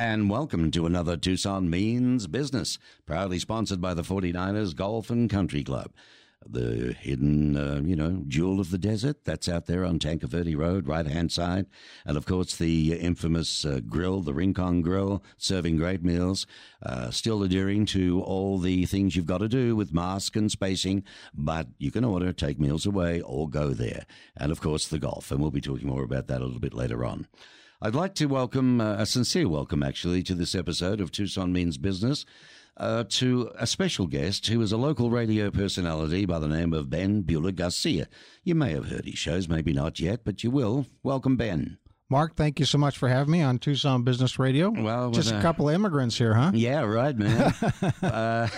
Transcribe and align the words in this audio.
and 0.00 0.30
welcome 0.30 0.70
to 0.70 0.86
another 0.86 1.14
Tucson 1.14 1.68
Means 1.68 2.26
Business, 2.26 2.78
proudly 3.04 3.38
sponsored 3.38 3.82
by 3.82 3.92
the 3.92 4.00
49ers 4.00 4.74
Golf 4.74 5.10
and 5.10 5.28
Country 5.28 5.62
Club. 5.62 5.92
The 6.42 6.96
hidden, 6.98 7.54
uh, 7.54 7.82
you 7.84 7.96
know, 7.96 8.24
jewel 8.26 8.60
of 8.60 8.70
the 8.70 8.78
desert 8.78 9.26
that's 9.26 9.46
out 9.46 9.66
there 9.66 9.84
on 9.84 9.98
Tanque 9.98 10.22
Verde 10.22 10.56
Road, 10.56 10.88
right 10.88 11.06
hand 11.06 11.30
side. 11.30 11.66
And 12.06 12.16
of 12.16 12.24
course, 12.24 12.56
the 12.56 12.94
infamous 12.94 13.66
uh, 13.66 13.80
grill, 13.86 14.22
the 14.22 14.32
Rincon 14.32 14.80
Grill, 14.80 15.22
serving 15.36 15.76
great 15.76 16.02
meals. 16.02 16.46
Uh, 16.82 17.10
still 17.10 17.42
adhering 17.42 17.84
to 17.86 18.22
all 18.22 18.56
the 18.56 18.86
things 18.86 19.14
you've 19.14 19.26
got 19.26 19.38
to 19.38 19.48
do 19.48 19.76
with 19.76 19.92
mask 19.92 20.34
and 20.34 20.50
spacing, 20.50 21.04
but 21.34 21.66
you 21.76 21.90
can 21.90 22.06
order, 22.06 22.32
take 22.32 22.58
meals 22.58 22.86
away, 22.86 23.20
or 23.20 23.50
go 23.50 23.74
there. 23.74 24.06
And 24.34 24.50
of 24.50 24.62
course, 24.62 24.88
the 24.88 24.98
golf. 24.98 25.30
And 25.30 25.42
we'll 25.42 25.50
be 25.50 25.60
talking 25.60 25.88
more 25.88 26.04
about 26.04 26.26
that 26.28 26.40
a 26.40 26.44
little 26.46 26.58
bit 26.58 26.72
later 26.72 27.04
on. 27.04 27.26
I'd 27.82 27.94
like 27.94 28.14
to 28.16 28.26
welcome, 28.26 28.78
uh, 28.78 28.96
a 28.98 29.06
sincere 29.06 29.48
welcome 29.48 29.82
actually, 29.82 30.22
to 30.24 30.34
this 30.34 30.54
episode 30.54 31.00
of 31.00 31.10
Tucson 31.10 31.50
Means 31.50 31.78
Business, 31.78 32.26
uh, 32.76 33.04
to 33.08 33.50
a 33.58 33.66
special 33.66 34.06
guest 34.06 34.46
who 34.48 34.60
is 34.60 34.70
a 34.70 34.76
local 34.76 35.08
radio 35.08 35.50
personality 35.50 36.26
by 36.26 36.38
the 36.38 36.46
name 36.46 36.74
of 36.74 36.90
Ben 36.90 37.22
Buehler 37.22 37.54
Garcia. 37.54 38.06
You 38.44 38.54
may 38.54 38.72
have 38.72 38.90
heard 38.90 39.06
his 39.06 39.18
shows, 39.18 39.48
maybe 39.48 39.72
not 39.72 39.98
yet, 39.98 40.26
but 40.26 40.44
you 40.44 40.50
will. 40.50 40.84
Welcome, 41.02 41.38
Ben. 41.38 41.78
Mark, 42.12 42.34
thank 42.34 42.58
you 42.58 42.66
so 42.66 42.76
much 42.76 42.98
for 42.98 43.08
having 43.08 43.30
me 43.30 43.40
on 43.40 43.60
Tucson 43.60 44.02
Business 44.02 44.36
Radio. 44.36 44.70
Well, 44.70 45.12
just 45.12 45.30
a 45.30 45.36
uh, 45.36 45.42
couple 45.42 45.68
of 45.68 45.74
immigrants 45.76 46.18
here, 46.18 46.34
huh? 46.34 46.50
Yeah, 46.52 46.80
right, 46.80 47.16
man. 47.16 47.54
uh, 48.02 48.48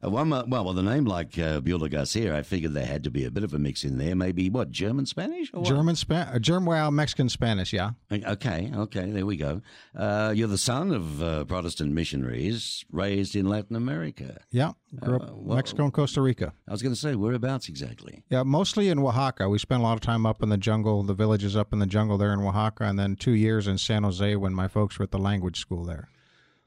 one, 0.02 0.30
well, 0.48 0.64
with 0.64 0.78
a 0.78 0.82
name 0.82 1.04
like 1.04 1.36
uh, 1.36 1.60
Buehler 1.60 1.90
Garcia, 1.90 2.38
I 2.38 2.42
figured 2.42 2.72
there 2.74 2.86
had 2.86 3.02
to 3.02 3.10
be 3.10 3.24
a 3.24 3.30
bit 3.32 3.42
of 3.42 3.54
a 3.54 3.58
mix 3.58 3.82
in 3.82 3.98
there. 3.98 4.14
Maybe 4.14 4.48
what 4.50 4.70
German 4.70 5.04
Spanish 5.06 5.50
or 5.52 5.62
what? 5.62 5.68
German, 5.68 5.96
Spa- 5.96 6.30
uh, 6.32 6.38
German, 6.38 6.66
well, 6.66 6.92
Mexican 6.92 7.28
Spanish, 7.28 7.72
yeah. 7.72 7.90
Okay, 8.12 8.70
okay, 8.72 9.10
there 9.10 9.26
we 9.26 9.36
go. 9.36 9.62
Uh, 9.92 10.32
you're 10.36 10.46
the 10.46 10.56
son 10.56 10.92
of 10.92 11.20
uh, 11.20 11.44
Protestant 11.46 11.90
missionaries 11.90 12.84
raised 12.92 13.34
in 13.34 13.46
Latin 13.46 13.74
America. 13.74 14.42
Yeah, 14.52 14.72
grew 14.98 15.16
up 15.16 15.22
Uh, 15.22 15.32
well- 15.36 15.56
Mexico 15.56 15.84
and 15.84 15.92
Costa 15.92 16.20
Rica. 16.20 16.52
I 16.68 16.72
was 16.72 16.82
going 16.82 16.94
to 16.94 17.00
say, 17.00 17.14
whereabouts 17.14 17.68
exactly? 17.68 18.24
Yeah, 18.30 18.42
mostly 18.42 18.88
in 18.88 18.98
Oaxaca. 18.98 19.48
We 19.48 19.58
spent 19.58 19.80
a 19.80 19.84
lot 19.84 19.92
of 19.94 20.00
time 20.00 20.26
up 20.26 20.42
in 20.42 20.48
the 20.48 20.56
jungle, 20.58 21.02
the 21.02 21.14
villages 21.14 21.56
up 21.56 21.72
in 21.72 21.78
the 21.78 21.86
jungle 21.86 22.18
there 22.18 22.32
in 22.32 22.40
Oaxaca, 22.40 22.84
and 22.84 22.98
then 22.98 23.16
two 23.16 23.32
years 23.32 23.66
in 23.68 23.78
San 23.78 24.02
Jose 24.02 24.34
when 24.36 24.52
my 24.54 24.66
folks 24.68 24.98
were 24.98 25.04
at 25.04 25.10
the 25.12 25.18
language 25.18 25.58
school 25.60 25.84
there. 25.84 26.08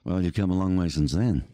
Well, 0.06 0.22
you've 0.22 0.34
come 0.34 0.52
a 0.52 0.58
long 0.58 0.78
way 0.78 0.90
since 0.90 1.12
then. 1.14 1.46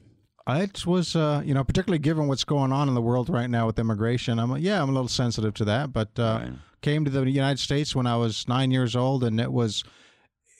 It 0.47 0.85
was, 0.87 1.15
uh, 1.15 1.43
you 1.45 1.53
know, 1.53 1.63
particularly 1.63 1.99
given 1.99 2.27
what's 2.27 2.43
going 2.43 2.71
on 2.71 2.87
in 2.87 2.95
the 2.95 3.01
world 3.03 3.29
right 3.29 3.49
now 3.49 3.67
with 3.67 3.77
immigration. 3.77 4.39
I'm, 4.39 4.57
yeah, 4.57 4.81
I'm 4.81 4.89
a 4.89 4.93
little 4.93 5.07
sensitive 5.07 5.53
to 5.55 5.65
that, 5.65 5.93
but 5.93 6.17
uh, 6.17 6.39
Right. 6.41 6.53
came 6.81 7.05
to 7.05 7.11
the 7.11 7.29
United 7.29 7.59
States 7.59 7.95
when 7.95 8.07
I 8.07 8.15
was 8.15 8.47
nine 8.47 8.71
years 8.71 8.95
old, 8.95 9.23
and 9.23 9.39
it 9.39 9.51
was, 9.51 9.83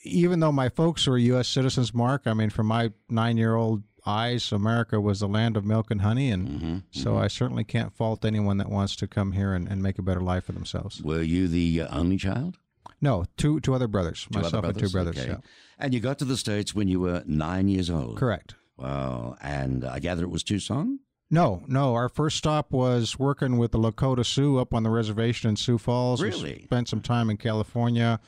even 0.04 0.38
though 0.38 0.52
my 0.52 0.68
folks 0.68 1.08
were 1.08 1.18
U.S. 1.18 1.48
citizens, 1.48 1.92
Mark. 1.92 2.22
I 2.26 2.34
mean, 2.34 2.50
from 2.50 2.66
my 2.68 2.92
nine-year-old 3.08 3.82
eyes, 4.10 4.52
America 4.52 5.00
was 5.00 5.20
the 5.20 5.28
land 5.28 5.56
of 5.56 5.64
milk 5.64 5.90
and 5.90 6.00
honey, 6.02 6.30
and 6.30 6.48
Mm-hmm, 6.48 6.76
so 6.90 7.16
I 7.18 7.28
certainly 7.28 7.64
can't 7.64 7.92
fault 7.92 8.24
anyone 8.24 8.58
that 8.58 8.68
wants 8.68 8.96
to 8.96 9.06
come 9.06 9.32
here 9.32 9.54
and, 9.54 9.68
and 9.68 9.82
make 9.82 9.98
a 9.98 10.02
better 10.02 10.20
life 10.20 10.44
for 10.44 10.52
themselves. 10.52 11.02
Were 11.02 11.22
you 11.22 11.48
the 11.48 11.82
only 11.90 12.16
child? 12.16 12.56
No, 13.00 13.24
two 13.36 13.60
two 13.60 13.74
other 13.74 13.88
brothers, 13.88 14.26
Two 14.30 14.38
other 14.38 14.42
myself 14.46 14.64
and 14.64 14.78
two 14.78 14.88
brothers. 14.90 15.18
Okay. 15.18 15.28
Yeah, 15.30 15.36
And 15.78 15.94
you 15.94 16.00
got 16.00 16.18
to 16.18 16.24
the 16.26 16.36
States 16.36 16.74
when 16.74 16.88
you 16.88 17.00
were 17.00 17.22
nine 17.26 17.68
years 17.68 17.88
old. 17.90 18.16
correct. 18.18 18.54
Wow. 18.76 19.36
And 19.42 19.84
I 19.84 19.98
gather 20.00 20.24
it 20.24 20.30
was 20.30 20.42
Tucson? 20.42 21.00
No, 21.30 21.62
no. 21.68 21.94
Our 21.94 22.08
first 22.08 22.36
stop 22.38 22.72
was 22.72 23.18
working 23.18 23.56
with 23.58 23.70
the 23.72 23.78
Lakota 23.78 24.24
Sioux 24.26 24.58
up 24.58 24.74
on 24.74 24.82
the 24.82 24.90
reservation 24.90 25.48
in 25.50 25.56
Sioux 25.56 25.78
Falls. 25.78 26.20
We 26.22 26.28
Really? 26.30 26.62
spent 26.64 26.88
some 26.88 27.00
time 27.02 27.30
in 27.30 27.36
California, 27.36 28.18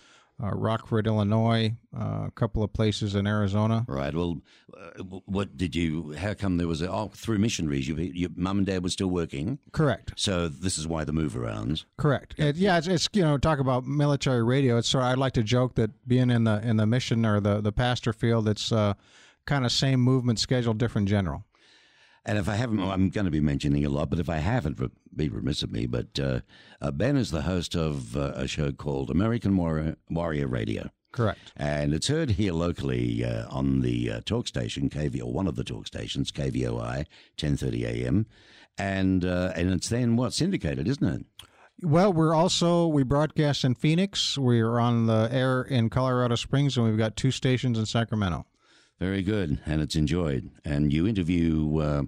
uh, 0.43 0.51
Rockford, 0.51 1.07
Illinois, 1.07 1.75
uh, 1.97 2.25
a 2.27 2.33
couple 2.35 2.63
of 2.63 2.73
places 2.73 3.15
in 3.15 3.27
Arizona. 3.27 3.85
Right. 3.87 4.15
Well, 4.15 4.41
uh, 4.77 5.03
what 5.27 5.57
did 5.57 5.77
you, 5.77 6.13
how 6.13 6.35
come 6.35 6.57
there 6.57 6.67
was 6.67 6.83
a, 6.83 6.91
oh, 6.91 7.11
through 7.15 7.39
missionaries, 7.39 7.87
you, 7.87 7.95
your 7.97 8.31
mum 8.35 8.59
and 8.59 8.67
dad 8.67 8.83
were 8.83 8.89
still 8.89 9.09
working. 9.09 9.59
Correct. 9.73 10.13
So 10.17 10.49
this 10.49 10.79
is 10.79 10.89
why 10.89 11.05
the 11.05 11.13
move 11.13 11.35
arounds. 11.35 11.85
Correct. 11.97 12.35
It, 12.39 12.57
yeah, 12.57 12.79
it's, 12.79 12.87
it's 12.87 13.09
you 13.13 13.23
know 13.23 13.39
talk 13.39 13.59
about 13.59 13.87
military 13.87 14.43
radio. 14.43 14.79
It's 14.79 14.89
sort 14.89 15.05
of, 15.05 15.11
I'd 15.11 15.19
like 15.19 15.35
to 15.35 15.43
joke 15.43 15.77
that 15.77 15.91
being 16.09 16.31
in 16.31 16.45
the 16.45 16.61
in 16.67 16.77
the 16.77 16.87
mission 16.87 17.25
or 17.25 17.41
the 17.41 17.61
the 17.61 17.73
pastor 17.73 18.13
field, 18.13 18.49
it's 18.49 18.73
uh, 18.73 18.95
kind 19.47 19.65
of 19.65 19.73
same 19.73 20.01
movement 20.01 20.39
schedule, 20.39 20.75
different 20.75 21.09
general. 21.09 21.45
And 22.25 22.39
if 22.39 22.49
I 22.49 22.55
haven't, 22.55 22.79
well, 22.79 22.93
I'm 22.93 23.11
going 23.11 23.25
to 23.25 23.33
be 23.33 23.41
mentioning 23.41 23.85
a 23.85 23.89
lot, 23.91 24.11
but 24.11 24.21
if 24.21 24.29
I 24.29 24.37
haven't, 24.37 24.79
be 25.15 25.29
remiss 25.29 25.63
of 25.63 25.73
me. 25.73 25.87
But 25.87 26.19
uh, 26.21 26.41
uh, 26.81 26.93
Ben 26.93 27.17
is 27.17 27.31
the 27.33 27.43
host 27.43 27.75
of 27.75 28.17
uh, 28.17 28.33
a 28.35 28.47
show 28.47 28.71
called 28.71 29.11
American 29.11 29.57
Warrior, 29.57 29.97
Warrior 30.09 30.47
Radio. 30.47 30.91
Correct. 31.11 31.53
And 31.57 31.93
it's 31.93 32.09
heard 32.09 32.31
here 32.31 32.53
locally 32.53 33.25
uh, 33.25 33.47
on 33.51 33.81
the 33.81 34.11
uh, 34.11 34.21
talk 34.25 34.47
station, 34.47 34.89
KV, 34.89 35.21
or 35.21 35.33
one 35.33 35.47
of 35.47 35.57
the 35.57 35.65
talk 35.65 35.87
stations, 35.87 36.31
KVOI, 36.31 37.07
1030 37.39 37.87
AM. 37.87 38.27
And, 38.79 39.25
uh, 39.25 39.53
and 39.55 39.71
it's 39.71 39.89
then 39.89 40.17
what? 40.17 40.33
Syndicated, 40.33 40.89
isn't 40.89 41.07
it? 41.07 41.27
Well, 41.83 42.13
we're 42.13 42.35
also 42.35 42.87
we 42.87 43.03
broadcast 43.03 43.65
in 43.65 43.75
Phoenix. 43.75 44.39
We're 44.39 44.79
on 44.79 45.07
the 45.07 45.29
air 45.33 45.63
in 45.63 45.91
Colorado 45.91 46.37
Springs, 46.37 46.77
and 46.77 46.87
we've 46.87 46.97
got 46.97 47.17
two 47.17 47.33
stations 47.33 47.79
in 47.79 47.87
Sacramento. 47.87 48.47
Very 49.03 49.23
good, 49.23 49.59
and 49.67 49.83
it's 49.83 49.97
enjoyed. 49.97 50.49
And 50.65 50.93
you 50.93 51.09
interview 51.09 51.79
uh, 51.79 52.03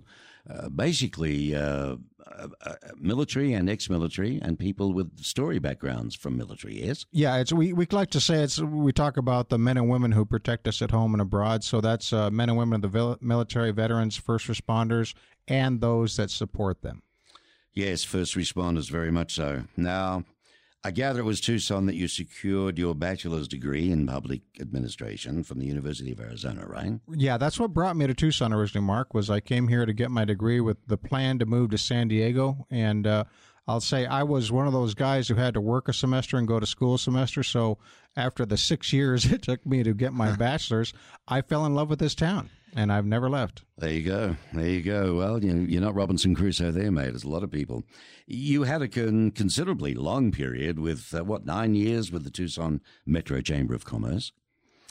uh, 0.49 0.69
basically 0.69 1.53
uh, 1.53 1.97
uh, 2.25 2.49
uh, 2.65 2.75
military 2.97 3.53
and 3.53 3.69
ex-military 3.69 4.39
and 4.41 4.57
people 4.57 4.93
with 4.93 5.19
story 5.19 5.59
backgrounds 5.59 6.15
from 6.15 6.37
military. 6.37 6.87
Yes, 6.87 7.05
Yeah, 7.11 7.39
it's 7.39 7.53
we 7.53 7.73
we 7.73 7.85
like 7.91 8.11
to 8.11 8.21
say 8.21 8.45
it's 8.45 8.61
we 8.61 8.93
talk 8.93 9.17
about 9.17 9.49
the 9.49 9.59
men 9.59 9.77
and 9.77 9.89
women 9.89 10.13
who 10.13 10.25
protect 10.25 10.69
us 10.69 10.81
at 10.83 10.93
home 10.93 11.15
and 11.15 11.21
abroad. 11.21 11.65
So 11.65 11.81
that's 11.81 12.13
uh, 12.13 12.31
men 12.31 12.49
and 12.49 12.57
women 12.57 12.85
of 12.85 12.93
the 12.93 13.19
military, 13.21 13.73
veterans, 13.73 14.17
first 14.17 14.47
responders, 14.47 15.15
and 15.49 15.81
those 15.81 16.17
that 16.17 16.31
support 16.31 16.83
them. 16.83 17.03
yes, 17.73 18.05
first 18.05 18.37
responders, 18.37 18.89
very 18.89 19.11
much 19.11 19.35
so. 19.35 19.65
Now, 19.77 20.23
I 20.87 20.91
gather 20.91 21.21
it 21.21 21.25
was 21.25 21.41
Tucson 21.41 21.87
that 21.87 21.95
you 21.95 22.09
secured 22.09 22.79
your 22.79 22.95
bachelor's 22.95 23.49
degree 23.49 23.91
in 23.91 24.07
public 24.07 24.43
administration 24.61 25.43
from 25.43 25.59
the 25.59 25.65
University 25.65 26.13
of 26.13 26.21
Arizona, 26.21 26.67
right? 26.67 27.01
Yeah, 27.11 27.39
that's 27.39 27.59
what 27.59 27.73
brought 27.73 27.97
me 27.97 28.07
to 28.07 28.13
Tucson 28.13 28.53
originally. 28.53 28.87
Mark 28.87 29.15
was 29.15 29.31
I 29.31 29.41
came 29.41 29.69
here 29.69 29.87
to 29.87 29.95
get 29.95 30.11
my 30.11 30.27
degree 30.27 30.61
with 30.61 30.77
the 30.87 30.99
plan 30.99 31.39
to 31.39 31.47
move 31.47 31.71
to 31.71 31.79
San 31.79 32.09
Diego, 32.09 32.67
and 32.71 33.07
uh, 33.07 33.25
I'll 33.67 33.81
say 33.81 34.05
I 34.05 34.23
was 34.25 34.53
one 34.53 34.67
of 34.67 34.73
those 34.73 34.95
guys 34.95 35.29
who 35.29 35.37
had 35.37 35.55
to 35.55 35.61
work 35.61 35.89
a 35.89 35.93
semester 35.93 36.37
and 36.37 36.47
go 36.47 36.61
to 36.61 36.67
school 36.67 36.95
a 36.95 36.99
semester. 36.99 37.43
So 37.43 37.79
after 38.17 38.45
the 38.45 38.57
six 38.59 38.93
years 38.93 39.25
it 39.33 39.43
took 39.43 39.65
me 39.65 39.83
to 39.83 39.95
get 39.95 40.13
my 40.13 40.37
bachelor's, 40.37 40.93
I 41.27 41.41
fell 41.43 41.65
in 41.65 41.75
love 41.75 41.89
with 41.89 41.99
this 41.99 42.15
town, 42.15 42.51
and 42.77 42.93
I've 42.93 43.07
never 43.07 43.31
left. 43.31 43.63
There 43.79 43.91
you 43.91 44.03
go. 44.03 44.37
There 44.53 44.69
you 44.69 44.83
go. 44.83 45.15
Well, 45.15 45.43
you 45.43 45.55
you're 45.55 45.81
not 45.81 45.95
Robinson 45.95 46.35
Crusoe 46.35 46.73
there, 46.73 46.93
mate. 46.93 47.11
There's 47.11 47.25
a 47.25 47.29
lot 47.29 47.43
of 47.43 47.51
people. 47.51 47.85
You 48.27 48.65
had 48.65 48.83
a 48.83 48.89
con- 48.89 49.31
considerably 49.31 49.95
long 49.95 50.31
period 50.31 50.79
with, 50.79 51.15
uh, 51.15 51.25
what, 51.25 51.47
nine 51.47 51.75
years 51.75 52.13
with 52.13 52.25
the 52.25 52.31
Tucson 52.31 52.81
Metro 53.07 53.41
Chamber 53.41 53.75
of 53.75 53.85
Commerce, 53.85 54.33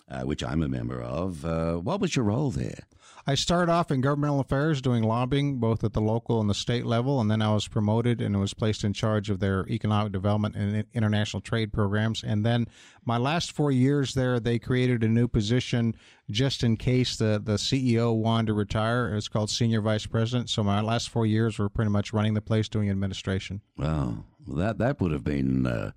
uh, 0.10 0.22
which 0.22 0.44
I'm 0.44 0.64
a 0.64 0.68
member 0.68 1.02
of. 1.02 1.46
Uh, 1.46 1.76
what 1.76 2.00
was 2.00 2.16
your 2.16 2.26
role 2.26 2.50
there? 2.52 2.88
I 3.26 3.36
started 3.36 3.72
off 3.72 3.90
in 3.90 4.02
governmental 4.02 4.42
affairs 4.42 4.82
doing 4.82 5.02
lobbying 5.02 5.58
both 5.58 5.84
at 5.84 5.94
the 5.94 6.02
local 6.02 6.42
and 6.42 6.50
the 6.50 6.54
state 6.54 6.86
level, 6.86 7.22
and 7.22 7.32
then 7.32 7.42
I 7.42 7.54
was 7.54 7.70
promoted 7.70 8.20
and 8.20 8.38
was 8.38 8.54
placed 8.54 8.84
in 8.84 8.92
charge 8.92 9.30
of 9.30 9.40
their 9.40 9.66
economic 9.70 10.12
development 10.12 10.56
and 10.56 10.86
international 10.94 11.40
trade 11.40 11.72
programs. 11.72 12.22
And 12.22 12.46
then 12.46 12.68
my 13.06 13.18
last 13.18 13.54
four 13.54 13.72
years 13.72 14.14
there, 14.14 14.42
they 14.42 14.60
created 14.60 15.04
a 15.04 15.08
new 15.08 15.30
position 15.30 15.96
just 16.30 16.64
in 16.64 16.76
case 16.76 17.16
the, 17.16 17.42
the 17.42 17.54
CEO 17.54 18.14
wanted 18.14 18.48
to 18.48 18.54
retire. 18.54 19.16
It's 19.16 19.30
called 19.30 19.50
senior 19.50 19.80
vice 19.80 20.06
president. 20.06 20.50
So 20.50 20.62
my 20.62 20.82
last 20.82 21.10
four 21.10 21.26
years 21.26 21.58
were 21.58 21.70
pretty 21.70 21.92
much 21.92 22.12
running 22.12 22.34
the 22.34 22.42
place, 22.42 22.68
doing 22.68 22.90
administration. 22.90 23.62
Wow. 23.78 24.26
Well, 24.46 24.58
that, 24.58 24.80
that 24.80 25.00
would 25.00 25.14
have 25.14 25.24
been, 25.24 25.66
uh, 25.66 25.92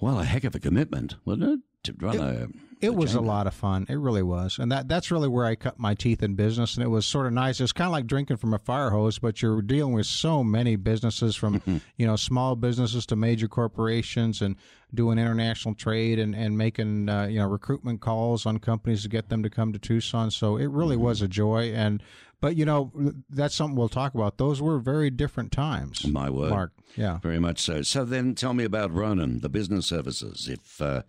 well, 0.00 0.18
a 0.18 0.24
heck 0.24 0.42
of 0.42 0.56
a 0.56 0.60
commitment, 0.60 1.14
wouldn't 1.24 1.48
it? 1.48 1.60
To 1.84 1.94
run 1.98 2.18
a. 2.18 2.48
It 2.82 2.94
was 2.94 3.14
a 3.14 3.20
lot 3.20 3.46
of 3.46 3.52
fun. 3.52 3.84
It 3.90 3.98
really 3.98 4.22
was, 4.22 4.58
and 4.58 4.72
that 4.72 4.88
that's 4.88 5.10
really 5.10 5.28
where 5.28 5.44
I 5.44 5.54
cut 5.54 5.78
my 5.78 5.94
teeth 5.94 6.22
in 6.22 6.34
business. 6.34 6.76
And 6.76 6.84
it 6.84 6.88
was 6.88 7.04
sort 7.04 7.26
of 7.26 7.34
nice. 7.34 7.60
It's 7.60 7.72
kind 7.72 7.86
of 7.86 7.92
like 7.92 8.06
drinking 8.06 8.38
from 8.38 8.54
a 8.54 8.58
fire 8.58 8.88
hose, 8.88 9.18
but 9.18 9.42
you're 9.42 9.60
dealing 9.60 9.92
with 9.92 10.06
so 10.06 10.42
many 10.42 10.76
businesses, 10.76 11.36
from 11.36 11.60
you 11.96 12.06
know 12.06 12.16
small 12.16 12.56
businesses 12.56 13.04
to 13.06 13.16
major 13.16 13.48
corporations, 13.48 14.40
and 14.40 14.56
doing 14.94 15.18
international 15.18 15.74
trade 15.74 16.18
and 16.18 16.34
and 16.34 16.56
making 16.56 17.10
uh, 17.10 17.26
you 17.26 17.38
know 17.38 17.48
recruitment 17.48 18.00
calls 18.00 18.46
on 18.46 18.58
companies 18.58 19.02
to 19.02 19.08
get 19.08 19.28
them 19.28 19.42
to 19.42 19.50
come 19.50 19.72
to 19.74 19.78
Tucson. 19.78 20.30
So 20.30 20.56
it 20.56 20.70
really 20.70 20.96
was 20.96 21.20
a 21.20 21.28
joy. 21.28 21.72
And 21.74 22.02
but 22.40 22.56
you 22.56 22.64
know 22.64 22.92
that's 23.28 23.54
something 23.54 23.76
we'll 23.76 23.90
talk 23.90 24.14
about. 24.14 24.38
Those 24.38 24.62
were 24.62 24.78
very 24.78 25.10
different 25.10 25.52
times. 25.52 26.06
My 26.06 26.30
word. 26.30 26.50
Mark. 26.50 26.72
Yeah. 26.96 27.18
Very 27.18 27.38
much 27.38 27.60
so. 27.60 27.82
So 27.82 28.04
then 28.04 28.34
tell 28.34 28.54
me 28.54 28.64
about 28.64 28.90
Ronan, 28.90 29.40
the 29.40 29.48
business 29.48 29.86
services, 29.86 30.48
if, 30.48 30.80
uh, 30.80 31.02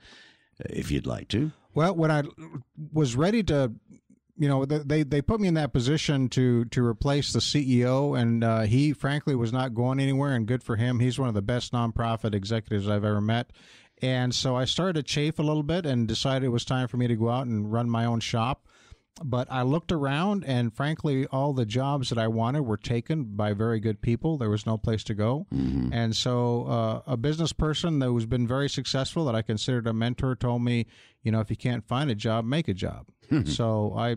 if 0.69 0.91
you'd 0.91 1.07
like 1.07 1.27
to. 1.29 1.51
Well, 1.73 1.95
when 1.95 2.11
I 2.11 2.23
was 2.91 3.15
ready 3.15 3.43
to, 3.43 3.71
you 4.37 4.47
know, 4.47 4.65
they 4.65 5.03
they 5.03 5.21
put 5.21 5.39
me 5.39 5.47
in 5.47 5.53
that 5.53 5.73
position 5.73 6.27
to 6.29 6.65
to 6.65 6.85
replace 6.85 7.31
the 7.31 7.39
CEO, 7.39 8.19
and 8.19 8.43
uh, 8.43 8.61
he 8.61 8.93
frankly 8.93 9.35
was 9.35 9.53
not 9.53 9.73
going 9.73 9.99
anywhere. 9.99 10.33
And 10.33 10.45
good 10.45 10.63
for 10.63 10.75
him. 10.75 10.99
He's 10.99 11.19
one 11.19 11.29
of 11.29 11.35
the 11.35 11.41
best 11.41 11.71
nonprofit 11.71 12.33
executives 12.35 12.87
I've 12.87 13.05
ever 13.05 13.21
met. 13.21 13.51
And 14.01 14.33
so 14.33 14.55
I 14.55 14.65
started 14.65 14.93
to 14.93 15.03
chafe 15.03 15.37
a 15.37 15.43
little 15.43 15.63
bit 15.63 15.85
and 15.85 16.07
decided 16.07 16.45
it 16.45 16.49
was 16.49 16.65
time 16.65 16.87
for 16.87 16.97
me 16.97 17.07
to 17.07 17.15
go 17.15 17.29
out 17.29 17.45
and 17.45 17.71
run 17.71 17.89
my 17.89 18.05
own 18.05 18.19
shop. 18.19 18.67
But 19.23 19.51
I 19.51 19.61
looked 19.63 19.91
around, 19.91 20.45
and 20.45 20.73
frankly, 20.73 21.27
all 21.27 21.53
the 21.53 21.65
jobs 21.65 22.09
that 22.09 22.17
I 22.17 22.27
wanted 22.27 22.61
were 22.61 22.77
taken 22.77 23.35
by 23.35 23.53
very 23.53 23.79
good 23.79 24.01
people. 24.01 24.37
There 24.37 24.49
was 24.49 24.65
no 24.65 24.77
place 24.77 25.03
to 25.05 25.13
go. 25.13 25.47
Mm-hmm. 25.53 25.93
And 25.93 26.15
so, 26.15 26.65
uh, 26.65 27.01
a 27.05 27.17
business 27.17 27.53
person 27.53 27.99
that 27.99 28.11
has 28.11 28.25
been 28.25 28.47
very 28.47 28.69
successful, 28.69 29.25
that 29.25 29.35
I 29.35 29.41
considered 29.41 29.85
a 29.85 29.93
mentor, 29.93 30.35
told 30.35 30.63
me, 30.63 30.87
you 31.23 31.31
know, 31.31 31.39
if 31.39 31.49
you 31.49 31.57
can't 31.57 31.87
find 31.87 32.09
a 32.09 32.15
job, 32.15 32.45
make 32.45 32.67
a 32.67 32.73
job. 32.73 33.07
so 33.45 33.93
I 33.95 34.09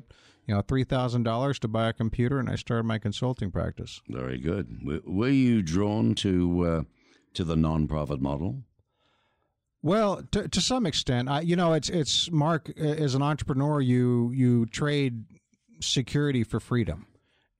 you 0.46 0.55
know 0.55 0.62
three 0.62 0.85
thousand 0.85 1.23
dollars 1.23 1.58
to 1.61 1.69
buy 1.69 1.88
a 1.88 1.93
computer, 1.93 2.38
and 2.38 2.49
I 2.49 2.56
started 2.56 2.85
my 2.85 2.99
consulting 2.99 3.50
practice. 3.50 4.00
Very 4.08 4.38
good. 4.38 5.02
Were 5.05 5.29
you 5.29 5.62
drawn 5.62 6.14
to 6.17 6.67
uh, 6.67 6.82
to 7.35 7.44
the 7.44 7.56
nonprofit 7.56 8.20
model? 8.20 8.62
Well, 9.84 10.22
to, 10.31 10.48
to 10.48 10.60
some 10.62 10.86
extent, 10.86 11.28
I, 11.28 11.42
you 11.42 11.56
know, 11.56 11.75
it's 11.75 11.90
it's 11.90 12.31
Mark 12.31 12.70
as 12.78 13.14
an 13.14 13.20
entrepreneur, 13.20 13.82
you 13.82 14.31
you 14.32 14.64
trade 14.64 15.25
security 15.78 16.42
for 16.42 16.58
freedom, 16.58 17.06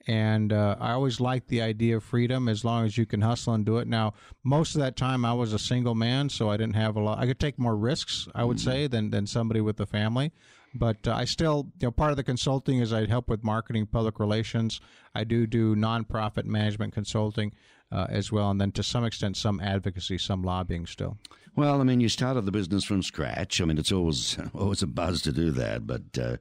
and 0.06 0.50
uh, 0.50 0.76
I 0.80 0.92
always 0.92 1.20
liked 1.20 1.48
the 1.48 1.60
idea 1.60 1.98
of 1.98 2.02
freedom 2.02 2.48
as 2.48 2.64
long 2.64 2.86
as 2.86 2.96
you 2.96 3.04
can 3.04 3.20
hustle 3.20 3.52
and 3.52 3.66
do 3.66 3.76
it. 3.76 3.86
Now, 3.86 4.14
most 4.42 4.74
of 4.74 4.80
that 4.80 4.96
time, 4.96 5.26
I 5.26 5.34
was 5.34 5.52
a 5.52 5.58
single 5.58 5.94
man, 5.94 6.30
so 6.30 6.48
I 6.48 6.56
didn't 6.56 6.76
have 6.76 6.96
a 6.96 7.00
lot. 7.00 7.18
I 7.18 7.26
could 7.26 7.38
take 7.38 7.58
more 7.58 7.76
risks, 7.76 8.26
I 8.34 8.44
would 8.44 8.56
mm-hmm. 8.56 8.70
say, 8.70 8.86
than 8.86 9.10
than 9.10 9.26
somebody 9.26 9.60
with 9.60 9.78
a 9.78 9.86
family. 9.86 10.32
But 10.74 11.06
uh, 11.06 11.12
I 11.12 11.26
still, 11.26 11.72
you 11.78 11.88
know, 11.88 11.90
part 11.90 12.10
of 12.10 12.16
the 12.16 12.24
consulting 12.24 12.78
is 12.78 12.90
I 12.90 13.06
help 13.06 13.28
with 13.28 13.44
marketing, 13.44 13.84
public 13.84 14.18
relations. 14.18 14.80
I 15.14 15.24
do 15.24 15.46
do 15.46 15.76
nonprofit 15.76 16.46
management 16.46 16.94
consulting 16.94 17.52
uh, 17.92 18.06
as 18.08 18.32
well, 18.32 18.50
and 18.50 18.60
then 18.60 18.72
to 18.72 18.82
some 18.82 19.04
extent, 19.04 19.36
some 19.36 19.60
advocacy, 19.60 20.19
some 20.19 20.42
lobbying 20.42 20.86
still. 20.86 21.19
Well, 21.56 21.81
I 21.81 21.84
mean, 21.84 22.00
you 22.00 22.08
started 22.08 22.46
the 22.46 22.52
business 22.52 22.84
from 22.84 23.02
scratch. 23.02 23.60
I 23.60 23.64
mean, 23.64 23.78
it's 23.78 23.92
always 23.92 24.36
always 24.54 24.82
a 24.82 24.86
buzz 24.86 25.22
to 25.22 25.32
do 25.32 25.50
that, 25.52 25.86
but. 25.86 26.19
Uh, 26.19 26.36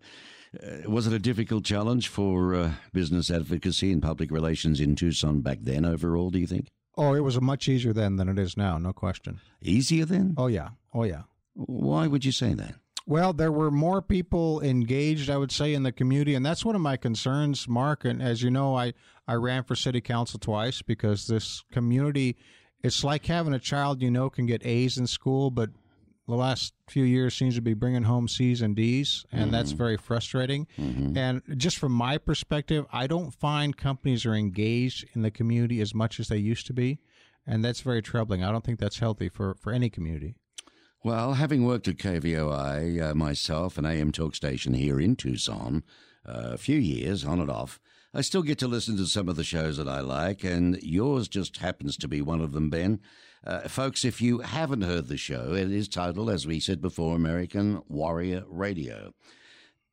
uh, 0.61 0.87
was 0.87 1.07
it 1.07 1.13
a 1.13 1.17
difficult 1.17 1.65
challenge 1.65 2.07
for 2.07 2.53
uh, 2.53 2.71
business 2.93 3.31
advocacy 3.31 3.91
and 3.91 4.03
public 4.03 4.29
relations 4.29 4.79
in 4.79 4.95
Tucson 4.95 5.41
back 5.41 5.57
then 5.61 5.83
overall, 5.83 6.29
do 6.29 6.37
you 6.37 6.45
think? 6.45 6.67
Oh, 6.95 7.15
it 7.15 7.21
was 7.21 7.41
much 7.41 7.67
easier 7.67 7.91
then 7.91 8.17
than 8.17 8.29
it 8.29 8.37
is 8.37 8.55
now, 8.55 8.77
no 8.77 8.93
question. 8.93 9.41
Easier 9.63 10.05
then? 10.05 10.35
Oh, 10.37 10.45
yeah. 10.45 10.69
Oh, 10.93 11.05
yeah. 11.05 11.23
Why 11.55 12.05
would 12.05 12.23
you 12.23 12.31
say 12.31 12.53
that? 12.53 12.75
Well, 13.05 13.33
there 13.33 13.51
were 13.51 13.71
more 13.71 14.01
people 14.01 14.61
engaged, 14.61 15.29
I 15.29 15.37
would 15.37 15.51
say, 15.51 15.73
in 15.73 15.83
the 15.83 15.91
community, 15.91 16.35
and 16.35 16.45
that's 16.45 16.63
one 16.63 16.75
of 16.75 16.81
my 16.81 16.95
concerns, 16.95 17.67
Mark. 17.67 18.05
And 18.05 18.21
as 18.21 18.41
you 18.41 18.49
know, 18.49 18.77
I, 18.77 18.93
I 19.27 19.33
ran 19.33 19.63
for 19.63 19.75
city 19.75 19.99
council 19.99 20.39
twice 20.39 20.81
because 20.81 21.27
this 21.27 21.63
community, 21.71 22.37
it's 22.81 23.03
like 23.03 23.25
having 23.25 23.53
a 23.53 23.59
child 23.59 24.01
you 24.01 24.09
know 24.09 24.29
can 24.29 24.45
get 24.45 24.65
A's 24.65 24.97
in 24.97 25.07
school, 25.07 25.51
but 25.51 25.69
the 26.27 26.35
last 26.35 26.73
few 26.87 27.03
years 27.03 27.35
seems 27.35 27.55
to 27.55 27.61
be 27.61 27.73
bringing 27.73 28.03
home 28.03 28.29
C's 28.29 28.61
and 28.61 28.75
D's, 28.75 29.25
and 29.31 29.43
mm-hmm. 29.43 29.51
that's 29.51 29.71
very 29.71 29.97
frustrating. 29.97 30.67
Mm-hmm. 30.77 31.17
And 31.17 31.41
just 31.57 31.77
from 31.77 31.91
my 31.91 32.17
perspective, 32.17 32.85
I 32.93 33.07
don't 33.07 33.33
find 33.33 33.75
companies 33.75 34.25
are 34.25 34.33
engaged 34.33 35.05
in 35.13 35.21
the 35.21 35.31
community 35.31 35.81
as 35.81 35.93
much 35.93 36.21
as 36.21 36.29
they 36.29 36.37
used 36.37 36.67
to 36.67 36.73
be, 36.73 36.99
and 37.45 37.65
that's 37.65 37.81
very 37.81 38.01
troubling. 38.01 38.43
I 38.43 38.51
don't 38.53 38.63
think 38.63 38.79
that's 38.79 38.99
healthy 38.99 39.27
for, 39.27 39.55
for 39.55 39.73
any 39.73 39.89
community. 39.89 40.35
Well, 41.05 41.33
having 41.33 41.65
worked 41.65 41.89
at 41.89 41.97
KVOI 41.97 43.11
uh, 43.11 43.13
myself, 43.13 43.77
an 43.77 43.85
AM 43.85 44.13
talk 44.13 44.35
station 44.35 44.73
here 44.73 45.01
in 45.01 45.17
Tucson, 45.17 45.83
uh, 46.25 46.51
a 46.53 46.57
few 46.57 46.79
years 46.79 47.25
on 47.25 47.41
and 47.41 47.51
off, 47.51 47.77
I 48.13 48.21
still 48.21 48.41
get 48.41 48.57
to 48.59 48.69
listen 48.69 48.95
to 48.95 49.05
some 49.05 49.27
of 49.27 49.35
the 49.35 49.43
shows 49.43 49.75
that 49.75 49.89
I 49.89 49.99
like, 49.99 50.45
and 50.45 50.81
yours 50.81 51.27
just 51.27 51.57
happens 51.57 51.97
to 51.97 52.07
be 52.07 52.21
one 52.21 52.39
of 52.39 52.53
them, 52.53 52.69
Ben. 52.69 53.01
Uh, 53.45 53.67
folks, 53.67 54.05
if 54.05 54.21
you 54.21 54.39
haven't 54.39 54.83
heard 54.83 55.09
the 55.09 55.17
show, 55.17 55.53
it 55.53 55.69
is 55.69 55.89
titled, 55.89 56.29
as 56.29 56.47
we 56.47 56.61
said 56.61 56.79
before, 56.79 57.17
American 57.17 57.81
Warrior 57.89 58.45
Radio. 58.47 59.13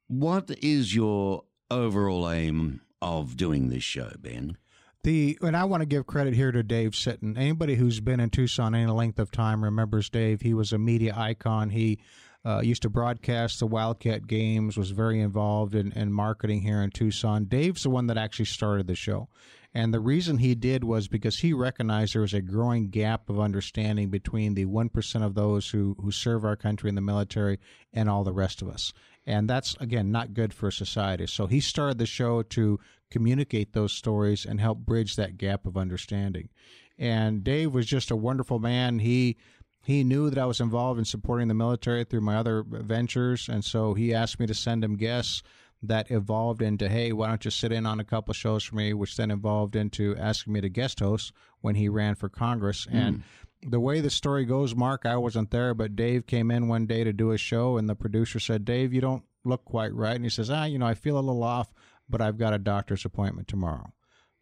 What 0.06 0.48
is 0.62 0.94
your 0.94 1.42
overall 1.72 2.30
aim 2.30 2.82
of 3.02 3.36
doing 3.36 3.68
this 3.68 3.82
show, 3.82 4.12
Ben? 4.16 4.58
The 5.02 5.38
and 5.40 5.56
I 5.56 5.64
want 5.64 5.80
to 5.80 5.86
give 5.86 6.06
credit 6.06 6.34
here 6.34 6.52
to 6.52 6.62
Dave 6.62 6.90
Sitton. 6.90 7.38
Anybody 7.38 7.76
who's 7.76 8.00
been 8.00 8.20
in 8.20 8.28
Tucson 8.28 8.74
any 8.74 8.90
length 8.90 9.18
of 9.18 9.30
time 9.30 9.64
remembers 9.64 10.10
Dave. 10.10 10.42
He 10.42 10.52
was 10.52 10.74
a 10.74 10.78
media 10.78 11.14
icon. 11.16 11.70
He 11.70 12.00
uh, 12.44 12.60
used 12.60 12.82
to 12.82 12.90
broadcast 12.90 13.60
the 13.60 13.66
Wildcat 13.66 14.26
games. 14.26 14.76
Was 14.76 14.90
very 14.90 15.20
involved 15.20 15.74
in, 15.74 15.92
in 15.92 16.12
marketing 16.12 16.60
here 16.60 16.82
in 16.82 16.90
Tucson. 16.90 17.44
Dave's 17.44 17.84
the 17.84 17.90
one 17.90 18.08
that 18.08 18.18
actually 18.18 18.44
started 18.44 18.86
the 18.88 18.94
show. 18.94 19.30
And 19.72 19.94
the 19.94 20.00
reason 20.00 20.38
he 20.38 20.54
did 20.54 20.84
was 20.84 21.08
because 21.08 21.38
he 21.38 21.52
recognized 21.54 22.14
there 22.14 22.22
was 22.22 22.34
a 22.34 22.42
growing 22.42 22.90
gap 22.90 23.30
of 23.30 23.40
understanding 23.40 24.10
between 24.10 24.54
the 24.54 24.66
1% 24.66 25.24
of 25.24 25.34
those 25.34 25.70
who, 25.70 25.96
who 26.00 26.10
serve 26.10 26.44
our 26.44 26.56
country 26.56 26.88
in 26.88 26.96
the 26.96 27.00
military 27.00 27.58
and 27.92 28.10
all 28.10 28.24
the 28.24 28.32
rest 28.32 28.62
of 28.62 28.68
us. 28.68 28.92
And 29.26 29.48
that's, 29.48 29.76
again, 29.80 30.10
not 30.10 30.34
good 30.34 30.54
for 30.54 30.70
society. 30.70 31.26
So 31.26 31.46
he 31.46 31.60
started 31.60 31.98
the 31.98 32.06
show 32.06 32.42
to 32.42 32.80
communicate 33.10 33.72
those 33.72 33.92
stories 33.92 34.46
and 34.46 34.60
help 34.60 34.78
bridge 34.78 35.16
that 35.16 35.36
gap 35.36 35.66
of 35.66 35.76
understanding. 35.76 36.48
And 36.98 37.44
Dave 37.44 37.74
was 37.74 37.86
just 37.86 38.10
a 38.10 38.16
wonderful 38.16 38.58
man. 38.58 38.98
He 38.98 39.36
he 39.82 40.04
knew 40.04 40.28
that 40.28 40.38
I 40.38 40.44
was 40.44 40.60
involved 40.60 40.98
in 40.98 41.06
supporting 41.06 41.48
the 41.48 41.54
military 41.54 42.04
through 42.04 42.20
my 42.20 42.36
other 42.36 42.62
ventures, 42.66 43.48
and 43.48 43.64
so 43.64 43.94
he 43.94 44.12
asked 44.12 44.38
me 44.38 44.46
to 44.46 44.54
send 44.54 44.84
him 44.84 44.96
guests 44.96 45.42
that 45.82 46.10
evolved 46.10 46.60
into, 46.60 46.88
hey, 46.88 47.12
why 47.12 47.28
don't 47.28 47.44
you 47.44 47.50
sit 47.50 47.72
in 47.72 47.86
on 47.86 47.98
a 47.98 48.04
couple 48.04 48.34
shows 48.34 48.62
for 48.62 48.76
me, 48.76 48.92
which 48.92 49.16
then 49.16 49.30
evolved 49.30 49.74
into 49.74 50.14
asking 50.16 50.52
me 50.52 50.60
to 50.60 50.68
guest 50.68 51.00
host 51.00 51.32
when 51.62 51.74
he 51.74 51.88
ran 51.88 52.14
for 52.14 52.28
Congress. 52.28 52.86
Mm. 52.86 52.94
And 52.94 53.22
the 53.62 53.80
way 53.80 54.00
the 54.00 54.10
story 54.10 54.44
goes, 54.44 54.74
Mark, 54.74 55.04
I 55.04 55.16
wasn't 55.16 55.50
there, 55.50 55.74
but 55.74 55.96
Dave 55.96 56.26
came 56.26 56.50
in 56.50 56.68
one 56.68 56.86
day 56.86 57.04
to 57.04 57.12
do 57.12 57.30
a 57.30 57.38
show, 57.38 57.76
and 57.76 57.88
the 57.88 57.94
producer 57.94 58.40
said, 58.40 58.64
Dave, 58.64 58.92
you 58.92 59.00
don't 59.00 59.24
look 59.44 59.64
quite 59.64 59.94
right. 59.94 60.16
And 60.16 60.24
he 60.24 60.30
says, 60.30 60.50
ah, 60.50 60.64
you 60.64 60.78
know, 60.78 60.86
I 60.86 60.94
feel 60.94 61.16
a 61.16 61.20
little 61.20 61.42
off, 61.42 61.72
but 62.08 62.20
I've 62.20 62.38
got 62.38 62.54
a 62.54 62.58
doctor's 62.58 63.04
appointment 63.04 63.48
tomorrow. 63.48 63.92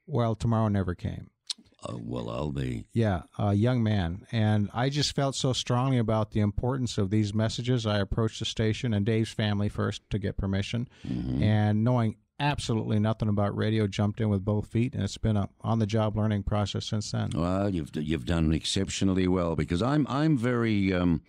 Well, 0.06 0.35
tomorrow 0.35 0.69
never 0.69 0.94
came. 0.94 1.31
Uh, 1.82 1.97
well, 2.00 2.29
I'll 2.29 2.50
be. 2.50 2.87
Yeah, 2.93 3.23
a 3.38 3.55
young 3.55 3.82
man. 3.82 4.26
And 4.32 4.69
I 4.75 4.88
just 4.88 5.15
felt 5.15 5.37
so 5.37 5.53
strongly 5.53 5.99
about 5.99 6.32
the 6.32 6.41
importance 6.41 6.99
of 6.99 7.11
these 7.11 7.32
messages. 7.32 7.87
I 7.87 7.99
approached 7.99 8.41
the 8.41 8.44
station 8.44 8.93
and 8.93 9.06
Dave's 9.06 9.31
family 9.31 9.69
first 9.69 10.03
to 10.11 10.19
get 10.19 10.37
permission. 10.37 10.88
Mm-hmm. 11.06 11.43
And 11.43 11.85
knowing 11.85 12.17
absolutely 12.40 12.99
nothing 12.99 13.29
about 13.29 13.56
radio, 13.56 13.87
jumped 13.87 14.20
in 14.20 14.29
with 14.29 14.44
both 14.44 14.67
feet, 14.67 14.94
and 14.94 15.02
it's 15.02 15.19
been 15.19 15.37
a 15.37 15.49
on 15.61 15.79
the 15.79 15.87
job 15.87 16.17
learning 16.17 16.43
process 16.44 16.87
since 16.87 17.12
then. 17.12 17.31
Well, 17.35 17.69
you've 17.69 17.90
you've 17.94 18.26
done 18.26 18.52
exceptionally 18.52 19.29
well 19.29 19.56
because 19.56 19.82
I'm 19.82 20.06
I'm 20.08 20.37
very. 20.37 20.93
Um, 20.93 21.23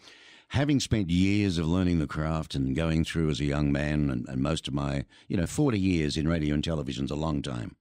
having 0.54 0.80
spent 0.80 1.12
years 1.12 1.60
of 1.60 1.68
learning 1.68 2.00
the 2.00 2.08
craft 2.08 2.56
and 2.56 2.76
going 2.76 3.04
through 3.04 3.30
as 3.30 3.40
a 3.40 3.46
young 3.46 3.72
man 3.72 4.10
and, 4.10 4.28
and 4.28 4.42
most 4.42 4.68
of 4.68 4.74
my, 4.74 5.06
you 5.28 5.38
know, 5.38 5.46
40 5.46 5.80
years 5.80 6.18
in 6.18 6.28
radio 6.28 6.56
and 6.56 6.64
television 6.64 7.06
is 7.06 7.12
a 7.12 7.16
long 7.16 7.44
time. 7.44 7.76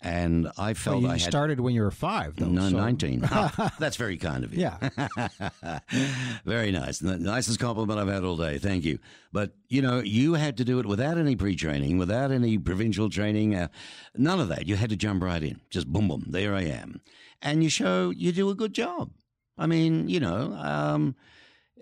And 0.00 0.48
I 0.56 0.74
felt 0.74 0.96
well, 0.96 1.02
you 1.02 1.08
I 1.08 1.18
had, 1.18 1.28
started 1.28 1.58
when 1.58 1.74
you 1.74 1.82
were 1.82 1.90
five, 1.90 2.36
though. 2.36 2.46
No, 2.46 2.68
so. 2.68 2.76
19. 2.76 3.28
oh, 3.32 3.70
that's 3.80 3.96
very 3.96 4.16
kind 4.16 4.44
of 4.44 4.54
you. 4.54 4.60
Yeah. 4.60 5.80
very 6.44 6.70
nice. 6.70 7.00
The 7.00 7.18
nicest 7.18 7.58
compliment 7.58 7.98
I've 7.98 8.06
had 8.06 8.22
all 8.22 8.36
day. 8.36 8.58
Thank 8.58 8.84
you. 8.84 9.00
But, 9.32 9.54
you 9.68 9.82
know, 9.82 9.98
you 9.98 10.34
had 10.34 10.56
to 10.58 10.64
do 10.64 10.78
it 10.78 10.86
without 10.86 11.18
any 11.18 11.34
pre 11.34 11.56
training, 11.56 11.98
without 11.98 12.30
any 12.30 12.58
provincial 12.58 13.10
training, 13.10 13.56
uh, 13.56 13.68
none 14.16 14.38
of 14.38 14.48
that. 14.48 14.68
You 14.68 14.76
had 14.76 14.90
to 14.90 14.96
jump 14.96 15.22
right 15.22 15.42
in. 15.42 15.60
Just 15.68 15.88
boom, 15.88 16.06
boom, 16.06 16.26
there 16.28 16.54
I 16.54 16.62
am. 16.62 17.00
And 17.42 17.64
you 17.64 17.68
show 17.68 18.10
you 18.10 18.30
do 18.30 18.50
a 18.50 18.54
good 18.54 18.74
job. 18.74 19.10
I 19.56 19.66
mean, 19.66 20.08
you 20.08 20.20
know, 20.20 20.52
um, 20.52 21.16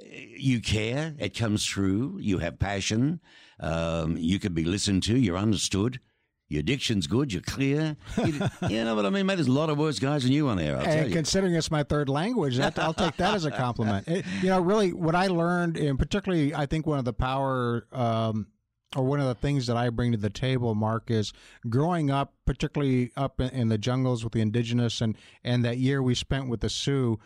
you 0.03 0.61
care. 0.61 1.15
It 1.19 1.37
comes 1.37 1.67
through. 1.67 2.19
You 2.21 2.39
have 2.39 2.59
passion. 2.59 3.21
Um, 3.61 4.17
you 4.17 4.39
can 4.39 4.55
be 4.55 4.65
listened 4.65 5.03
to. 5.05 5.17
You're 5.19 5.37
understood. 5.37 6.01
Your 6.49 6.63
diction's 6.63 7.09
good. 7.09 7.33
You're 7.33 7.43
clear. 7.43 7.97
You, 8.19 8.41
you 8.69 8.85
know 8.85 8.95
what 8.95 9.05
I 9.05 9.11
mean, 9.11 9.27
mate? 9.27 9.35
There's 9.37 9.49
a 9.49 9.53
lot 9.53 9.69
of 9.69 9.79
worse 9.79 9.99
guys 9.99 10.23
than 10.23 10.33
you 10.33 10.49
on 10.49 10.59
there. 10.59 10.77
I'll 10.77 10.87
and 10.87 11.13
considering 11.13 11.55
it's 11.55 11.71
my 11.71 11.83
third 11.83 12.09
language, 12.09 12.57
that, 12.59 12.79
I'll 12.79 12.95
take 12.95 13.17
that 13.17 13.35
as 13.35 13.45
a 13.45 13.51
compliment. 13.51 14.07
It, 14.07 14.25
you 14.43 14.49
know, 14.49 14.61
really, 14.61 14.93
what 14.93 15.17
I 15.17 15.27
learned, 15.27 15.77
and 15.77 15.99
particularly, 15.99 16.55
I 16.55 16.67
think 16.67 16.87
one 16.87 16.99
of 16.99 17.05
the 17.05 17.13
power. 17.13 17.87
Um, 17.93 18.49
or 18.95 19.03
one 19.03 19.21
of 19.21 19.27
the 19.27 19.35
things 19.35 19.67
that 19.67 19.77
I 19.77 19.91
bring 19.91 20.13
to 20.13 20.19
the 20.19 20.31
table, 20.31 20.75
Mark, 20.75 21.11
is 21.11 21.33
growing 21.69 22.09
up, 22.09 22.33
particularly 22.47 23.11
up 23.17 23.41
in, 23.41 23.51
in 23.51 23.69
the 23.69 23.77
jungles 23.77 24.23
with 24.23 24.33
the 24.33 24.41
indigenous, 24.41 25.01
and 25.01 25.19
and 25.43 25.65
that 25.65 25.79
year 25.79 26.03
we 26.03 26.15
spent 26.15 26.49
with 26.49 26.61
the 26.61 26.71
Sioux. 26.71 27.19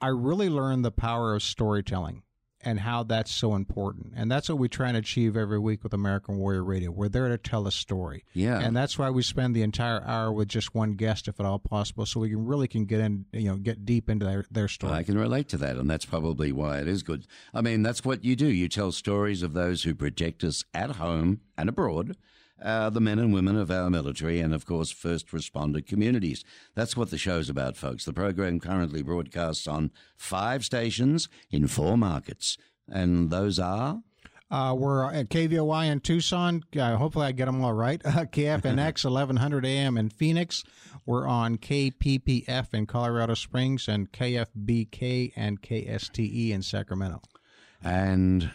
I 0.00 0.08
really 0.08 0.50
learned 0.50 0.84
the 0.84 0.90
power 0.90 1.34
of 1.34 1.42
storytelling 1.42 2.22
and 2.66 2.80
how 2.80 3.04
that's 3.04 3.30
so 3.30 3.54
important. 3.54 4.12
And 4.16 4.28
that's 4.28 4.48
what 4.48 4.58
we 4.58 4.68
try 4.68 4.88
and 4.88 4.96
achieve 4.96 5.36
every 5.36 5.58
week 5.58 5.84
with 5.84 5.94
American 5.94 6.36
Warrior 6.36 6.64
Radio. 6.64 6.90
We're 6.90 7.08
there 7.08 7.28
to 7.28 7.38
tell 7.38 7.68
a 7.68 7.70
story. 7.70 8.24
Yeah. 8.34 8.58
And 8.58 8.76
that's 8.76 8.98
why 8.98 9.08
we 9.08 9.22
spend 9.22 9.54
the 9.54 9.62
entire 9.62 10.02
hour 10.02 10.32
with 10.32 10.48
just 10.48 10.74
one 10.74 10.94
guest, 10.94 11.28
if 11.28 11.38
at 11.38 11.46
all 11.46 11.60
possible, 11.60 12.06
so 12.06 12.18
we 12.18 12.28
can 12.28 12.44
really 12.44 12.66
can 12.66 12.84
get 12.84 12.98
in, 12.98 13.24
you 13.32 13.48
know, 13.48 13.54
get 13.54 13.86
deep 13.86 14.10
into 14.10 14.26
their, 14.26 14.44
their 14.50 14.66
story. 14.66 14.92
I 14.92 15.04
can 15.04 15.16
relate 15.16 15.48
to 15.50 15.56
that, 15.58 15.76
and 15.76 15.88
that's 15.88 16.04
probably 16.04 16.50
why 16.50 16.78
it 16.78 16.88
is 16.88 17.04
good. 17.04 17.28
I 17.54 17.60
mean, 17.60 17.84
that's 17.84 18.04
what 18.04 18.24
you 18.24 18.34
do. 18.34 18.48
You 18.48 18.68
tell 18.68 18.90
stories 18.90 19.44
of 19.44 19.52
those 19.52 19.84
who 19.84 19.94
protect 19.94 20.42
us 20.42 20.64
at 20.74 20.96
home 20.96 21.42
and 21.56 21.68
abroad 21.68 22.16
uh, 22.62 22.90
the 22.90 23.00
men 23.00 23.18
and 23.18 23.32
women 23.34 23.56
of 23.56 23.70
our 23.70 23.90
military 23.90 24.40
and, 24.40 24.54
of 24.54 24.66
course, 24.66 24.90
first 24.90 25.28
responder 25.28 25.86
communities. 25.86 26.44
That's 26.74 26.96
what 26.96 27.10
the 27.10 27.18
show's 27.18 27.50
about, 27.50 27.76
folks. 27.76 28.04
The 28.04 28.12
program 28.12 28.60
currently 28.60 29.02
broadcasts 29.02 29.66
on 29.66 29.90
five 30.16 30.64
stations 30.64 31.28
in 31.50 31.66
four 31.66 31.98
markets, 31.98 32.56
and 32.88 33.30
those 33.30 33.58
are. 33.58 34.00
Uh, 34.48 34.74
we're 34.78 35.12
at 35.12 35.28
KVOI 35.28 35.90
in 35.90 36.00
Tucson. 36.00 36.62
Uh, 36.78 36.96
hopefully, 36.96 37.26
I 37.26 37.32
get 37.32 37.46
them 37.46 37.64
all 37.64 37.72
right. 37.72 38.00
KFNX 38.04 39.04
1100 39.04 39.66
AM 39.66 39.98
in 39.98 40.08
Phoenix. 40.08 40.62
We're 41.04 41.26
on 41.26 41.58
KPPF 41.58 42.72
in 42.72 42.86
Colorado 42.86 43.34
Springs 43.34 43.88
and 43.88 44.10
KFBK 44.12 45.32
and 45.34 45.60
KSTE 45.60 46.50
in 46.50 46.62
Sacramento. 46.62 47.22
And 47.82 48.50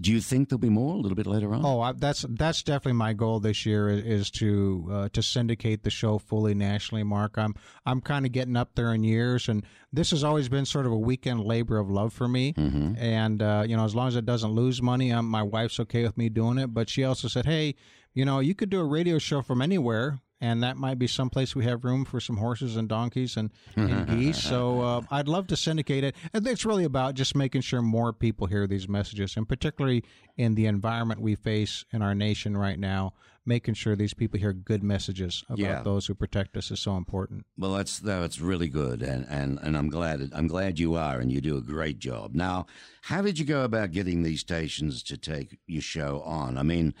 do 0.00 0.10
you 0.10 0.20
think 0.20 0.48
there'll 0.48 0.58
be 0.58 0.68
more 0.68 0.94
a 0.94 0.98
little 0.98 1.14
bit 1.14 1.26
later 1.26 1.54
on? 1.54 1.64
Oh, 1.64 1.80
I, 1.80 1.92
that's 1.92 2.26
that's 2.30 2.62
definitely 2.64 2.94
my 2.94 3.12
goal 3.12 3.38
this 3.38 3.64
year 3.64 3.88
is, 3.88 4.04
is 4.04 4.30
to 4.32 4.88
uh, 4.90 5.08
to 5.10 5.22
syndicate 5.22 5.84
the 5.84 5.90
show 5.90 6.18
fully 6.18 6.52
nationally. 6.52 7.04
Mark, 7.04 7.38
I'm 7.38 7.54
I'm 7.86 8.00
kind 8.00 8.26
of 8.26 8.32
getting 8.32 8.56
up 8.56 8.74
there 8.74 8.92
in 8.92 9.04
years, 9.04 9.48
and 9.48 9.64
this 9.92 10.10
has 10.10 10.24
always 10.24 10.48
been 10.48 10.66
sort 10.66 10.86
of 10.86 10.92
a 10.92 10.98
weekend 10.98 11.44
labor 11.44 11.78
of 11.78 11.90
love 11.90 12.12
for 12.12 12.26
me. 12.26 12.54
Mm-hmm. 12.54 12.96
And 12.96 13.40
uh, 13.40 13.64
you 13.66 13.76
know, 13.76 13.84
as 13.84 13.94
long 13.94 14.08
as 14.08 14.16
it 14.16 14.26
doesn't 14.26 14.50
lose 14.50 14.82
money, 14.82 15.10
I'm, 15.10 15.26
my 15.26 15.42
wife's 15.42 15.78
okay 15.80 16.02
with 16.02 16.18
me 16.18 16.28
doing 16.28 16.58
it. 16.58 16.74
But 16.74 16.88
she 16.88 17.04
also 17.04 17.28
said, 17.28 17.46
"Hey, 17.46 17.76
you 18.14 18.24
know, 18.24 18.40
you 18.40 18.54
could 18.54 18.70
do 18.70 18.80
a 18.80 18.84
radio 18.84 19.18
show 19.18 19.42
from 19.42 19.62
anywhere 19.62 20.18
and 20.40 20.62
that 20.62 20.76
might 20.76 20.98
be 20.98 21.06
someplace 21.06 21.54
we 21.54 21.64
have 21.64 21.84
room 21.84 22.04
for 22.04 22.20
some 22.20 22.36
horses 22.36 22.76
and 22.76 22.88
donkeys 22.88 23.36
and, 23.36 23.50
and 23.76 24.06
geese. 24.06 24.42
So 24.42 24.80
uh, 24.82 25.00
I'd 25.10 25.28
love 25.28 25.46
to 25.48 25.56
syndicate 25.56 26.04
it. 26.04 26.16
And 26.32 26.46
it's 26.46 26.64
really 26.64 26.84
about 26.84 27.14
just 27.14 27.34
making 27.34 27.62
sure 27.62 27.80
more 27.82 28.12
people 28.12 28.46
hear 28.46 28.66
these 28.66 28.88
messages, 28.88 29.36
and 29.36 29.48
particularly 29.48 30.04
in 30.36 30.54
the 30.54 30.66
environment 30.66 31.20
we 31.20 31.34
face 31.34 31.84
in 31.92 32.02
our 32.02 32.14
nation 32.14 32.56
right 32.56 32.78
now, 32.78 33.14
making 33.46 33.74
sure 33.74 33.94
these 33.94 34.14
people 34.14 34.38
hear 34.40 34.52
good 34.52 34.82
messages 34.82 35.44
about 35.48 35.58
Yeah. 35.58 35.82
those 35.82 36.06
who 36.06 36.14
protect 36.14 36.56
us 36.56 36.70
is 36.70 36.80
so 36.80 36.96
important. 36.96 37.44
Well, 37.58 37.74
that's 37.74 37.98
that's 37.98 38.40
really 38.40 38.68
good, 38.68 39.02
and, 39.02 39.26
and, 39.28 39.58
and 39.62 39.76
I'm 39.76 39.88
glad 39.90 40.30
I'm 40.32 40.46
glad 40.48 40.78
you 40.78 40.94
are, 40.94 41.20
and 41.20 41.30
you 41.30 41.40
do 41.42 41.56
a 41.56 41.60
great 41.62 41.98
job. 41.98 42.34
Now, 42.34 42.66
how 43.02 43.20
did 43.22 43.38
you 43.38 43.44
go 43.44 43.62
about 43.62 43.92
getting 43.92 44.22
these 44.22 44.40
stations 44.40 45.02
to 45.04 45.16
take 45.18 45.58
your 45.66 45.82
show 45.82 46.22
on? 46.22 46.56
I 46.56 46.62
mean, 46.62 46.94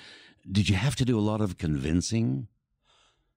did 0.50 0.68
you 0.68 0.76
have 0.76 0.96
to 0.96 1.04
do 1.04 1.18
a 1.18 1.22
lot 1.22 1.40
of 1.40 1.56
convincing? 1.58 2.48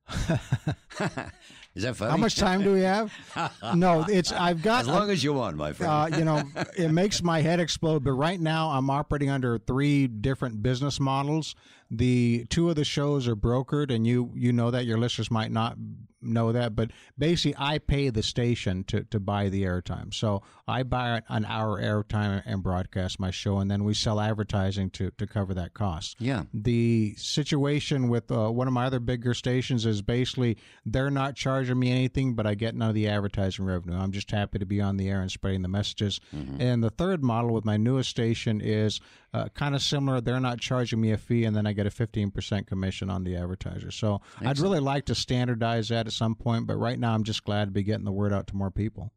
Is 1.75 1.83
that 1.83 1.95
funny? 1.95 2.09
How 2.09 2.17
much 2.17 2.35
time 2.35 2.63
do 2.63 2.73
we 2.73 2.81
have? 2.81 3.13
no, 3.75 4.03
it's 4.09 4.31
I've 4.31 4.63
got 4.63 4.81
As 4.81 4.87
long 4.87 5.11
as 5.11 5.23
you 5.23 5.33
want, 5.33 5.57
my 5.57 5.73
friend. 5.73 6.13
uh, 6.13 6.17
you 6.17 6.25
know, 6.25 6.41
it 6.75 6.89
makes 6.89 7.21
my 7.21 7.41
head 7.41 7.59
explode. 7.59 8.03
But 8.03 8.13
right 8.13 8.39
now, 8.39 8.69
I'm 8.71 8.89
operating 8.89 9.29
under 9.29 9.59
three 9.59 10.07
different 10.07 10.63
business 10.63 10.99
models. 10.99 11.55
The 11.91 12.45
two 12.49 12.69
of 12.71 12.75
the 12.77 12.83
shows 12.83 13.27
are 13.27 13.35
brokered, 13.35 13.93
and 13.93 14.07
you 14.07 14.31
you 14.33 14.51
know 14.51 14.71
that 14.71 14.85
your 14.85 14.97
listeners 14.97 15.29
might 15.29 15.51
not 15.51 15.77
know 16.27 16.51
that, 16.51 16.75
but 16.75 16.91
basically, 17.17 17.55
I 17.57 17.77
pay 17.79 18.09
the 18.09 18.23
station 18.23 18.83
to 18.85 19.03
to 19.05 19.19
buy 19.19 19.49
the 19.49 19.63
airtime. 19.63 20.13
So 20.13 20.41
I 20.67 20.83
buy 20.83 21.21
an 21.29 21.45
hour 21.45 21.81
airtime 21.81 22.43
and 22.45 22.61
broadcast 22.61 23.19
my 23.19 23.31
show, 23.31 23.59
and 23.59 23.69
then 23.71 23.83
we 23.83 23.93
sell 23.93 24.19
advertising 24.19 24.89
to 24.91 25.11
to 25.11 25.27
cover 25.27 25.53
that 25.53 25.73
cost. 25.73 26.17
yeah. 26.19 26.43
The 26.53 27.15
situation 27.17 28.09
with 28.09 28.31
uh, 28.31 28.49
one 28.49 28.67
of 28.67 28.73
my 28.73 28.85
other 28.85 28.99
bigger 28.99 29.33
stations 29.33 29.85
is 29.85 30.01
basically 30.01 30.57
they're 30.85 31.11
not 31.11 31.35
charging 31.35 31.79
me 31.79 31.91
anything, 31.91 32.33
but 32.33 32.45
I 32.45 32.55
get 32.55 32.75
none 32.75 32.89
of 32.89 32.95
the 32.95 33.07
advertising 33.07 33.65
revenue. 33.65 33.97
I'm 33.97 34.11
just 34.11 34.31
happy 34.31 34.59
to 34.59 34.65
be 34.65 34.81
on 34.81 34.97
the 34.97 35.09
air 35.09 35.21
and 35.21 35.31
spreading 35.31 35.61
the 35.61 35.67
messages. 35.67 36.19
And 36.59 36.83
the 36.83 36.89
third 36.89 37.23
model 37.23 37.53
with 37.53 37.65
my 37.65 37.77
newest 37.77 38.09
station 38.09 38.61
is 38.61 38.99
uh, 39.37 39.49
kind 39.49 39.75
of 39.75 39.81
similar. 39.81 40.21
They're 40.21 40.39
not 40.39 40.59
charging 40.59 40.99
me 40.99 41.11
a 41.11 41.17
fee, 41.17 41.43
and 41.43 41.55
then 41.55 41.67
I 41.67 41.73
get 41.73 41.85
a 41.85 41.89
15% 41.89 42.67
commission 42.67 43.09
on 43.09 43.23
the 43.23 43.35
advertiser. 43.35 43.91
So 43.91 44.21
I'd 44.41 44.59
really 44.59 44.79
like 44.79 45.05
to 45.05 45.15
standardize 45.15 45.89
that 45.89 46.07
at 46.07 46.13
some 46.13 46.35
point, 46.35 46.67
but 46.67 46.77
right 46.77 46.99
now 46.99 47.13
I'm 47.13 47.23
just 47.23 47.43
glad 47.43 47.65
to 47.65 47.71
be 47.71 47.83
getting 47.83 48.05
the 48.05 48.11
word 48.11 48.33
out 48.33 48.47
to 48.47 48.55
more 48.55 48.71
people. 48.71 49.11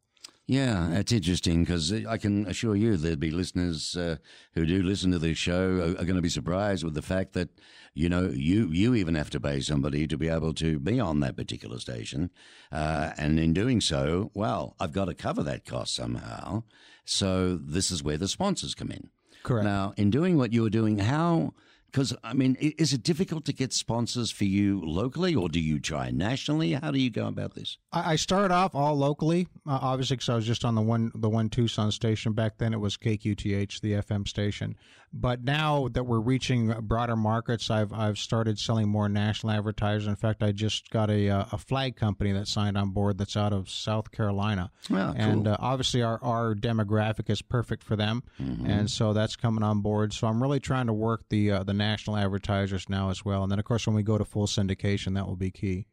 Yeah, 0.46 0.88
that's 0.90 1.12
interesting 1.12 1.62
because 1.62 1.92
I 1.92 2.16
can 2.16 2.44
assure 2.48 2.74
you 2.74 2.96
there'd 2.96 3.20
be 3.20 3.30
listeners 3.30 3.96
uh, 3.96 4.16
who 4.54 4.66
do 4.66 4.82
listen 4.82 5.12
to 5.12 5.18
this 5.20 5.38
show 5.38 5.78
are, 5.78 5.90
are 6.00 6.04
going 6.04 6.16
to 6.16 6.22
be 6.22 6.28
surprised 6.28 6.82
with 6.82 6.94
the 6.94 7.02
fact 7.02 7.34
that 7.34 7.50
you 7.94 8.08
know 8.08 8.32
you 8.34 8.68
you 8.72 8.96
even 8.96 9.14
have 9.14 9.30
to 9.30 9.38
pay 9.38 9.60
somebody 9.60 10.08
to 10.08 10.18
be 10.18 10.28
able 10.28 10.52
to 10.54 10.80
be 10.80 10.98
on 10.98 11.20
that 11.20 11.36
particular 11.36 11.78
station, 11.78 12.30
uh, 12.72 13.12
and 13.16 13.38
in 13.38 13.52
doing 13.52 13.80
so, 13.80 14.32
well, 14.34 14.74
I've 14.80 14.92
got 14.92 15.04
to 15.04 15.14
cover 15.14 15.44
that 15.44 15.64
cost 15.64 15.94
somehow. 15.94 16.64
So 17.04 17.56
this 17.56 17.92
is 17.92 18.02
where 18.02 18.18
the 18.18 18.26
sponsors 18.26 18.74
come 18.74 18.90
in. 18.90 19.10
Correct. 19.42 19.64
Now, 19.64 19.94
in 19.96 20.10
doing 20.10 20.36
what 20.36 20.52
you 20.52 20.62
were 20.62 20.70
doing, 20.70 20.98
how? 20.98 21.54
Because 21.90 22.14
I 22.22 22.34
mean, 22.34 22.56
is 22.60 22.92
it 22.92 23.02
difficult 23.02 23.44
to 23.46 23.52
get 23.52 23.72
sponsors 23.72 24.30
for 24.30 24.44
you 24.44 24.80
locally, 24.84 25.34
or 25.34 25.48
do 25.48 25.58
you 25.58 25.80
try 25.80 26.10
nationally? 26.10 26.74
How 26.74 26.92
do 26.92 27.00
you 27.00 27.10
go 27.10 27.26
about 27.26 27.54
this? 27.54 27.78
I 27.92 28.12
I 28.12 28.16
started 28.16 28.52
off 28.54 28.74
all 28.74 28.96
locally, 28.96 29.48
uh, 29.66 29.78
obviously, 29.82 30.16
because 30.16 30.28
I 30.28 30.36
was 30.36 30.46
just 30.46 30.64
on 30.64 30.76
the 30.76 30.82
one 30.82 31.10
the 31.14 31.28
one 31.28 31.48
Tucson 31.48 31.90
station 31.90 32.32
back 32.32 32.58
then. 32.58 32.72
It 32.72 32.78
was 32.80 32.96
KQTH, 32.96 33.80
the 33.80 33.94
FM 33.94 34.28
station. 34.28 34.76
But 35.12 35.42
now 35.42 35.88
that 35.88 36.04
we're 36.04 36.20
reaching 36.20 36.68
broader 36.82 37.16
markets, 37.16 37.68
I've 37.68 37.92
I've 37.92 38.16
started 38.16 38.60
selling 38.60 38.88
more 38.88 39.08
national 39.08 39.52
advertisers. 39.52 40.06
In 40.06 40.14
fact, 40.14 40.40
I 40.40 40.52
just 40.52 40.88
got 40.90 41.10
a 41.10 41.28
uh, 41.28 41.44
a 41.50 41.58
flag 41.58 41.96
company 41.96 42.30
that 42.32 42.46
signed 42.46 42.78
on 42.78 42.90
board 42.90 43.18
that's 43.18 43.36
out 43.36 43.52
of 43.52 43.68
South 43.68 44.12
Carolina, 44.12 44.70
Well, 44.88 45.12
and 45.16 45.44
cool. 45.46 45.54
uh, 45.54 45.56
obviously 45.58 46.02
our 46.02 46.22
our 46.22 46.54
demographic 46.54 47.28
is 47.28 47.42
perfect 47.42 47.82
for 47.82 47.96
them, 47.96 48.22
and 48.38 48.88
so 48.88 49.12
that's 49.12 49.34
coming 49.34 49.64
on 49.64 49.80
board. 49.80 50.12
So 50.12 50.28
I'm 50.28 50.40
really 50.40 50.60
trying 50.60 50.86
to 50.86 50.92
work 50.92 51.24
the 51.28 51.50
uh, 51.50 51.62
the 51.64 51.74
national 51.74 52.16
advertisers 52.16 52.88
now 52.88 53.10
as 53.10 53.24
well, 53.24 53.42
and 53.42 53.50
then 53.50 53.58
of 53.58 53.64
course 53.64 53.88
when 53.88 53.96
we 53.96 54.04
go 54.04 54.16
to 54.16 54.24
full 54.24 54.46
syndication, 54.46 55.14
that 55.16 55.26
will 55.26 55.34
be 55.36 55.50
key. 55.50 55.86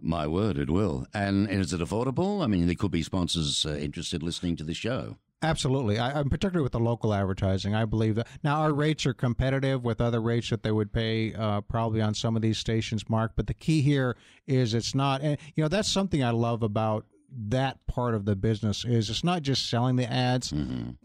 My 0.00 0.26
word, 0.26 0.58
it 0.58 0.70
will. 0.70 1.06
And 1.14 1.48
is 1.50 1.72
it 1.72 1.80
affordable? 1.80 2.42
I 2.42 2.46
mean, 2.48 2.66
there 2.66 2.74
could 2.76 2.92
be 2.92 3.02
sponsors 3.02 3.66
uh, 3.66 3.70
interested 3.76 4.22
listening 4.22 4.54
to 4.56 4.64
the 4.64 4.74
show. 4.74 5.16
Absolutely. 5.40 5.98
I, 5.98 6.18
I'm 6.18 6.28
particularly 6.28 6.64
with 6.64 6.72
the 6.72 6.80
local 6.80 7.14
advertising. 7.14 7.74
I 7.74 7.84
believe 7.84 8.16
that 8.16 8.26
now 8.42 8.60
our 8.60 8.72
rates 8.72 9.06
are 9.06 9.14
competitive 9.14 9.84
with 9.84 10.00
other 10.00 10.20
rates 10.20 10.50
that 10.50 10.64
they 10.64 10.72
would 10.72 10.92
pay 10.92 11.32
uh, 11.32 11.60
probably 11.60 12.00
on 12.00 12.14
some 12.14 12.34
of 12.34 12.42
these 12.42 12.58
stations, 12.58 13.08
Mark. 13.08 13.32
But 13.36 13.46
the 13.46 13.54
key 13.54 13.80
here 13.80 14.16
is 14.48 14.74
it's 14.74 14.96
not, 14.96 15.20
and 15.22 15.38
you 15.54 15.62
know, 15.62 15.68
that's 15.68 15.90
something 15.90 16.24
I 16.24 16.30
love 16.30 16.64
about 16.64 17.06
that 17.30 17.86
part 17.86 18.14
of 18.14 18.24
the 18.24 18.34
business 18.34 18.84
is 18.84 19.10
it's 19.10 19.22
not 19.22 19.42
just 19.42 19.68
selling 19.68 19.96
the 19.96 20.10
ads, 20.10 20.50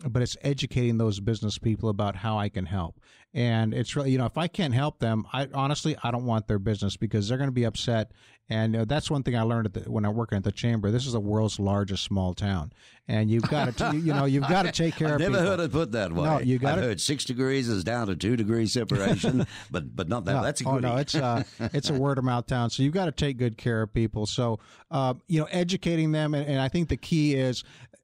but 0.08 0.22
it's 0.22 0.38
educating 0.42 0.98
those 0.98 1.20
business 1.20 1.58
people 1.58 1.90
about 1.90 2.16
how 2.16 2.38
I 2.38 2.50
can 2.50 2.66
help. 2.66 3.00
And 3.34 3.74
it's 3.74 3.96
really, 3.96 4.12
you 4.12 4.18
know, 4.18 4.25
if 4.25 4.38
I 4.38 4.48
can't 4.48 4.74
help 4.74 5.00
them, 5.00 5.25
I 5.34 5.50
honestly, 5.54 5.98
I 6.02 6.12
don't 6.12 6.25
want 6.25 6.48
their 6.48 6.60
business 6.60 6.96
because 6.96 7.28
they're 7.28 7.38
going 7.38 7.50
to 7.50 7.52
be 7.52 7.66
upset. 7.66 8.12
And 8.50 8.76
uh, 8.76 8.86
that's 8.86 9.10
one 9.10 9.24
thing 9.24 9.38
I 9.38 9.42
learned 9.44 9.68
at 9.68 9.74
the, 9.74 9.90
when 9.90 10.04
I'm 10.06 10.16
working 10.16 10.38
at 10.38 10.44
the 10.44 10.52
chamber. 10.52 10.92
This 10.92 11.06
is 11.08 11.14
the 11.14 11.20
world's 11.20 11.60
largest 11.60 12.04
small 12.04 12.34
town, 12.34 12.74
and 13.08 13.32
you've 13.32 13.50
got 13.50 13.78
to, 13.78 13.96
you 13.96 14.14
know, 14.14 14.26
you've 14.26 14.48
got 14.50 14.64
to 14.64 14.72
take 14.72 14.96
care 14.96 15.08
I've 15.14 15.14
of 15.16 15.20
never 15.22 15.36
people. 15.38 15.48
heard 15.50 15.60
it 15.62 15.72
put 15.72 15.92
that 15.94 16.12
way. 16.12 16.24
No, 16.26 16.40
you 16.40 16.56
I've 16.56 16.62
gotta- 16.62 16.82
heard 16.82 17.02
six 17.02 17.24
degrees 17.24 17.70
is 17.70 17.86
down 17.86 18.08
to 18.08 18.16
two 18.18 18.36
degrees 18.36 18.74
separation, 18.74 19.48
but 19.72 19.96
but 19.96 20.10
not 20.10 20.26
that. 20.26 20.34
No, 20.34 20.44
That's 20.44 20.62
a 20.62 20.68
oh 20.68 20.80
no, 20.80 20.98
it's 20.98 21.16
uh, 21.16 21.44
it's 21.60 21.90
a 21.90 21.94
word 21.94 22.18
of 22.18 22.26
mouth 22.26 22.46
town. 22.46 22.70
So 22.70 22.84
you've 22.84 22.94
got 22.94 23.06
to 23.06 23.12
take 23.14 23.38
good 23.38 23.58
care 23.58 23.82
of 23.82 23.94
people. 23.94 24.26
So 24.26 24.60
uh, 24.92 25.14
you 25.28 25.40
know, 25.40 25.48
educating 25.50 26.12
them, 26.12 26.34
and, 26.34 26.46
and 26.46 26.60
I 26.60 26.68
think 26.68 26.90
the 26.90 26.98
key 26.98 27.36
is 27.36 27.64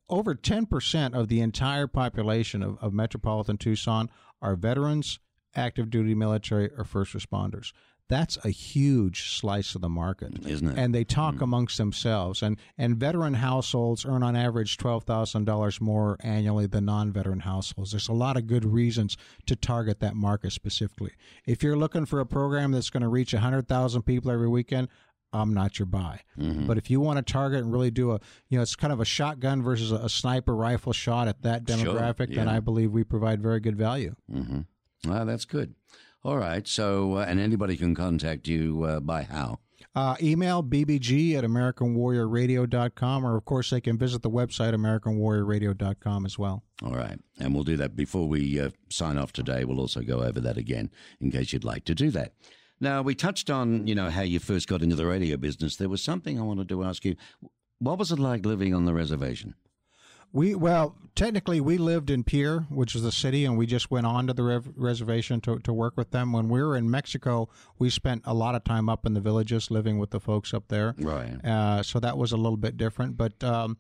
over 0.10 0.36
ten 0.36 0.66
percent 0.66 1.16
of 1.16 1.28
the 1.28 1.42
entire 1.42 1.86
population 1.88 2.64
of, 2.64 2.78
of 2.82 2.94
metropolitan 2.94 3.58
Tucson 3.58 4.10
are 4.42 4.56
veterans, 4.56 5.20
active 5.54 5.90
duty 5.90 6.16
military, 6.16 6.72
or 6.78 6.86
first 6.86 7.14
responders. 7.14 7.74
That's 8.10 8.40
a 8.44 8.50
huge 8.50 9.30
slice 9.38 9.76
of 9.76 9.82
the 9.82 9.90
market, 9.90 10.46
Isn't 10.46 10.70
it? 10.70 10.78
And 10.78 10.96
they 10.96 11.04
talk 11.04 11.42
amongst 11.42 11.78
themselves. 11.78 12.42
And 12.42 12.58
and 12.76 12.98
veteran 12.98 13.36
households 13.36 14.04
earn 14.04 14.24
on 14.24 14.36
average 14.36 14.78
twelve 14.78 15.04
thousand 15.04 15.46
dollars 15.46 15.80
more 15.80 16.18
annually 16.22 16.66
than 16.66 16.86
non-veteran 16.86 17.42
households. 17.42 17.92
There's 17.92 18.10
a 18.10 18.14
lot 18.14 18.36
of 18.36 18.48
good 18.48 18.66
reasons 18.66 19.16
to 19.46 19.56
target 19.56 20.00
that 20.00 20.16
market 20.16 20.52
specifically. 20.52 21.12
If 21.46 21.62
you're 21.62 21.78
looking 21.78 22.06
for 22.06 22.20
a 22.20 22.26
program 22.26 22.72
that's 22.72 22.90
going 22.90 23.04
to 23.04 23.10
reach 23.10 23.32
hundred 23.32 23.68
thousand 23.68 24.02
people 24.02 24.32
every 24.32 24.50
weekend, 24.50 24.88
I'm 25.32 25.54
not 25.54 25.78
your 25.78 25.86
buy. 25.86 26.22
Mm-hmm. 26.40 26.66
But 26.66 26.80
if 26.80 26.90
you 26.90 27.00
want 27.00 27.18
to 27.26 27.32
target 27.34 27.62
and 27.64 27.72
really 27.72 27.92
do 27.92 28.14
a, 28.14 28.20
you 28.50 28.58
know, 28.58 28.64
it's 28.64 28.76
kind 28.76 28.92
of 28.92 29.00
a 29.00 29.06
shotgun 29.06 29.62
versus 29.62 29.92
a, 29.92 30.10
sniper 30.10 30.56
rifle 30.56 30.94
shot 30.94 31.28
at 31.28 31.44
that 31.44 31.70
Sure, 31.70 31.78
demographic, 31.78 32.34
then. 32.34 32.48
I 32.48 32.60
believe 32.60 32.92
we 32.92 33.04
provide 33.04 33.40
very 33.42 33.60
good 33.60 33.78
value. 33.78 34.16
Mm-hmm. 34.34 34.62
Well, 35.10 35.26
that's 35.28 35.46
good. 35.46 35.76
All 36.24 36.38
right. 36.38 36.68
So, 36.68 37.16
uh, 37.16 37.26
and 37.28 37.40
anybody 37.40 37.78
can 37.78 37.96
contact 37.96 38.48
you 38.48 38.84
uh, 38.84 39.00
by 39.00 39.24
how? 39.24 39.60
Uh, 39.96 40.16
email 40.22 40.62
bbg 40.62 41.36
at 41.36 41.44
americanwarriorradio.com, 41.44 43.26
or 43.26 43.38
of 43.38 43.46
course, 43.46 43.70
they 43.72 43.82
can 43.82 43.98
visit 43.98 44.22
the 44.22 44.30
website 44.30 44.74
americanwarriorradio.com 44.74 46.26
as 46.26 46.38
well. 46.38 46.64
All 46.84 46.96
right. 46.96 47.20
And 47.40 47.54
we'll 47.54 47.64
do 47.64 47.78
that 47.78 47.96
before 47.96 48.28
we 48.28 48.60
uh, 48.60 48.70
sign 48.90 49.18
off 49.18 49.32
today. 49.32 49.64
We'll 49.66 49.80
also 49.80 50.02
go 50.02 50.22
over 50.22 50.40
that 50.42 50.58
again 50.58 50.92
in 51.20 51.32
case 51.32 51.54
you'd 51.54 51.64
like 51.64 51.86
to 51.86 51.96
do 51.96 52.12
that. 52.12 52.34
Now, 52.80 53.02
we 53.02 53.16
touched 53.16 53.50
on, 53.50 53.88
you 53.88 53.96
know, 53.96 54.10
how 54.10 54.22
you 54.22 54.40
first 54.40 54.68
got 54.68 54.82
into 54.82 54.96
the 54.96 55.06
radio 55.06 55.38
business. 55.38 55.76
There 55.76 55.90
was 55.90 56.02
something 56.02 56.40
I 56.40 56.44
wanted 56.44 56.70
to 56.70 56.84
ask 56.84 57.04
you. 57.04 57.16
What 57.80 57.98
was 57.98 58.12
it 58.12 58.20
like 58.20 58.46
living 58.46 58.74
on 58.74 58.86
the 58.86 58.94
reservation? 58.94 59.56
We 60.32 60.56
well, 60.56 60.96
technically, 61.16 61.60
we 61.60 61.78
lived 61.78 62.10
in 62.10 62.24
Pierre, 62.24 62.60
which 62.70 62.96
is 62.96 63.02
the 63.02 63.12
city, 63.12 63.46
and 63.46 63.58
we 63.58 63.66
just 63.66 63.90
went 63.90 64.06
on 64.06 64.28
to 64.28 64.34
the 64.34 64.44
rev- 64.44 64.70
reservation 64.76 65.42
to, 65.42 65.60
to 65.60 65.74
work 65.74 65.98
with 65.98 66.12
them. 66.12 66.34
When 66.34 66.50
we 66.50 66.62
were 66.62 66.78
in 66.78 66.90
Mexico, 66.90 67.50
we 67.80 67.90
spent 67.90 68.22
a 68.26 68.34
lot 68.34 68.56
of 68.56 68.64
time 68.64 68.90
up 68.90 69.06
in 69.06 69.14
the 69.14 69.22
villages, 69.22 69.72
living 69.72 69.98
with 69.98 70.12
the 70.12 70.20
folks 70.20 70.54
up 70.54 70.68
there. 70.68 70.94
Right. 71.00 71.44
Uh, 71.44 71.82
so 71.82 72.00
that 72.00 72.18
was 72.18 72.32
a 72.32 72.38
little 72.38 72.58
bit 72.58 72.78
different, 72.78 73.18
but. 73.18 73.44
Um, 73.44 73.78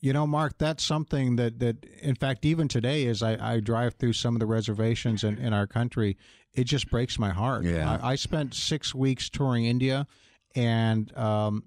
you 0.00 0.12
know, 0.12 0.28
Mark, 0.28 0.58
that's 0.58 0.84
something 0.84 1.34
that, 1.36 1.58
that 1.58 1.84
in 2.00 2.14
fact, 2.14 2.44
even 2.44 2.68
today, 2.68 3.06
as 3.06 3.20
I, 3.20 3.54
I 3.54 3.58
drive 3.58 3.94
through 3.94 4.12
some 4.12 4.36
of 4.36 4.38
the 4.40 4.46
reservations 4.46 5.24
in, 5.24 5.38
in 5.38 5.52
our 5.52 5.66
country, 5.66 6.16
it 6.54 6.64
just 6.64 6.88
breaks 6.88 7.18
my 7.18 7.30
heart. 7.30 7.64
Yeah. 7.64 7.98
I, 8.00 8.12
I 8.12 8.14
spent 8.14 8.54
six 8.54 8.94
weeks 8.94 9.28
touring 9.28 9.64
India, 9.64 10.06
and 10.54 11.16
um, 11.16 11.64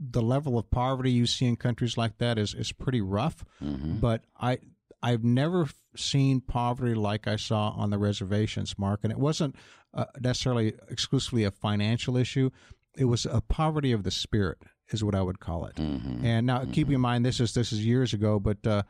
the 0.00 0.22
level 0.22 0.58
of 0.58 0.70
poverty 0.70 1.10
you 1.10 1.26
see 1.26 1.46
in 1.46 1.56
countries 1.56 1.96
like 1.96 2.18
that 2.18 2.38
is, 2.38 2.54
is 2.54 2.72
pretty 2.72 3.00
rough. 3.00 3.44
But 4.00 4.24
I 4.40 4.58
I've 5.02 5.24
never 5.24 5.68
seen 5.96 6.40
poverty 6.40 6.94
like 6.94 7.26
I 7.28 7.36
saw 7.36 7.70
on 7.70 7.90
the 7.90 7.98
reservations, 7.98 8.78
Mark. 8.78 9.00
And 9.02 9.12
it 9.12 9.18
wasn't 9.18 9.54
uh, 9.94 10.06
necessarily 10.20 10.74
exclusively 10.88 11.44
a 11.44 11.50
financial 11.50 12.16
issue; 12.16 12.50
it 12.96 13.04
was 13.04 13.26
a 13.26 13.40
poverty 13.40 13.92
of 13.92 14.02
the 14.02 14.10
spirit, 14.10 14.58
is 14.90 15.02
what 15.04 15.14
I 15.14 15.22
would 15.22 15.40
call 15.40 15.66
it. 15.66 15.78
And 16.24 16.46
now, 16.46 16.64
keep 16.72 16.90
in 16.90 17.00
mind, 17.00 17.24
this 17.24 17.40
is 17.40 17.54
this 17.54 17.72
is 17.72 17.84
years 17.84 18.12
ago, 18.12 18.38
but 18.38 18.66
uh, 18.66 18.82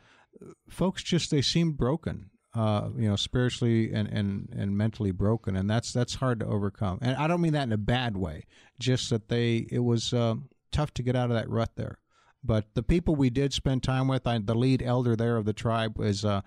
folks 0.69 1.03
just 1.03 1.31
they 1.31 1.41
seemed 1.41 1.77
broken. 1.77 2.29
Uh, 2.55 2.89
you 2.97 3.07
know, 3.07 3.15
spiritually 3.15 3.93
and, 3.93 4.07
and, 4.07 4.49
and 4.57 4.75
mentally 4.75 5.11
broken, 5.11 5.55
and 5.55 5.69
that's 5.69 5.93
that's 5.93 6.15
hard 6.15 6.39
to 6.39 6.47
overcome. 6.47 6.97
And 6.99 7.15
I 7.15 7.27
don't 7.27 7.41
mean 7.41 7.53
that 7.53 7.63
in 7.63 7.71
a 7.71 7.77
bad 7.77 8.17
way. 8.17 8.47
Just 8.79 9.11
that 9.11 9.29
they 9.29 9.67
it 9.71 9.79
was 9.79 10.13
uh, 10.15 10.33
tough 10.71 10.93
to 10.95 11.03
get 11.03 11.15
out 11.15 11.29
of 11.29 11.35
that 11.35 11.49
rut 11.49 11.71
there. 11.75 11.99
But 12.43 12.73
the 12.73 12.83
people 12.83 13.15
we 13.15 13.29
did 13.29 13.53
spend 13.53 13.83
time 13.83 14.07
with, 14.07 14.25
I, 14.25 14.37
the 14.39 14.55
lead 14.55 14.81
elder 14.81 15.15
there 15.15 15.35
of 15.35 15.45
the 15.45 15.53
tribe 15.53 15.97
was 15.97 16.23
uh, 16.23 16.41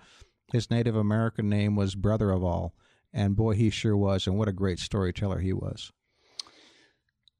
his 0.51 0.71
Native 0.71 0.95
American 0.95 1.49
name 1.49 1.75
was 1.75 1.95
Brother 1.95 2.31
of 2.31 2.43
All, 2.43 2.73
and 3.13 3.35
boy, 3.35 3.53
he 3.53 3.69
sure 3.69 3.95
was, 3.95 4.25
and 4.25 4.37
what 4.37 4.47
a 4.47 4.53
great 4.53 4.79
storyteller 4.79 5.39
he 5.39 5.53
was. 5.53 5.91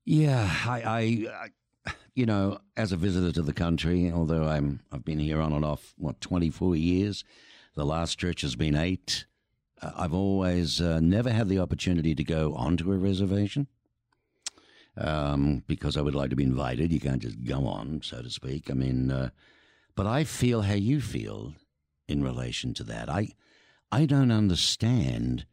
Yeah, 0.06 0.54
I, 0.66 0.82
I, 0.82 1.48
I, 1.86 1.92
you 2.14 2.26
know, 2.26 2.60
as 2.78 2.92
a 2.92 2.98
visitor 2.98 3.32
to 3.32 3.42
the 3.42 3.54
country, 3.54 4.12
although 4.12 4.48
I'm, 4.48 4.82
I've 4.92 5.06
been 5.06 5.20
here 5.20 5.42
on 5.42 5.54
and 5.54 5.66
off 5.66 5.94
what 5.98 6.22
24 6.22 6.76
years. 6.76 7.24
The 7.76 7.86
last 7.86 8.12
stretch 8.12 8.42
has 8.42 8.56
been 8.56 8.76
eight. 8.76 9.26
Uh, 9.82 9.92
I've 9.96 10.14
always 10.14 10.80
uh, 10.80 11.00
never 11.00 11.32
had 11.32 11.50
the 11.50 11.60
opportunity 11.60 12.14
to 12.14 12.24
go 12.24 12.54
onto 12.54 12.92
a 12.92 12.98
reservation 12.98 13.68
um, 14.98 15.64
because 15.68 15.98
I 15.98 16.02
would 16.02 16.16
like 16.16 16.30
to 16.30 16.36
be 16.36 16.44
invited. 16.44 16.92
You 16.92 17.00
can't 17.00 17.22
just 17.22 17.44
go 17.44 17.66
on, 17.68 18.02
so 18.04 18.22
to 18.22 18.30
speak. 18.30 18.70
I 18.70 18.74
mean, 18.74 19.12
uh, 19.12 19.30
but 19.96 20.08
I 20.08 20.24
feel 20.24 20.62
how 20.64 20.74
you 20.74 21.02
feel 21.02 21.54
in 22.08 22.24
relation 22.24 22.74
to 22.76 22.84
that. 22.86 23.10
I, 23.10 23.30
I 23.92 24.06
don't 24.06 24.32
understand 24.32 25.46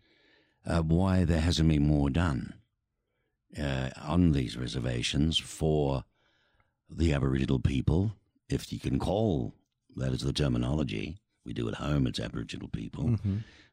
uh, 0.66 0.82
why 0.82 1.24
there 1.24 1.40
hasn't 1.40 1.68
been 1.68 1.86
more 1.86 2.10
done 2.10 2.54
uh, 3.58 3.90
on 4.02 4.32
these 4.32 4.56
reservations 4.56 5.38
for 5.38 6.04
the 6.88 7.12
Aboriginal 7.12 7.60
people, 7.60 8.12
if 8.48 8.72
you 8.72 8.80
can 8.80 8.98
call 8.98 9.54
that 9.96 10.12
is 10.12 10.22
the 10.22 10.32
terminology. 10.32 11.18
We 11.44 11.52
do 11.52 11.68
at 11.68 11.76
home, 11.76 12.06
it's 12.06 12.20
Aboriginal 12.20 12.68
people. 12.68 13.16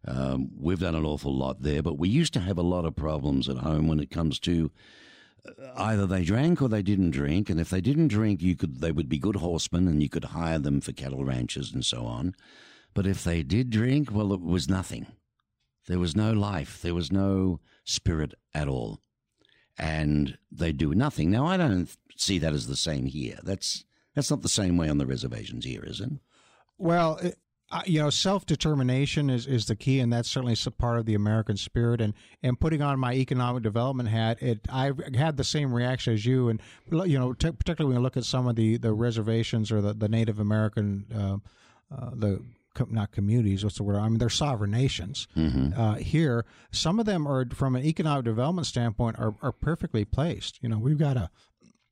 Um, 0.07 0.51
we've 0.57 0.79
done 0.79 0.95
an 0.95 1.05
awful 1.05 1.35
lot 1.35 1.61
there, 1.61 1.81
but 1.83 1.97
we 1.97 2.09
used 2.09 2.33
to 2.33 2.39
have 2.39 2.57
a 2.57 2.63
lot 2.63 2.85
of 2.85 2.95
problems 2.95 3.49
at 3.49 3.57
home 3.57 3.87
when 3.87 3.99
it 3.99 4.09
comes 4.09 4.39
to 4.39 4.71
either 5.75 6.05
they 6.05 6.23
drank 6.23 6.61
or 6.61 6.67
they 6.67 6.81
didn't 6.81 7.11
drink, 7.11 7.49
and 7.49 7.59
if 7.59 7.69
they 7.69 7.81
didn't 7.81 8.09
drink, 8.09 8.41
you 8.41 8.55
could 8.55 8.81
they 8.81 8.91
would 8.91 9.09
be 9.09 9.19
good 9.19 9.37
horsemen, 9.37 9.87
and 9.87 10.01
you 10.01 10.09
could 10.09 10.25
hire 10.25 10.59
them 10.59 10.81
for 10.81 10.91
cattle 10.91 11.25
ranches 11.25 11.71
and 11.73 11.85
so 11.85 12.05
on. 12.05 12.35
But 12.93 13.07
if 13.07 13.23
they 13.23 13.43
did 13.43 13.69
drink, 13.69 14.09
well, 14.11 14.33
it 14.33 14.41
was 14.41 14.69
nothing. 14.69 15.07
There 15.87 15.99
was 15.99 16.15
no 16.15 16.31
life. 16.33 16.81
There 16.81 16.95
was 16.95 17.11
no 17.11 17.59
spirit 17.85 18.33
at 18.53 18.67
all 18.67 18.99
and 19.77 20.37
they 20.51 20.71
do 20.71 20.93
nothing. 20.95 21.29
Now, 21.29 21.45
I 21.45 21.57
don't 21.57 21.89
see 22.15 22.39
that 22.39 22.53
as 22.53 22.67
the 22.67 22.75
same 22.75 23.05
here. 23.05 23.39
That's 23.43 23.85
that's 24.15 24.31
not 24.31 24.41
the 24.41 24.49
same 24.49 24.77
way 24.77 24.89
on 24.89 24.97
the 24.97 25.05
reservations 25.05 25.65
here, 25.65 25.83
is 25.83 26.01
it? 26.01 26.09
Well, 26.77 27.19
uh, 27.69 27.81
you 27.85 28.01
know, 28.01 28.09
self 28.09 28.45
determination 28.45 29.29
is, 29.29 29.45
is 29.45 29.65
the 29.65 29.75
key, 29.75 29.99
and 29.99 30.11
that's 30.11 30.29
certainly 30.29 30.55
part 30.77 30.99
of 30.99 31.05
the 31.05 31.15
American 31.15 31.57
spirit. 31.57 31.99
And, 31.99 32.13
and 32.41 32.59
putting 32.59 32.81
on 32.81 32.99
my 32.99 33.13
economic 33.13 33.63
development 33.63 34.09
hat, 34.09 34.41
it 34.41 34.61
I've 34.71 34.99
had 35.15 35.37
the 35.37 35.43
same 35.43 35.73
reaction 35.73 36.13
as 36.13 36.25
you. 36.25 36.49
And 36.49 36.61
you 36.91 37.19
know, 37.19 37.33
t- 37.33 37.51
particularly 37.51 37.93
when 37.93 38.01
you 38.01 38.03
look 38.03 38.17
at 38.17 38.23
some 38.23 38.47
of 38.47 38.55
the, 38.55 38.77
the 38.77 38.93
reservations 38.93 39.71
or 39.71 39.81
the, 39.81 39.93
the 39.93 40.07
Native 40.07 40.39
American 40.39 41.05
uh, 41.13 41.95
uh, 41.95 42.11
the 42.13 42.41
not 42.89 43.11
communities. 43.11 43.63
What's 43.63 43.77
the 43.77 43.83
word? 43.83 43.97
I 43.97 44.07
mean, 44.07 44.19
they're 44.19 44.29
sovereign 44.29 44.71
nations. 44.71 45.27
Uh, 45.73 45.95
here, 45.95 46.45
some 46.71 46.99
of 46.99 47.05
them 47.05 47.27
are, 47.27 47.45
from 47.49 47.75
an 47.75 47.83
economic 47.83 48.25
development 48.25 48.67
standpoint, 48.67 49.17
are, 49.17 49.35
are 49.41 49.51
perfectly 49.51 50.05
placed. 50.05 50.59
You 50.61 50.69
know, 50.69 50.77
we've 50.77 50.97
got 50.97 51.17
a 51.17 51.31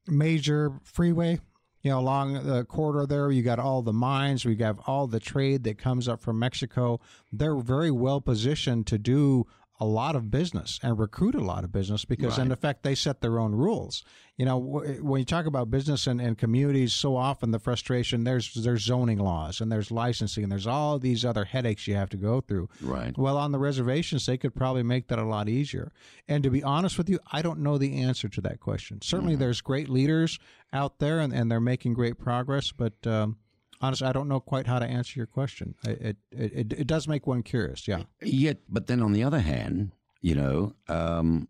major 0.07 0.79
freeway 0.83 1.39
you 1.85 1.91
know, 1.91 1.99
along 1.99 2.33
the 2.47 2.65
corridor 2.65 3.05
there, 3.05 3.29
you 3.29 3.43
got 3.43 3.59
all 3.59 3.83
the 3.83 3.93
mines, 3.93 4.43
we 4.43 4.55
got 4.55 4.75
all 4.87 5.05
the 5.05 5.19
trade 5.19 5.63
that 5.65 5.77
comes 5.77 6.07
up 6.07 6.19
from 6.19 6.39
Mexico. 6.39 6.99
They're 7.31 7.57
very 7.57 7.91
well 7.91 8.21
positioned 8.21 8.87
to 8.87 8.97
do 8.97 9.45
a 9.79 9.85
lot 9.85 10.15
of 10.15 10.31
business 10.31 10.79
and 10.81 10.97
recruit 10.97 11.35
a 11.35 11.43
lot 11.43 11.63
of 11.65 11.71
business 11.71 12.05
because, 12.05 12.37
in 12.37 12.51
effect, 12.51 12.83
they 12.83 12.95
set 12.95 13.19
their 13.19 13.39
own 13.39 13.53
rules. 13.53 14.03
You 14.37 14.45
know, 14.45 14.59
wh- 14.59 15.03
when 15.03 15.19
you 15.19 15.25
talk 15.25 15.45
about 15.45 15.69
business 15.69 16.07
and, 16.07 16.21
and 16.21 16.37
communities, 16.37 16.93
so 16.93 17.15
often 17.17 17.51
the 17.51 17.59
frustration 17.59 18.23
there's 18.23 18.53
there's 18.53 18.83
zoning 18.83 19.19
laws 19.19 19.59
and 19.59 19.71
there's 19.71 19.91
licensing 19.91 20.43
and 20.43 20.51
there's 20.51 20.67
all 20.67 20.97
these 20.97 21.25
other 21.25 21.45
headaches 21.45 21.87
you 21.87 21.95
have 21.95 22.09
to 22.09 22.17
go 22.17 22.41
through. 22.41 22.69
Right. 22.81 23.17
Well, 23.17 23.37
on 23.37 23.51
the 23.51 23.59
reservations, 23.59 24.25
they 24.25 24.37
could 24.37 24.55
probably 24.55 24.83
make 24.83 25.07
that 25.09 25.19
a 25.19 25.25
lot 25.25 25.49
easier. 25.49 25.91
And 26.27 26.43
to 26.43 26.49
be 26.49 26.63
honest 26.63 26.97
with 26.97 27.09
you, 27.09 27.19
I 27.31 27.41
don't 27.41 27.59
know 27.59 27.77
the 27.77 28.01
answer 28.01 28.29
to 28.29 28.41
that 28.41 28.59
question. 28.59 29.01
Certainly, 29.01 29.35
there's 29.35 29.61
great 29.61 29.89
leaders 29.89 30.39
out 30.71 30.99
there, 30.99 31.19
and, 31.19 31.33
and 31.33 31.51
they're 31.51 31.59
making 31.59 31.93
great 31.93 32.17
progress. 32.17 32.71
But 32.71 33.05
um, 33.05 33.37
honestly, 33.81 34.07
I 34.07 34.11
don't 34.11 34.27
know 34.27 34.39
quite 34.39 34.67
how 34.67 34.79
to 34.79 34.85
answer 34.85 35.19
your 35.19 35.27
question. 35.27 35.75
It 35.83 36.17
it, 36.31 36.53
it 36.53 36.73
it 36.73 36.87
does 36.87 37.07
make 37.07 37.27
one 37.27 37.43
curious. 37.43 37.87
Yeah. 37.87 38.03
Yet, 38.21 38.59
but 38.69 38.87
then 38.87 39.01
on 39.01 39.13
the 39.13 39.23
other 39.23 39.39
hand, 39.39 39.91
you 40.21 40.35
know, 40.35 40.73
um, 40.87 41.47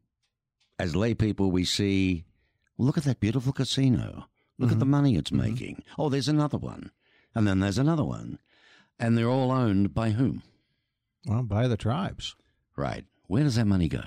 as 0.80 0.96
lay 0.96 1.14
people, 1.14 1.52
we 1.52 1.66
see, 1.66 2.26
look 2.78 2.98
at 2.98 3.04
that 3.06 3.20
beautiful 3.20 3.54
casino. 3.54 4.26
Look 4.58 4.72
at 4.72 4.80
the 4.80 4.86
money 4.86 5.18
it's 5.18 5.34
making. 5.34 5.84
Oh, 5.98 6.08
there's 6.08 6.30
another 6.30 6.58
one, 6.58 6.92
and 7.34 7.46
then 7.46 7.60
there's 7.60 7.78
another 7.78 8.06
one, 8.06 8.40
and 8.98 9.18
they're 9.18 9.30
all 9.30 9.52
owned 9.52 9.94
by 9.94 10.12
whom? 10.12 10.44
Well, 11.26 11.44
by 11.44 11.68
the 11.68 11.76
tribes. 11.76 12.36
Right. 12.78 13.04
Where 13.28 13.44
does 13.44 13.56
that 13.56 13.66
money 13.66 13.90
go? 13.90 14.04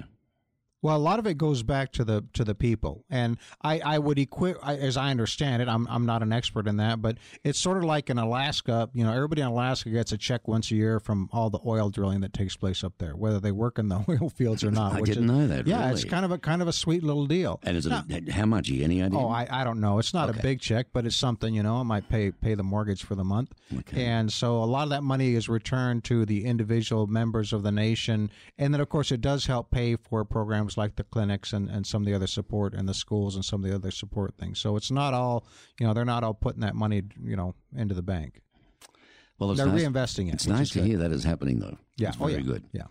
Well, 0.80 0.96
a 0.96 0.98
lot 0.98 1.18
of 1.18 1.26
it 1.26 1.36
goes 1.38 1.62
back 1.64 1.90
to 1.92 2.04
the 2.04 2.24
to 2.34 2.44
the 2.44 2.54
people, 2.54 3.04
and 3.10 3.36
I, 3.62 3.80
I 3.80 3.98
would 3.98 4.18
equip, 4.18 4.64
as 4.64 4.96
I 4.96 5.10
understand 5.10 5.60
it. 5.60 5.68
I'm 5.68 5.88
I'm 5.88 6.06
not 6.06 6.22
an 6.22 6.32
expert 6.32 6.68
in 6.68 6.76
that, 6.76 7.02
but 7.02 7.18
it's 7.42 7.58
sort 7.58 7.78
of 7.78 7.84
like 7.84 8.10
in 8.10 8.18
Alaska. 8.18 8.88
You 8.92 9.02
know, 9.04 9.12
everybody 9.12 9.40
in 9.42 9.48
Alaska 9.48 9.90
gets 9.90 10.12
a 10.12 10.16
check 10.18 10.46
once 10.46 10.70
a 10.70 10.76
year 10.76 11.00
from 11.00 11.28
all 11.32 11.50
the 11.50 11.58
oil 11.66 11.90
drilling 11.90 12.20
that 12.20 12.32
takes 12.32 12.56
place 12.56 12.84
up 12.84 12.92
there, 12.98 13.16
whether 13.16 13.40
they 13.40 13.50
work 13.50 13.78
in 13.80 13.88
the 13.88 14.04
oil 14.08 14.28
fields 14.30 14.62
or 14.62 14.70
not. 14.70 14.92
I 14.92 15.00
didn't 15.00 15.24
is- 15.24 15.30
know 15.30 15.46
that, 15.48 15.66
Yeah, 15.66 15.90
it's 15.90 16.04
kind 16.04 16.24
of 16.24 16.30
a 16.30 16.38
kind 16.38 16.62
of 16.62 16.68
a 16.68 16.72
sweet 16.72 17.02
little 17.02 17.26
deal. 17.26 17.58
And 17.64 17.76
is 17.76 17.84
it 17.86 18.30
how 18.30 18.46
much? 18.46 18.70
Any 18.70 19.02
idea? 19.02 19.18
Oh, 19.18 19.28
I, 19.28 19.48
I 19.50 19.64
don't 19.64 19.80
know. 19.80 19.98
It's 19.98 20.14
not 20.14 20.28
Okay. 20.30 20.38
a 20.38 20.42
big 20.42 20.60
check, 20.60 20.86
but 20.92 21.06
it's 21.06 21.16
something, 21.16 21.54
you 21.54 21.62
know, 21.64 21.76
I 21.78 21.82
might 21.82 22.08
pay 22.08 22.30
pay 22.30 22.54
the 22.54 22.62
mortgage 22.62 23.02
for 23.02 23.16
the 23.16 23.24
month. 23.24 23.52
And 23.92 24.32
so 24.32 24.62
a 24.62 24.64
lot 24.66 24.84
of 24.84 24.90
that 24.90 25.02
money 25.02 25.34
is 25.34 25.48
returned 25.48 26.04
to 26.04 26.24
the 26.24 26.44
individual 26.44 27.06
members 27.08 27.52
of 27.52 27.62
the 27.64 27.72
nation. 27.72 28.30
And 28.58 28.72
then, 28.72 28.80
of 28.80 28.88
course, 28.88 29.10
it 29.10 29.20
does 29.20 29.46
help 29.46 29.70
pay 29.72 29.96
for 29.96 30.24
programs 30.24 30.67
like 30.76 30.96
the 30.96 31.04
clinics 31.04 31.52
and, 31.52 31.68
and 31.68 31.86
some 31.86 32.02
of 32.02 32.06
the 32.06 32.14
other 32.14 32.26
support 32.26 32.74
and 32.74 32.88
the 32.88 32.94
schools 32.94 33.34
and 33.34 33.44
some 33.44 33.64
of 33.64 33.70
the 33.70 33.74
other 33.74 33.90
support 33.90 34.34
things. 34.36 34.60
So 34.60 34.76
it's 34.76 34.90
not 34.90 35.14
all, 35.14 35.46
you 35.80 35.86
know, 35.86 35.94
they're 35.94 36.04
not 36.04 36.24
all 36.24 36.34
putting 36.34 36.60
that 36.60 36.74
money, 36.74 37.02
you 37.22 37.36
know, 37.36 37.54
into 37.76 37.94
the 37.94 38.02
bank. 38.02 38.40
well, 39.38 39.50
it's 39.50 39.58
They're 39.60 39.68
nice, 39.68 39.82
reinvesting 39.82 40.28
it. 40.28 40.34
It's 40.34 40.46
nice 40.46 40.70
to 40.70 40.80
good. 40.80 40.88
hear 40.88 40.98
that 40.98 41.12
is 41.12 41.24
happening, 41.24 41.60
though. 41.60 41.78
Yeah. 41.96 42.08
It's 42.08 42.18
oh, 42.20 42.28
yeah. 42.28 42.40
good. 42.40 42.64
Yeah. 42.72 42.84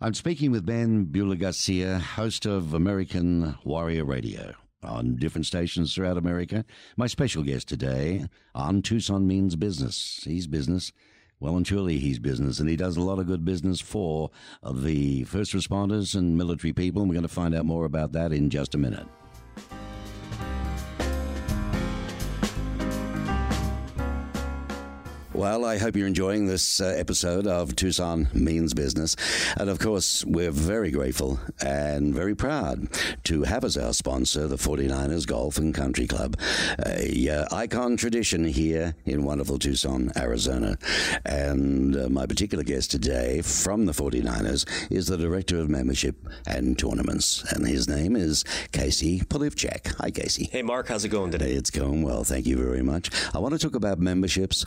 I'm 0.00 0.14
speaking 0.14 0.52
with 0.52 0.64
Ben 0.64 1.06
Buehler 1.06 1.38
Garcia, 1.38 1.98
host 1.98 2.46
of 2.46 2.72
American 2.72 3.58
Warrior 3.64 4.04
Radio 4.04 4.54
on 4.82 5.16
different 5.16 5.44
stations 5.44 5.92
throughout 5.92 6.16
America. 6.16 6.64
My 6.96 7.08
special 7.08 7.42
guest 7.42 7.68
today 7.68 8.26
on 8.54 8.80
Tucson 8.82 9.26
Means 9.26 9.56
Business. 9.56 10.20
He's 10.22 10.46
business. 10.46 10.92
Well 11.40 11.56
and 11.56 11.64
truly, 11.64 11.98
he's 11.98 12.18
business, 12.18 12.58
and 12.58 12.68
he 12.68 12.76
does 12.76 12.96
a 12.96 13.00
lot 13.00 13.20
of 13.20 13.26
good 13.26 13.44
business 13.44 13.80
for 13.80 14.30
the 14.68 15.24
first 15.24 15.52
responders 15.52 16.16
and 16.16 16.36
military 16.36 16.72
people. 16.72 17.02
And 17.02 17.08
we're 17.08 17.14
going 17.14 17.22
to 17.22 17.28
find 17.28 17.54
out 17.54 17.64
more 17.64 17.84
about 17.84 18.12
that 18.12 18.32
in 18.32 18.50
just 18.50 18.74
a 18.74 18.78
minute. 18.78 19.06
Well, 25.38 25.64
I 25.64 25.78
hope 25.78 25.94
you're 25.94 26.08
enjoying 26.08 26.46
this 26.46 26.80
uh, 26.80 26.86
episode 26.86 27.46
of 27.46 27.76
Tucson 27.76 28.26
Means 28.34 28.74
Business. 28.74 29.14
And 29.56 29.70
of 29.70 29.78
course, 29.78 30.24
we're 30.24 30.50
very 30.50 30.90
grateful 30.90 31.38
and 31.60 32.12
very 32.12 32.34
proud 32.34 32.88
to 33.22 33.44
have 33.44 33.62
as 33.62 33.76
our 33.76 33.92
sponsor 33.92 34.48
the 34.48 34.56
49ers 34.56 35.28
Golf 35.28 35.56
and 35.56 35.72
Country 35.72 36.08
Club, 36.08 36.36
a 36.84 37.28
uh, 37.28 37.46
icon 37.54 37.96
tradition 37.96 38.48
here 38.48 38.96
in 39.06 39.22
wonderful 39.22 39.60
Tucson, 39.60 40.10
Arizona. 40.16 40.76
And 41.24 41.94
uh, 41.94 42.08
my 42.08 42.26
particular 42.26 42.64
guest 42.64 42.90
today 42.90 43.40
from 43.40 43.86
the 43.86 43.92
49ers 43.92 44.66
is 44.90 45.06
the 45.06 45.16
Director 45.16 45.60
of 45.60 45.70
Membership 45.70 46.16
and 46.48 46.76
Tournaments. 46.76 47.44
And 47.52 47.64
his 47.64 47.86
name 47.86 48.16
is 48.16 48.42
Casey 48.72 49.20
Polivchak. 49.20 49.94
Hi, 49.98 50.10
Casey. 50.10 50.48
Hey, 50.50 50.62
Mark. 50.62 50.88
How's 50.88 51.04
it 51.04 51.10
going 51.10 51.30
today? 51.30 51.52
It's 51.52 51.70
going 51.70 52.02
well. 52.02 52.24
Thank 52.24 52.46
you 52.46 52.56
very 52.56 52.82
much. 52.82 53.12
I 53.32 53.38
want 53.38 53.52
to 53.52 53.58
talk 53.60 53.76
about 53.76 54.00
memberships. 54.00 54.64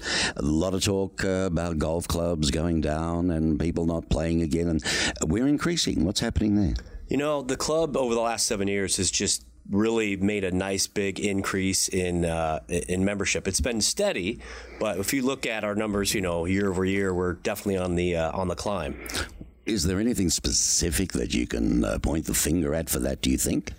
A 0.61 0.63
lot 0.63 0.75
of 0.75 0.83
talk 0.83 1.25
uh, 1.25 1.47
about 1.47 1.79
golf 1.79 2.07
clubs 2.07 2.51
going 2.51 2.81
down 2.81 3.31
and 3.31 3.59
people 3.59 3.87
not 3.87 4.07
playing 4.09 4.43
again. 4.43 4.67
And 4.67 4.83
we're 5.23 5.47
increasing. 5.47 6.05
What's 6.05 6.19
happening 6.19 6.55
there? 6.55 6.75
You 7.07 7.17
know, 7.17 7.41
the 7.41 7.57
club 7.57 7.97
over 7.97 8.13
the 8.13 8.21
last 8.21 8.45
seven 8.45 8.67
years 8.67 8.97
has 8.97 9.09
just 9.09 9.43
really 9.71 10.17
made 10.17 10.43
a 10.43 10.51
nice 10.51 10.85
big 10.85 11.19
increase 11.19 11.87
in 11.87 12.25
uh, 12.25 12.59
in 12.67 13.03
membership. 13.03 13.47
It's 13.47 13.59
been 13.59 13.81
steady, 13.81 14.39
but 14.79 14.99
if 14.99 15.15
you 15.15 15.23
look 15.23 15.47
at 15.47 15.63
our 15.63 15.73
numbers, 15.73 16.13
you 16.13 16.21
know, 16.21 16.45
year 16.45 16.69
over 16.69 16.85
year, 16.85 17.11
we're 17.11 17.33
definitely 17.33 17.77
on 17.77 17.95
the 17.95 18.17
uh, 18.17 18.31
on 18.37 18.47
the 18.47 18.55
climb. 18.55 19.01
Is 19.65 19.85
there 19.85 19.99
anything 19.99 20.29
specific 20.29 21.13
that 21.13 21.33
you 21.33 21.47
can 21.47 21.83
uh, 21.83 21.97
point 21.97 22.27
the 22.27 22.35
finger 22.35 22.75
at 22.75 22.87
for 22.87 22.99
that? 22.99 23.23
Do 23.23 23.31
you 23.31 23.37
think? 23.39 23.73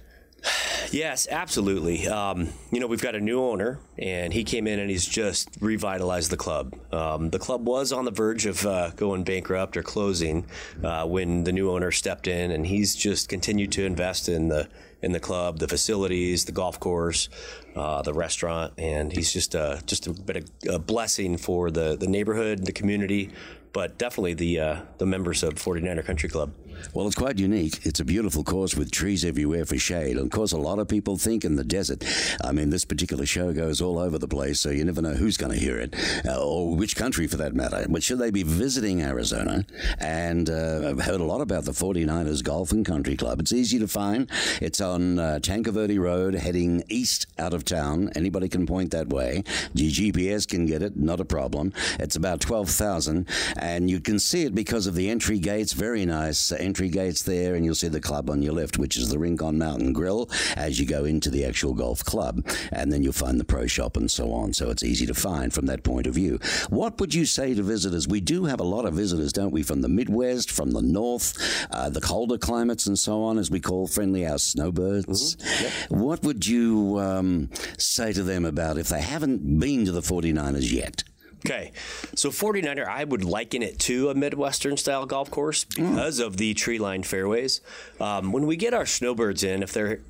Yes, 0.90 1.26
absolutely. 1.30 2.06
Um, 2.06 2.48
you 2.70 2.80
know, 2.80 2.86
we've 2.86 3.02
got 3.02 3.14
a 3.14 3.20
new 3.20 3.40
owner, 3.40 3.78
and 3.96 4.32
he 4.32 4.44
came 4.44 4.66
in 4.66 4.78
and 4.78 4.90
he's 4.90 5.06
just 5.06 5.48
revitalized 5.60 6.30
the 6.30 6.36
club. 6.36 6.74
Um, 6.92 7.30
the 7.30 7.38
club 7.38 7.66
was 7.66 7.92
on 7.92 8.04
the 8.04 8.10
verge 8.10 8.46
of 8.46 8.66
uh, 8.66 8.90
going 8.90 9.24
bankrupt 9.24 9.76
or 9.76 9.82
closing 9.82 10.46
uh, 10.82 11.06
when 11.06 11.44
the 11.44 11.52
new 11.52 11.70
owner 11.70 11.90
stepped 11.90 12.26
in, 12.26 12.50
and 12.50 12.66
he's 12.66 12.94
just 12.94 13.28
continued 13.28 13.72
to 13.72 13.84
invest 13.84 14.28
in 14.28 14.48
the 14.48 14.68
in 15.00 15.10
the 15.10 15.20
club, 15.20 15.58
the 15.58 15.66
facilities, 15.66 16.44
the 16.44 16.52
golf 16.52 16.78
course, 16.78 17.28
uh, 17.74 18.02
the 18.02 18.14
restaurant, 18.14 18.72
and 18.78 19.12
he's 19.12 19.32
just 19.32 19.56
uh, 19.56 19.78
just 19.86 20.06
a 20.06 20.12
bit 20.12 20.36
of 20.36 20.74
a 20.74 20.78
blessing 20.78 21.36
for 21.36 21.70
the 21.70 21.96
the 21.96 22.06
neighborhood, 22.06 22.64
the 22.66 22.72
community, 22.72 23.30
but 23.72 23.98
definitely 23.98 24.34
the 24.34 24.60
uh, 24.60 24.80
the 24.98 25.06
members 25.06 25.42
of 25.42 25.54
49er 25.54 26.04
Country 26.04 26.28
Club. 26.28 26.52
Well, 26.94 27.06
it's 27.06 27.16
quite 27.16 27.38
unique. 27.38 27.86
It's 27.86 28.00
a 28.00 28.04
beautiful 28.04 28.44
course 28.44 28.76
with 28.76 28.90
trees 28.90 29.24
everywhere 29.24 29.64
for 29.64 29.78
shade. 29.78 30.16
And 30.16 30.26
of 30.26 30.30
course, 30.30 30.52
a 30.52 30.58
lot 30.58 30.78
of 30.78 30.88
people 30.88 31.16
think 31.16 31.44
in 31.44 31.56
the 31.56 31.64
desert. 31.64 32.04
I 32.44 32.52
mean, 32.52 32.70
this 32.70 32.84
particular 32.84 33.24
show 33.26 33.52
goes 33.52 33.80
all 33.80 33.98
over 33.98 34.18
the 34.18 34.28
place, 34.28 34.60
so 34.60 34.70
you 34.70 34.84
never 34.84 35.00
know 35.00 35.14
who's 35.14 35.36
going 35.36 35.52
to 35.52 35.58
hear 35.58 35.78
it 35.78 35.94
uh, 36.26 36.44
or 36.44 36.74
which 36.76 36.96
country 36.96 37.26
for 37.26 37.36
that 37.38 37.54
matter. 37.54 37.86
But 37.88 38.02
should 38.02 38.18
they 38.18 38.30
be 38.30 38.42
visiting 38.42 39.02
Arizona? 39.02 39.64
And 39.98 40.50
uh, 40.50 40.88
I've 40.90 41.00
heard 41.00 41.20
a 41.20 41.24
lot 41.24 41.40
about 41.40 41.64
the 41.64 41.72
49ers 41.72 42.42
Golf 42.44 42.72
and 42.72 42.84
Country 42.84 43.16
Club. 43.16 43.40
It's 43.40 43.52
easy 43.52 43.78
to 43.78 43.88
find. 43.88 44.28
It's 44.60 44.80
on 44.80 45.18
uh, 45.18 45.38
Tanque 45.38 45.68
Verde 45.68 45.98
Road, 45.98 46.34
heading 46.34 46.82
east 46.88 47.26
out 47.38 47.54
of 47.54 47.64
town. 47.64 48.10
Anybody 48.14 48.48
can 48.48 48.66
point 48.66 48.90
that 48.90 49.08
way. 49.08 49.44
Your 49.74 49.90
GPS 49.90 50.46
can 50.46 50.66
get 50.66 50.82
it, 50.82 50.96
not 50.96 51.20
a 51.20 51.24
problem. 51.24 51.72
It's 51.98 52.16
about 52.16 52.40
12,000, 52.40 53.26
and 53.56 53.90
you 53.90 54.00
can 54.00 54.18
see 54.18 54.42
it 54.44 54.54
because 54.54 54.86
of 54.86 54.94
the 54.94 55.08
entry 55.08 55.38
gates. 55.38 55.72
Very 55.72 56.04
nice 56.04 56.52
entry 56.62 56.88
gates 56.88 57.22
there, 57.22 57.54
and 57.54 57.64
you'll 57.64 57.74
see 57.74 57.88
the 57.88 58.00
club 58.00 58.30
on 58.30 58.42
your 58.42 58.52
left, 58.54 58.78
which 58.78 58.96
is 58.96 59.10
the 59.10 59.18
Rincon 59.18 59.58
Mountain 59.58 59.92
Grill, 59.92 60.30
as 60.56 60.78
you 60.80 60.86
go 60.86 61.04
into 61.04 61.30
the 61.30 61.44
actual 61.44 61.74
golf 61.74 62.04
club. 62.04 62.46
And 62.70 62.92
then 62.92 63.02
you'll 63.02 63.12
find 63.12 63.38
the 63.38 63.44
pro 63.44 63.66
shop 63.66 63.96
and 63.96 64.10
so 64.10 64.32
on. 64.32 64.52
So 64.52 64.70
it's 64.70 64.82
easy 64.82 65.06
to 65.06 65.14
find 65.14 65.52
from 65.52 65.66
that 65.66 65.82
point 65.82 66.06
of 66.06 66.14
view. 66.14 66.38
What 66.70 67.00
would 67.00 67.14
you 67.14 67.26
say 67.26 67.54
to 67.54 67.62
visitors? 67.62 68.08
We 68.08 68.20
do 68.20 68.44
have 68.44 68.60
a 68.60 68.64
lot 68.64 68.86
of 68.86 68.94
visitors, 68.94 69.32
don't 69.32 69.52
we, 69.52 69.62
from 69.62 69.82
the 69.82 69.88
Midwest, 69.88 70.50
from 70.50 70.72
the 70.72 70.82
North, 70.82 71.34
uh, 71.70 71.90
the 71.90 72.00
colder 72.00 72.38
climates, 72.38 72.86
and 72.86 72.98
so 72.98 73.22
on, 73.22 73.38
as 73.38 73.50
we 73.50 73.60
call 73.60 73.86
friendly 73.86 74.26
our 74.26 74.38
snowbirds. 74.38 75.36
Mm-hmm. 75.36 75.64
Yep. 75.64 75.72
What 76.00 76.22
would 76.22 76.46
you 76.46 76.98
um, 76.98 77.50
say 77.78 78.12
to 78.12 78.22
them 78.22 78.44
about 78.44 78.78
if 78.78 78.88
they 78.88 79.00
haven't 79.00 79.58
been 79.58 79.84
to 79.84 79.92
the 79.92 80.00
49ers 80.00 80.72
yet? 80.72 81.04
Okay. 81.44 81.72
So 82.14 82.30
49er, 82.30 82.86
I 82.86 83.04
would 83.04 83.24
liken 83.24 83.62
it 83.62 83.78
to 83.80 84.10
a 84.10 84.14
Midwestern 84.14 84.76
style 84.76 85.06
golf 85.06 85.30
course 85.30 85.64
because 85.64 86.20
mm. 86.20 86.26
of 86.26 86.36
the 86.36 86.54
tree 86.54 86.78
lined 86.78 87.06
fairways. 87.06 87.60
Um, 88.00 88.32
when 88.32 88.46
we 88.46 88.56
get 88.56 88.74
our 88.74 88.86
snowbirds 88.86 89.42
in, 89.42 89.62
if 89.62 89.72
they're 89.72 90.00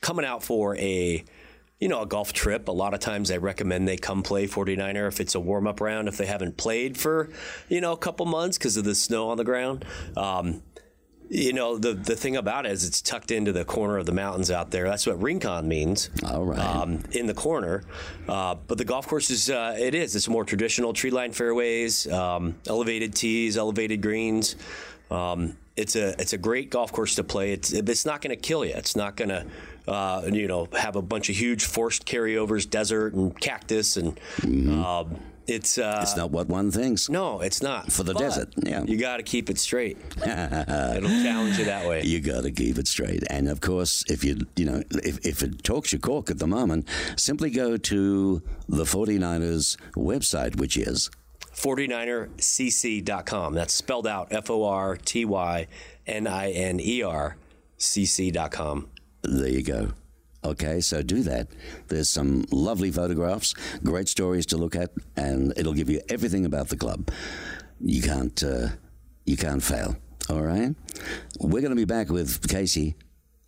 coming 0.00 0.24
out 0.24 0.42
for 0.42 0.76
a 0.76 1.24
you 1.82 1.88
know, 1.88 2.02
a 2.02 2.06
golf 2.06 2.32
trip. 2.32 2.68
A 2.68 2.72
lot 2.72 2.94
of 2.94 3.00
times 3.00 3.28
I 3.32 3.38
recommend 3.38 3.88
they 3.88 3.96
come 3.96 4.22
play 4.22 4.46
49er 4.46 5.08
if 5.08 5.18
it's 5.18 5.34
a 5.34 5.40
warm 5.40 5.66
up 5.66 5.80
round, 5.80 6.06
if 6.06 6.16
they 6.16 6.26
haven't 6.26 6.56
played 6.56 6.96
for, 6.96 7.28
you 7.68 7.80
know, 7.80 7.90
a 7.90 7.96
couple 7.96 8.24
months 8.24 8.56
because 8.56 8.76
of 8.76 8.84
the 8.84 8.94
snow 8.94 9.30
on 9.30 9.36
the 9.36 9.42
ground. 9.42 9.84
Um, 10.16 10.62
you 11.32 11.54
know, 11.54 11.78
the 11.78 11.94
the 11.94 12.14
thing 12.14 12.36
about 12.36 12.66
it 12.66 12.72
is 12.72 12.84
it's 12.84 13.00
tucked 13.00 13.30
into 13.30 13.52
the 13.52 13.64
corner 13.64 13.96
of 13.96 14.04
the 14.04 14.12
mountains 14.12 14.50
out 14.50 14.70
there. 14.70 14.84
That's 14.84 15.06
what 15.06 15.20
Rincon 15.22 15.66
means. 15.66 16.10
All 16.26 16.44
right. 16.44 16.58
Um, 16.58 17.02
in 17.12 17.24
the 17.24 17.32
corner. 17.32 17.84
Uh, 18.28 18.56
but 18.66 18.76
the 18.76 18.84
golf 18.84 19.08
course 19.08 19.30
is, 19.30 19.48
uh, 19.48 19.74
it 19.78 19.94
is. 19.94 20.14
It's 20.14 20.28
more 20.28 20.44
traditional 20.44 20.92
tree 20.92 21.10
line 21.10 21.32
fairways, 21.32 22.06
um, 22.12 22.56
elevated 22.68 23.14
tees, 23.14 23.56
elevated 23.56 24.02
greens. 24.02 24.56
Um, 25.10 25.56
it's 25.74 25.96
a 25.96 26.20
it's 26.20 26.34
a 26.34 26.38
great 26.38 26.68
golf 26.68 26.92
course 26.92 27.14
to 27.14 27.24
play. 27.24 27.52
It's 27.52 27.72
it's 27.72 28.04
not 28.04 28.20
going 28.20 28.36
to 28.36 28.40
kill 28.40 28.62
you. 28.62 28.74
It's 28.74 28.94
not 28.94 29.16
going 29.16 29.30
to 29.30 29.46
uh, 29.88 30.28
you 30.30 30.46
know 30.48 30.68
have 30.78 30.96
a 30.96 31.02
bunch 31.02 31.30
of 31.30 31.36
huge 31.36 31.64
forced 31.64 32.04
carryovers, 32.04 32.68
desert 32.68 33.14
and 33.14 33.38
cactus 33.40 33.96
and. 33.96 34.16
Mm-hmm. 34.42 35.14
It's 35.46 35.76
uh, 35.76 36.00
it's 36.02 36.16
not 36.16 36.30
what 36.30 36.48
one 36.48 36.70
thinks. 36.70 37.08
No, 37.08 37.40
it's 37.40 37.62
not 37.62 37.90
for 37.90 38.04
the 38.04 38.14
but 38.14 38.20
desert. 38.20 38.54
Yeah, 38.56 38.84
you 38.84 38.96
got 38.96 39.16
to 39.16 39.22
keep 39.22 39.50
it 39.50 39.58
straight. 39.58 39.98
It'll 40.16 41.08
challenge 41.08 41.58
you 41.58 41.64
that 41.64 41.88
way. 41.88 42.02
You 42.04 42.20
got 42.20 42.44
to 42.44 42.52
keep 42.52 42.78
it 42.78 42.86
straight, 42.86 43.24
and 43.28 43.48
of 43.48 43.60
course, 43.60 44.04
if 44.08 44.24
you 44.24 44.38
you 44.56 44.64
know 44.64 44.82
if, 44.90 45.24
if 45.26 45.42
it 45.42 45.64
talks 45.64 45.92
your 45.92 46.00
cork 46.00 46.30
at 46.30 46.38
the 46.38 46.46
moment, 46.46 46.88
simply 47.16 47.50
go 47.50 47.76
to 47.76 48.42
the 48.68 48.84
49ers 48.84 49.76
website, 49.96 50.56
which 50.56 50.76
is 50.76 51.10
49ercc.com. 51.54 53.54
That's 53.54 53.74
spelled 53.74 54.06
out 54.06 54.28
F 54.30 54.50
O 54.50 54.64
R 54.64 54.96
T 54.96 55.24
Y 55.24 55.66
N 56.06 56.26
I 56.26 56.50
N 56.50 56.80
E 56.80 57.02
R 57.02 57.36
cc.com. 57.78 58.88
There 59.22 59.48
you 59.48 59.62
go. 59.62 59.92
Okay, 60.44 60.80
so 60.80 61.02
do 61.02 61.22
that. 61.22 61.48
There's 61.88 62.10
some 62.10 62.44
lovely 62.50 62.90
photographs, 62.90 63.54
great 63.84 64.08
stories 64.08 64.44
to 64.46 64.56
look 64.56 64.74
at, 64.74 64.90
and 65.16 65.52
it'll 65.56 65.72
give 65.72 65.88
you 65.88 66.00
everything 66.08 66.44
about 66.44 66.68
the 66.68 66.76
club. 66.76 67.10
You 67.80 68.02
can't, 68.02 68.42
uh, 68.42 68.68
you 69.24 69.36
can't 69.36 69.62
fail. 69.62 69.96
All 70.28 70.42
right, 70.42 70.74
we're 71.40 71.60
going 71.60 71.70
to 71.70 71.76
be 71.76 71.84
back 71.84 72.08
with 72.08 72.48
Casey 72.48 72.96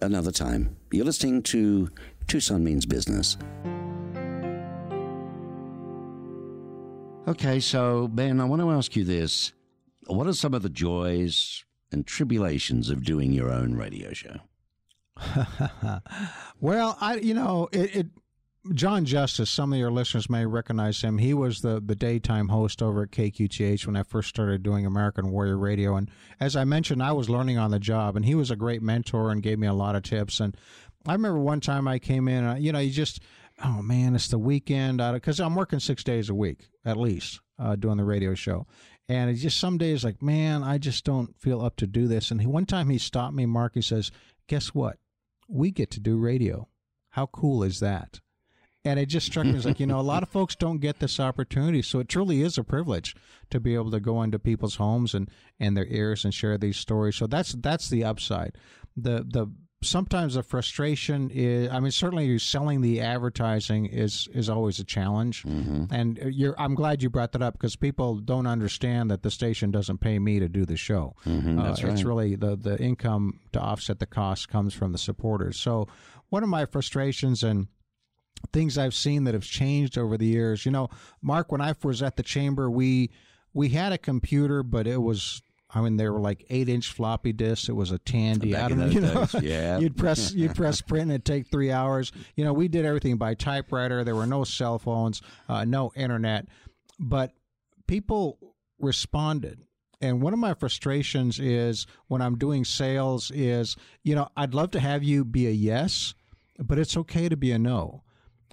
another 0.01 0.31
time. 0.31 0.77
You're 0.93 1.05
listening 1.05 1.43
to 1.45 1.91
Tucson 2.27 2.63
Means 2.63 2.87
Business. 2.87 3.37
Okay, 7.27 7.59
so 7.59 8.07
Ben, 8.09 8.41
I 8.41 8.45
want 8.45 8.63
to 8.63 8.71
ask 8.71 8.95
you 8.95 9.05
this: 9.05 9.53
What 10.07 10.27
are 10.27 10.33
some 10.33 10.55
of 10.55 10.63
the 10.63 10.69
joys 10.69 11.65
and 11.91 12.07
tribulations 12.07 12.91
of 12.91 13.05
doing 13.05 13.33
your 13.33 13.51
own 13.51 13.75
radio 13.75 14.13
show? 14.13 14.41
well, 16.61 16.97
I 17.01 17.17
you 17.17 17.35
know 17.35 17.69
it, 17.73 17.97
it, 17.97 18.07
John 18.73 19.05
Justice. 19.05 19.51
Some 19.51 19.73
of 19.73 19.79
your 19.79 19.91
listeners 19.91 20.31
may 20.31 20.47
recognize 20.47 21.03
him. 21.03 21.19
He 21.19 21.35
was 21.35 21.61
the 21.61 21.83
the 21.85 21.95
daytime 21.95 22.49
host 22.49 22.83
over 22.83 23.03
at 23.03 23.11
KQTH 23.11 23.87
when 23.87 23.97
I 23.97 24.03
first 24.03 24.29
started 24.29 24.63
doing 24.63 24.87
American 24.87 25.31
Warrior 25.31 25.59
Radio. 25.59 25.97
And 25.97 26.11
as 26.41 26.57
I 26.57 26.65
mentioned, 26.65 27.03
I 27.03 27.13
was 27.13 27.29
learning 27.29 27.59
on 27.59 27.71
the 27.71 27.79
job, 27.79 28.17
and 28.17 28.25
he 28.25 28.35
was 28.35 28.51
a 28.51 28.57
great 28.57 28.83
mentor 28.83 29.31
and 29.31 29.43
gave 29.43 29.59
me 29.59 29.67
a 29.67 29.75
lot 29.75 29.97
of 29.97 30.03
tips. 30.03 30.41
And 30.41 30.57
I 31.07 31.13
remember 31.13 31.39
one 31.39 31.61
time 31.61 31.87
I 31.87 31.99
came 31.99 32.29
in, 32.29 32.45
uh, 32.45 32.55
you 32.55 32.73
know, 32.73 32.79
you 32.79 32.91
just 32.91 33.21
oh 33.63 33.83
man, 33.83 34.15
it's 34.15 34.29
the 34.29 34.39
weekend 34.39 34.99
because 35.13 35.41
I'm 35.41 35.55
working 35.55 35.79
six 35.79 36.03
days 36.03 36.29
a 36.29 36.35
week 36.35 36.69
at 36.85 36.97
least 36.97 37.41
uh, 37.59 37.77
doing 37.77 37.97
the 37.97 38.05
radio 38.05 38.35
show. 38.35 38.67
And 39.09 39.31
it's 39.31 39.43
just 39.43 39.61
some 39.61 39.77
days 39.77 40.03
like, 40.03 40.23
man, 40.23 40.63
I 40.63 40.79
just 40.79 41.05
don't 41.05 41.39
feel 41.39 41.61
up 41.61 41.77
to 41.77 41.87
do 41.87 42.09
this. 42.09 42.31
And 42.31 42.41
he, 42.41 42.47
one 42.47 42.67
time 42.67 42.89
he 42.89 42.99
stopped 42.99 43.35
me, 43.35 43.45
Mark. 43.45 43.73
He 43.75 43.83
says, 43.83 44.11
"Guess 44.49 44.69
what? 44.69 44.99
We 45.55 45.71
get 45.71 45.91
to 45.93 46.01
do 46.01 46.19
radio. 46.19 46.69
How 47.11 47.27
cool 47.27 47.63
is 47.63 47.79
that? 47.81 48.21
And 48.85 48.99
it 48.99 49.07
just 49.07 49.27
struck 49.27 49.47
me 49.47 49.57
as 49.57 49.65
like, 49.65 49.81
you 49.81 49.87
know, 49.87 49.99
a 49.99 50.03
lot 50.03 50.23
of 50.23 50.29
folks 50.29 50.55
don't 50.55 50.81
get 50.81 50.99
this 50.99 51.19
opportunity. 51.19 51.81
So 51.81 52.01
it 52.01 52.09
truly 52.09 52.43
is 52.43 52.59
a 52.59 52.65
privilege 52.65 53.17
to 53.51 53.59
be 53.59 53.75
able 53.75 53.91
to 53.93 54.01
go 54.01 54.21
into 54.23 54.39
people's 54.39 54.77
homes 54.77 55.15
and, 55.15 55.31
and 55.59 55.75
their 55.75 55.87
ears 55.87 56.25
and 56.25 56.35
share 56.35 56.59
these 56.59 56.77
stories. 56.77 57.17
So 57.17 57.27
that's 57.27 57.53
that's 57.53 57.89
the 57.89 58.05
upside. 58.05 58.57
The 58.95 59.25
the 59.27 59.51
sometimes 59.85 60.35
the 60.35 60.43
frustration 60.43 61.31
is 61.33 61.71
i 61.71 61.79
mean 61.79 61.91
certainly 61.91 62.39
selling 62.39 62.81
the 62.81 63.01
advertising 63.01 63.87
is 63.87 64.29
is 64.33 64.49
always 64.49 64.79
a 64.79 64.85
challenge 64.85 65.43
mm-hmm. 65.45 65.85
and 65.91 66.19
you're 66.33 66.55
i'm 66.59 66.75
glad 66.75 67.03
you 67.03 67.11
brought 67.11 67.33
that 67.33 67.43
up 67.43 67.55
because 67.55 67.77
people 67.77 68.17
don't 68.17 68.47
understand 68.47 69.11
that 69.11 69.23
the 69.23 69.31
station 69.31 69.71
doesn't 69.71 69.99
pay 69.99 70.19
me 70.19 70.39
to 70.39 70.49
do 70.49 70.65
the 70.65 70.77
show 70.77 71.15
mm-hmm, 71.27 71.59
uh, 71.59 71.71
right. 71.71 71.85
it's 71.85 72.05
really 72.05 72.35
the 72.35 72.57
the 72.57 72.79
income 72.79 73.41
to 73.53 73.61
offset 73.61 73.99
the 73.99 74.07
cost 74.07 74.49
comes 74.49 74.75
from 74.75 74.93
the 74.93 74.99
supporters 74.99 75.59
so 75.59 75.87
one 76.31 76.43
of 76.43 76.49
my 76.49 76.65
frustrations 76.65 77.43
and 77.43 77.69
things 78.53 78.77
I've 78.79 78.95
seen 78.95 79.25
that 79.25 79.35
have 79.35 79.45
changed 79.45 79.97
over 79.97 80.17
the 80.17 80.27
years. 80.27 80.67
You 80.67 80.73
know, 80.73 80.91
Mark, 81.23 81.51
when 81.51 81.61
I 81.61 81.75
was 81.83 82.03
at 82.03 82.17
the 82.17 82.23
chamber, 82.23 82.71
we 82.71 83.11
we 83.53 83.71
had 83.71 83.93
a 83.93 83.99
computer, 83.99 84.63
but 84.63 84.87
it 84.87 85.01
was 85.01 85.43
I 85.75 85.81
mean, 85.81 85.97
they 85.97 86.09
were 86.09 86.21
like 86.21 86.47
eight 86.51 86.69
inch 86.69 86.93
floppy 86.93 87.33
disks. 87.33 87.69
It 87.69 87.75
was 87.75 87.91
a 87.91 87.99
Tandy. 87.99 88.53
Back 88.53 88.65
I 88.65 88.69
don't. 88.69 88.93
You 88.93 89.01
know, 89.01 89.27
days, 89.27 89.43
yeah. 89.43 89.79
you'd 89.81 89.97
press 89.97 90.33
you'd 90.33 90.55
press 90.57 90.81
print 90.81 91.03
and 91.03 91.13
it'd 91.13 91.25
take 91.25 91.51
three 91.51 91.73
hours. 91.73 92.13
You 92.37 92.45
know, 92.45 92.53
we 92.53 92.69
did 92.69 92.85
everything 92.85 93.17
by 93.17 93.35
typewriter. 93.35 94.05
There 94.05 94.15
were 94.15 94.27
no 94.27 94.45
cell 94.45 94.79
phones, 94.79 95.21
uh, 95.49 95.65
no 95.65 95.91
internet, 95.97 96.47
but 97.01 97.33
people 97.89 98.39
responded. 98.79 99.65
And 100.01 100.21
one 100.21 100.33
of 100.33 100.39
my 100.39 100.55
frustrations 100.55 101.41
is 101.41 101.87
when 102.09 102.21
I'm 102.21 102.37
doing 102.37 102.65
sales 102.65 103.31
is, 103.33 103.77
you 104.03 104.15
know, 104.15 104.29
I'd 104.37 104.55
love 104.55 104.71
to 104.73 104.81
have 104.81 105.03
you 105.03 105.25
be 105.25 105.47
a 105.47 105.51
yes, 105.51 106.15
but 106.59 106.79
it's 106.79 106.97
okay 106.97 107.29
to 107.29 107.37
be 107.37 107.53
a 107.53 107.59
no. 107.59 108.03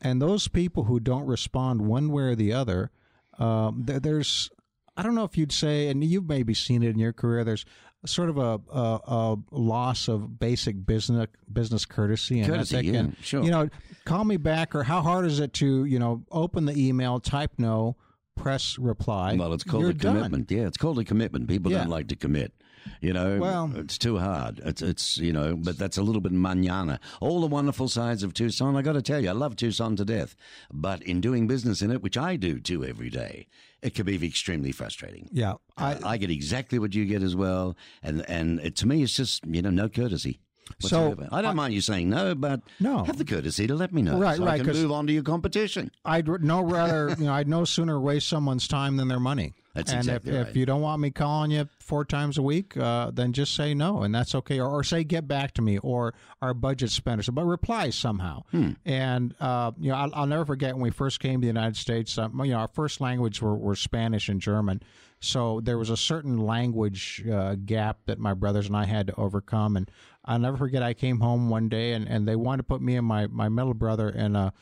And 0.02 0.22
those 0.22 0.48
people 0.48 0.86
who 0.86 1.00
don't 1.00 1.26
respond 1.26 1.82
one 1.82 2.10
way 2.10 2.24
or 2.24 2.36
the 2.36 2.54
other, 2.54 2.92
um, 3.38 3.84
there's 3.86 4.50
I 5.02 5.04
don't 5.04 5.16
know 5.16 5.24
if 5.24 5.36
you'd 5.36 5.52
say, 5.52 5.88
and 5.88 6.04
you've 6.04 6.30
maybe 6.30 6.54
seen 6.54 6.84
it 6.84 6.90
in 6.90 7.00
your 7.00 7.12
career. 7.12 7.44
There's 7.44 7.66
sort 8.06 8.30
of 8.30 8.38
a, 8.38 8.60
a, 8.72 9.00
a 9.08 9.38
loss 9.52 10.08
of 10.08 10.40
basic 10.40 10.86
business 10.86 11.26
business 11.52 11.86
courtesy 11.86 12.40
and 12.40 12.48
Courtesy, 12.48 12.76
ethic. 12.78 12.94
yeah, 12.94 13.00
and, 13.00 13.16
sure. 13.22 13.44
You 13.44 13.50
know, 13.50 13.70
call 14.06 14.24
me 14.26 14.38
back, 14.38 14.76
or 14.76 14.84
how 14.84 15.02
hard 15.02 15.26
is 15.26 15.40
it 15.40 15.54
to 15.54 15.86
you 15.86 15.98
know 15.98 16.24
open 16.32 16.66
the 16.66 16.76
email, 16.78 17.20
type 17.20 17.52
no, 17.58 17.96
press 18.36 18.78
reply. 18.78 19.36
Well, 19.36 19.54
it's 19.54 19.64
called 19.64 19.82
You're 19.82 19.90
a 19.92 19.96
done. 19.96 20.16
commitment. 20.18 20.52
Yeah, 20.52 20.68
it's 20.68 20.78
called 20.78 21.00
a 21.00 21.04
commitment. 21.04 21.48
People 21.48 21.72
Yeah. 21.72 21.80
don't 21.80 21.90
like 21.90 22.08
to 22.10 22.16
commit. 22.16 22.54
You 23.02 23.13
know, 23.13 23.39
Well- 23.39 23.72
it's 23.76 23.98
too 23.98 24.17
hard. 24.17 24.62
It's, 24.63 24.82
it's 24.82 25.17
you 25.17 25.34
know, 25.34 25.56
but 25.56 25.78
that's 25.78 25.98
a 25.98 26.04
little 26.04 26.22
bit 26.22 26.32
manana. 26.32 27.00
All 27.20 27.41
the 27.41 27.48
wonderful 27.48 27.88
sides 27.88 28.24
of 28.24 28.34
Tucson. 28.34 28.76
I 28.76 28.82
got 28.82 28.94
to 28.94 29.02
tell 29.02 29.20
you, 29.22 29.30
I 29.30 29.34
love 29.34 29.56
Tucson 29.56 29.96
to 29.98 30.06
death. 30.06 30.36
But 30.72 31.02
in 31.04 31.22
doing 31.22 31.48
business 31.48 31.82
in 31.82 31.91
it, 31.91 32.02
which 32.02 32.17
I 32.17 32.36
do 32.36 32.60
too 32.60 32.84
every 32.86 33.10
day, 33.10 33.48
it 33.82 33.96
can 33.96 34.06
be 34.06 34.24
extremely 34.26 34.72
frustrating. 34.72 35.30
Yeah, 35.32 35.56
I, 35.78 35.98
I 36.04 36.17
get 36.17 36.30
exactly 36.30 36.78
what 36.80 36.94
you 36.94 37.06
get 37.06 37.24
as 37.24 37.36
well, 37.36 37.76
and 38.04 38.28
and 38.30 38.60
it, 38.60 38.76
to 38.78 38.88
me, 38.88 39.02
it's 39.04 39.15
just 39.15 39.46
you 39.46 39.62
know 39.62 39.72
no 39.72 39.89
courtesy. 39.89 40.39
So. 40.80 41.16
I 41.32 41.42
don't 41.42 41.56
mind 41.56 41.74
you 41.74 41.82
saying 41.82 42.10
no, 42.10 42.36
but 42.36 42.62
No. 42.80 43.04
have 43.04 43.18
the 43.18 43.26
courtesy 43.26 43.68
to 43.68 43.76
let 43.76 43.94
me 43.94 44.02
know, 44.02 44.18
Right, 44.20 44.38
so 44.38 44.46
right, 44.46 44.62
I 44.62 44.64
can 44.64 44.74
move 44.74 44.92
on 44.92 45.08
to 45.08 45.14
your 45.14 45.24
competition. 45.24 45.92
I'd 46.06 46.28
no 46.44 46.62
rather, 46.62 47.16
you 47.18 47.26
know, 47.26 47.34
I'd 47.34 47.48
no 47.48 47.66
sooner 47.66 48.00
waste 48.00 48.28
someone's 48.28 48.68
time 48.68 48.98
than 48.98 49.08
their 49.08 49.20
money. 49.20 49.54
That's 49.74 49.92
and 49.92 50.00
exactly 50.00 50.34
if, 50.34 50.38
right. 50.38 50.50
if 50.50 50.58
you 50.58 50.66
don't 50.66 50.82
want 50.82 51.02
me 51.02 51.12
calling 51.12 51.52
you 51.52 51.70
four 51.80 52.04
times 52.04 52.38
a 52.38 52.42
week, 52.42 52.76
uh, 52.76 53.10
then 53.12 53.32
just 53.32 53.56
say 53.56 53.74
no, 53.74 54.02
and 54.04 54.14
that's 54.14 54.36
okay. 54.36 54.60
Or, 54.60 54.68
or 54.68 54.84
say 54.84 55.06
get 55.06 55.30
back 55.30 55.54
to 55.54 55.62
me, 55.62 55.78
or 55.78 56.14
our 56.42 56.54
budget 56.54 56.90
spender. 56.90 57.24
So, 57.24 57.32
but 57.32 57.46
reply 57.46 57.90
somehow. 57.92 58.44
Hmm. 58.52 58.72
And 58.86 59.34
uh, 59.40 59.72
you 59.80 59.90
know, 59.90 59.96
I'll, 59.96 60.10
I'll 60.14 60.28
never 60.28 60.44
forget 60.44 60.74
when 60.74 60.84
we 60.84 60.90
first 60.90 61.22
came 61.22 61.36
to 61.40 61.46
the 61.46 61.48
United 61.48 61.78
States. 61.78 62.18
Um, 62.18 62.38
you 62.44 62.52
know, 62.52 62.58
our 62.58 62.68
first 62.68 63.00
language 63.00 63.42
were, 63.42 63.56
were 63.56 63.78
Spanish 63.78 64.28
and 64.28 64.42
German. 64.42 64.84
So 65.22 65.62
there 65.62 65.78
was 65.78 65.90
a 65.90 65.98
certain 65.98 66.40
language 66.40 67.24
uh, 67.32 67.56
gap 67.64 68.00
that 68.08 68.18
my 68.20 68.34
brothers 68.34 68.68
and 68.68 68.76
I 68.76 68.86
had 68.86 69.08
to 69.08 69.16
overcome. 69.16 69.78
And 69.78 69.90
I'll 70.26 70.40
never 70.40 70.58
forget. 70.58 70.84
I 70.84 70.94
came 70.94 71.20
home 71.20 71.50
one 71.50 71.68
day, 71.70 71.94
and, 71.94 72.08
and 72.08 72.28
they 72.28 72.36
wanted 72.36 72.58
to 72.58 72.64
put 72.64 72.82
me 72.82 72.96
and 72.96 73.06
my 73.08 73.28
my 73.28 73.50
middle 73.50 73.74
brother 73.74 74.10
in 74.10 74.36
a 74.36 74.54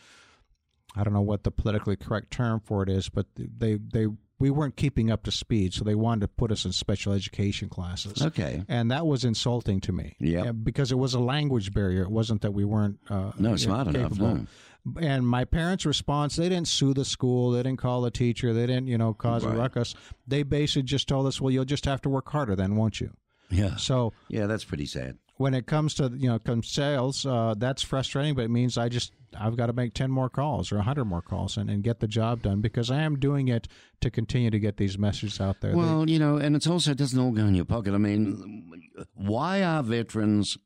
I 0.96 1.04
don't 1.04 1.14
know 1.14 1.22
what 1.22 1.44
the 1.44 1.52
politically 1.52 1.96
correct 1.96 2.32
term 2.32 2.60
for 2.62 2.82
it 2.84 2.90
is, 2.90 3.10
but 3.10 3.28
they 3.36 3.76
they 3.76 4.08
we 4.40 4.50
weren't 4.50 4.78
keeping 4.78 5.12
up 5.12 5.24
to 5.24 5.32
speed, 5.32 5.74
so 5.74 5.84
they 5.84 5.96
wanted 5.96 6.22
to 6.22 6.28
put 6.30 6.50
us 6.50 6.64
in 6.64 6.72
special 6.72 7.12
education 7.12 7.68
classes. 7.68 8.22
Okay. 8.22 8.64
And 8.70 8.90
that 8.90 9.06
was 9.06 9.26
insulting 9.26 9.82
to 9.82 9.92
me. 9.92 10.16
Yeah, 10.18 10.54
Because 10.54 10.94
it 10.94 10.98
was 10.98 11.14
a 11.14 11.20
language 11.20 11.74
barrier. 11.74 12.04
It 12.04 12.10
wasn't 12.10 12.42
that 12.44 12.52
we 12.54 12.64
weren't 12.64 13.00
uh, 13.10 13.34
No, 13.38 13.50
you 13.50 13.50
know, 13.50 13.56
smart 13.58 13.88
enough, 13.90 14.18
no. 14.18 14.46
And 15.02 15.28
my 15.28 15.44
parents' 15.44 15.86
response, 15.86 16.38
they 16.38 16.48
didn't 16.48 16.70
sue 16.70 16.94
the 16.94 17.04
school. 17.04 17.52
They 17.52 17.64
didn't 17.64 17.80
call 17.80 18.00
the 18.00 18.12
teacher. 18.12 18.54
They 18.54 18.66
didn't, 18.66 18.88
you 18.88 18.98
know, 18.98 19.14
cause 19.14 19.44
Right. 19.44 19.54
a 19.54 19.58
ruckus. 19.60 19.94
They 20.26 20.44
basically 20.44 20.84
just 20.84 21.10
told 21.10 21.28
us, 21.28 21.42
well, 21.42 21.52
you'll 21.52 21.66
just 21.66 21.84
have 21.84 22.00
to 22.04 22.10
work 22.10 22.30
harder 22.30 22.56
then, 22.56 22.78
won't 22.78 23.02
you? 23.02 23.12
Yeah, 23.52 23.76
So 23.76 24.14
yeah, 24.30 24.46
that's 24.46 24.64
pretty 24.64 24.86
sad. 24.86 25.18
When 25.40 25.54
it 25.54 25.66
comes 25.66 25.94
to 25.94 26.12
you 26.18 26.30
know 26.30 26.38
comes 26.38 26.70
sales, 26.70 27.26
uh, 27.26 27.56
that's 27.58 27.82
frustrating. 27.82 28.36
But 28.36 28.44
it 28.44 28.52
means 28.52 28.78
I 28.78 28.90
just 28.90 29.14
I've 29.40 29.56
got 29.56 29.68
to 29.68 29.74
make 29.74 29.94
ten 29.94 30.12
more 30.12 30.30
calls 30.30 30.72
or 30.72 30.80
hundred 30.80 31.06
more 31.06 31.22
calls 31.22 31.56
and, 31.56 31.70
and 31.70 31.82
get 31.82 32.02
the 32.02 32.08
job 32.08 32.42
done 32.42 32.60
because 32.60 32.92
I 32.92 33.02
am 33.04 33.18
doing 33.18 33.48
it 33.48 33.70
to 34.02 34.12
continue 34.12 34.52
to 34.52 34.60
get 34.60 34.76
these 34.76 34.98
messages 34.98 35.40
out 35.40 35.62
there. 35.62 35.76
Well, 35.76 36.10
you 36.10 36.20
know, 36.20 36.36
and 36.36 36.58
it's 36.58 36.68
also 36.68 36.92
it 36.92 36.98
doesn't 36.98 37.18
all 37.18 37.32
go 37.32 37.46
in 37.46 37.56
your 37.56 37.64
pocket. 37.64 37.94
I 37.94 37.98
mean, 37.98 38.70
why 39.16 39.64
are 39.64 39.82
veterans 39.82 40.58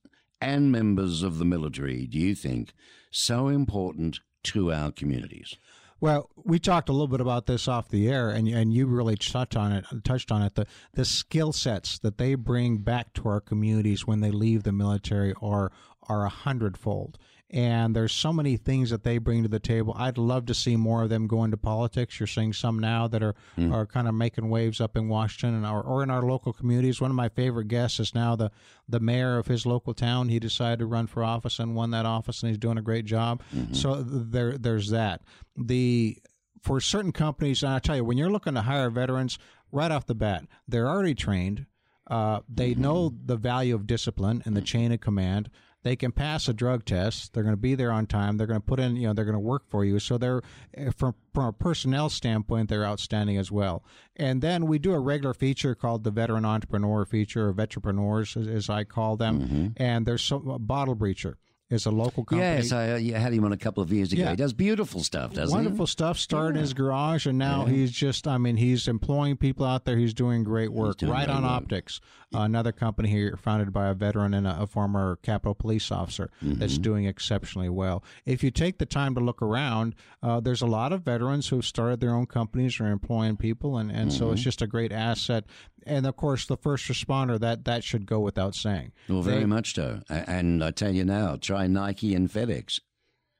and 0.42 0.72
members 0.72 1.22
of 1.22 1.38
the 1.38 1.46
military, 1.46 2.08
do 2.08 2.18
you 2.18 2.34
think, 2.34 2.74
so 3.12 3.50
important 3.50 4.22
to 4.46 4.74
our 4.74 4.92
communities? 4.92 5.56
Well, 6.04 6.30
we 6.36 6.60
talked 6.60 6.89
a 6.89 6.92
little 6.92 7.08
bit 7.08 7.22
about 7.22 7.46
this 7.46 7.66
off 7.66 7.88
the 7.88 8.10
air, 8.10 8.30
and 8.30 8.46
and 8.46 8.74
you 8.74 8.88
really 8.88 9.16
touched 9.16 9.56
on 9.56 9.72
it. 9.72 9.86
Touched 10.04 10.34
on 10.34 10.42
it. 10.42 10.54
The 10.54 10.68
the 10.96 11.06
skill 11.06 11.54
sets 11.54 11.98
that 12.00 12.18
they 12.18 12.36
bring 12.36 12.80
back 12.80 13.13
to 13.13 13.30
our 13.30 13.39
communities 13.39 14.06
when 14.06 14.20
they 14.20 14.30
leave 14.30 14.63
the 14.63 14.74
military 14.74 15.34
are 15.42 15.72
are 16.10 16.26
a 16.26 16.30
hundredfold. 16.30 17.18
And 17.54 17.96
there's 17.96 18.12
so 18.12 18.34
many 18.34 18.58
things 18.58 18.89
that 18.89 19.04
they 19.04 19.20
bring 19.20 19.44
to 19.44 19.48
the 19.48 19.60
table. 19.60 19.94
I'd 19.96 20.18
love 20.18 20.48
to 20.48 20.56
see 20.56 20.76
more 20.76 21.04
of 21.04 21.10
them 21.10 21.28
go 21.28 21.44
into 21.44 21.56
politics. 21.56 22.20
You're 22.20 22.26
seeing 22.26 22.52
some 22.52 22.80
now 22.80 23.08
that 23.08 23.22
are 23.22 23.36
hmm. 23.56 23.72
are 23.72 23.86
kind 23.86 24.08
of 24.08 24.16
making 24.16 24.50
waves 24.50 24.82
up 24.82 24.98
in 24.98 25.08
Washington 25.08 25.56
and 25.56 25.66
our, 25.66 25.82
or 25.82 26.02
in 26.02 26.10
our 26.10 26.24
local 26.24 26.52
communities. 26.52 27.00
One 27.00 27.12
of 27.12 27.16
my 27.16 27.30
favorite 27.30 27.68
guests 27.68 28.00
is 28.00 28.16
now 28.16 28.36
the 28.36 28.52
the 28.89 29.00
mayor 29.00 29.38
of 29.38 29.46
his 29.46 29.68
local 29.68 29.94
town. 29.94 30.30
He 30.30 30.39
decided 30.39 30.80
to 30.80 30.88
run 30.88 31.06
for 31.06 31.24
office 31.24 31.60
and 31.60 31.76
won 31.76 31.92
that 31.92 32.08
office, 32.08 32.42
and 32.42 32.50
he's 32.50 32.58
doing 32.58 32.80
a 32.80 32.82
great 32.82 33.06
job. 33.06 33.44
Mm-hmm. 33.56 33.76
So 33.76 34.02
there 34.02 34.58
there's 34.58 34.89
that. 34.89 35.22
The 35.56 36.18
for 36.60 36.82
certain 36.82 37.12
companies, 37.12 37.62
and 37.62 37.72
I 37.72 37.78
tell 37.78 37.98
you, 37.98 38.04
when 38.04 38.18
you're 38.18 38.32
looking 38.32 38.56
to 38.56 38.62
hire 38.62 38.89
veterans, 38.89 39.38
right 39.72 39.92
off 39.92 40.08
the 40.08 40.16
bat, 40.16 40.46
they're 40.68 40.89
already 40.89 41.13
trained. 41.13 41.68
Uh, 42.08 42.39
they 42.50 42.72
mm-hmm. 42.72 42.82
know 42.82 43.13
the 43.26 43.38
value 43.38 43.76
of 43.76 43.86
discipline 43.86 44.42
and 44.46 44.56
the 44.56 44.62
mm-hmm. 44.62 44.66
chain 44.66 44.92
of 44.92 45.02
command. 45.02 45.52
They 45.84 45.96
can 45.96 46.12
pass 46.12 46.48
a 46.48 46.54
drug 46.54 46.86
test. 46.86 47.34
They're 47.34 47.43
going 47.43 47.56
to 47.56 47.62
be 47.62 47.76
there 47.76 47.91
on 47.91 48.08
time. 48.08 48.38
They're 48.38 48.48
going 48.48 48.60
to 48.60 48.65
put 48.65 48.80
in, 48.80 48.96
you 48.96 49.08
know, 49.08 49.13
they're 49.13 49.26
going 49.26 49.34
to 49.34 49.39
work 49.39 49.63
for 49.67 49.86
you. 49.86 50.00
So 50.00 50.17
they're, 50.17 50.41
eh, 50.74 50.91
from, 50.96 51.15
from 51.34 51.46
a 51.46 51.54
personnel 51.54 52.10
standpoint, 52.10 52.69
they're 52.69 52.86
outstanding 52.86 53.38
as 53.38 53.52
well. 53.52 53.84
And 54.15 54.41
then 54.41 54.65
we 54.65 54.80
do 54.80 54.93
a 54.93 55.00
regular 55.00 55.34
feature 55.34 55.76
called 55.76 56.04
the 56.04 56.12
Veteran 56.12 56.46
Entrepreneur 56.46 57.06
feature, 57.06 57.50
or 57.50 57.54
Vetrepreneurs, 57.54 58.36
as, 58.38 58.48
as 58.48 58.69
I 58.69 58.84
call 58.86 59.17
them. 59.17 59.39
And 59.78 60.06
there's 60.06 60.24
some, 60.24 60.48
a 60.48 60.60
Bottle 60.60 60.96
Breacher 60.96 61.36
is 61.74 61.86
a 61.86 61.92
local 61.92 62.24
company. 62.24 62.42
Yes, 62.48 62.72
I 62.72 62.90
uh, 62.92 63.20
had 63.20 63.34
him 63.34 63.44
on 63.46 63.52
a 63.52 63.58
couple 63.58 63.82
of 63.84 63.92
years 63.92 64.14
ago. 64.14 64.24
Yeah. 64.24 64.30
He 64.32 64.36
does 64.36 64.54
beautiful 64.54 65.02
stuff, 65.04 65.34
doesn't 65.34 65.50
he? 65.58 65.64
Wonderful 65.66 65.88
stuff. 65.88 66.18
Started 66.18 66.56
in 66.58 66.62
his 66.62 66.74
garage, 66.74 67.26
and 67.26 67.38
now 67.38 67.66
he's 67.66 67.92
just, 67.92 68.28
I 68.28 68.38
mean, 68.38 68.58
he's 68.58 68.88
employing 68.88 69.38
people 69.38 69.66
out 69.66 69.86
there. 69.86 69.98
He's 69.98 70.14
doing 70.14 70.44
great 70.44 70.72
work. 70.72 70.98
doing 70.98 71.12
right 71.12 71.28
on 71.30 71.44
work. 71.44 71.52
Optics, 71.52 72.00
another 72.34 72.72
company 72.72 73.10
here 73.10 73.38
founded 73.42 73.74
by 73.74 73.88
a 73.88 73.94
veteran 73.94 74.34
and 74.34 74.48
a, 74.48 74.62
a 74.62 74.68
former 74.68 75.18
Capitol 75.24 75.56
police 75.56 75.92
officer 75.92 76.30
that's 76.42 76.74
Mm-hmm. 76.74 76.82
doing 76.82 77.06
exceptionally 77.06 77.70
well. 77.70 78.04
If 78.26 78.44
you 78.44 78.52
take 78.52 78.78
the 78.78 78.86
time 78.86 79.16
to 79.16 79.22
look 79.22 79.42
around, 79.42 79.96
uh, 80.22 80.40
there's 80.40 80.62
a 80.62 80.68
lot 80.68 80.92
of 80.94 81.02
veterans 81.04 81.48
who've 81.50 81.66
started 81.66 82.00
their 82.00 82.14
own 82.14 82.26
companies 82.26 82.80
or 82.80 82.88
employing 82.88 83.38
people, 83.38 83.78
and, 83.78 83.92
and 83.92 84.12
so 84.14 84.32
it's 84.32 84.42
Mm-hmm. 84.42 84.44
just 84.44 84.62
a 84.62 84.68
great 84.68 84.92
asset. 84.92 85.46
And 85.86 86.06
of 86.06 86.15
course, 86.15 86.46
the 86.46 86.58
first 86.58 86.86
responder, 86.88 87.39
that, 87.39 87.65
that 87.65 87.84
should 87.84 88.06
go 88.06 88.19
without 88.19 88.56
saying. 88.56 88.91
Well, 89.10 89.22
very 89.22 89.46
much 89.46 89.76
so. 89.76 90.02
And 90.10 90.63
I 90.63 90.72
tell 90.72 90.93
you 90.93 91.04
now, 91.06 91.36
try 91.36 91.67
Nike 91.67 92.13
and 92.15 92.30
FedEx. 92.30 92.80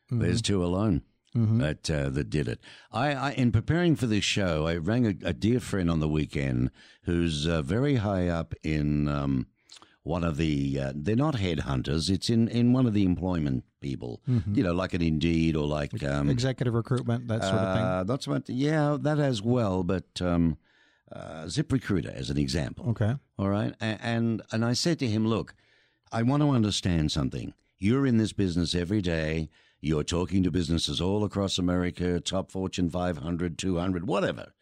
There's 0.10 0.42
two 0.42 0.64
alone. 0.64 1.02
That 1.36 1.90
uh, 1.90 2.10
that 2.10 2.30
did 2.30 2.48
it. 2.48 2.60
I, 2.92 3.14
I 3.16 3.32
in 3.32 3.52
preparing 3.52 3.96
for 3.96 4.06
this 4.06 4.24
show, 4.24 4.68
I 4.68 4.76
rang 4.76 5.08
a, 5.08 5.16
a 5.30 5.34
dear 5.34 5.60
friend 5.60 5.90
on 5.90 6.00
the 6.00 6.08
weekend 6.08 6.70
who's 7.06 7.48
uh, 7.48 7.64
very 7.64 7.96
high 7.96 8.28
up 8.28 8.54
in 8.62 9.08
um, 9.08 9.48
one 10.04 10.24
of 10.24 10.38
the. 10.38 10.80
Uh, 10.80 10.92
they're 10.96 11.16
not 11.16 11.38
headhunters. 11.38 12.12
It's 12.12 12.30
in, 12.30 12.48
in 12.50 12.72
one 12.72 12.86
of 12.86 12.94
the 12.94 13.04
employment 13.04 13.64
people. 13.82 14.22
You 14.54 14.62
know, 14.62 14.74
like 14.74 14.94
an 14.94 15.02
Indeed 15.02 15.56
or 15.56 15.66
like 15.66 16.04
um, 16.04 16.30
Executive 16.30 16.76
recruitment, 16.76 17.28
that 17.30 17.42
sort 17.42 17.56
of 17.56 17.76
thing. 17.78 17.84
uh, 18.16 18.18
so 18.20 18.30
much. 18.30 18.48
Yeah, 18.50 18.98
that 19.02 19.18
as 19.18 19.42
well. 19.42 19.82
But 19.84 20.22
um, 20.22 20.58
uh, 21.16 21.44
ZipRecruiter 21.46 22.14
as 22.14 22.30
an 22.30 22.38
example. 22.38 22.90
Okay. 22.90 23.16
All 23.38 23.50
right. 23.50 23.74
A- 23.82 24.00
And, 24.04 24.42
and 24.52 24.66
I 24.66 24.74
said 24.74 25.00
to 25.00 25.08
him, 25.08 25.28
look, 25.28 25.54
I 26.12 26.24
want 26.24 26.42
to 26.44 26.50
understand 26.50 27.12
something. 27.12 27.54
You're 27.80 28.06
in 28.08 28.18
this 28.18 28.34
business 28.34 28.74
every 28.76 29.02
day. 29.02 29.50
You're 29.82 30.04
talking 30.04 30.44
to 30.44 30.52
businesses 30.52 31.02
all 31.02 31.24
across 31.26 31.58
America, 31.58 32.20
top 32.20 32.52
Fortune 32.52 32.90
500, 32.90 33.58
200, 33.58 34.08
whatever. 34.08 34.54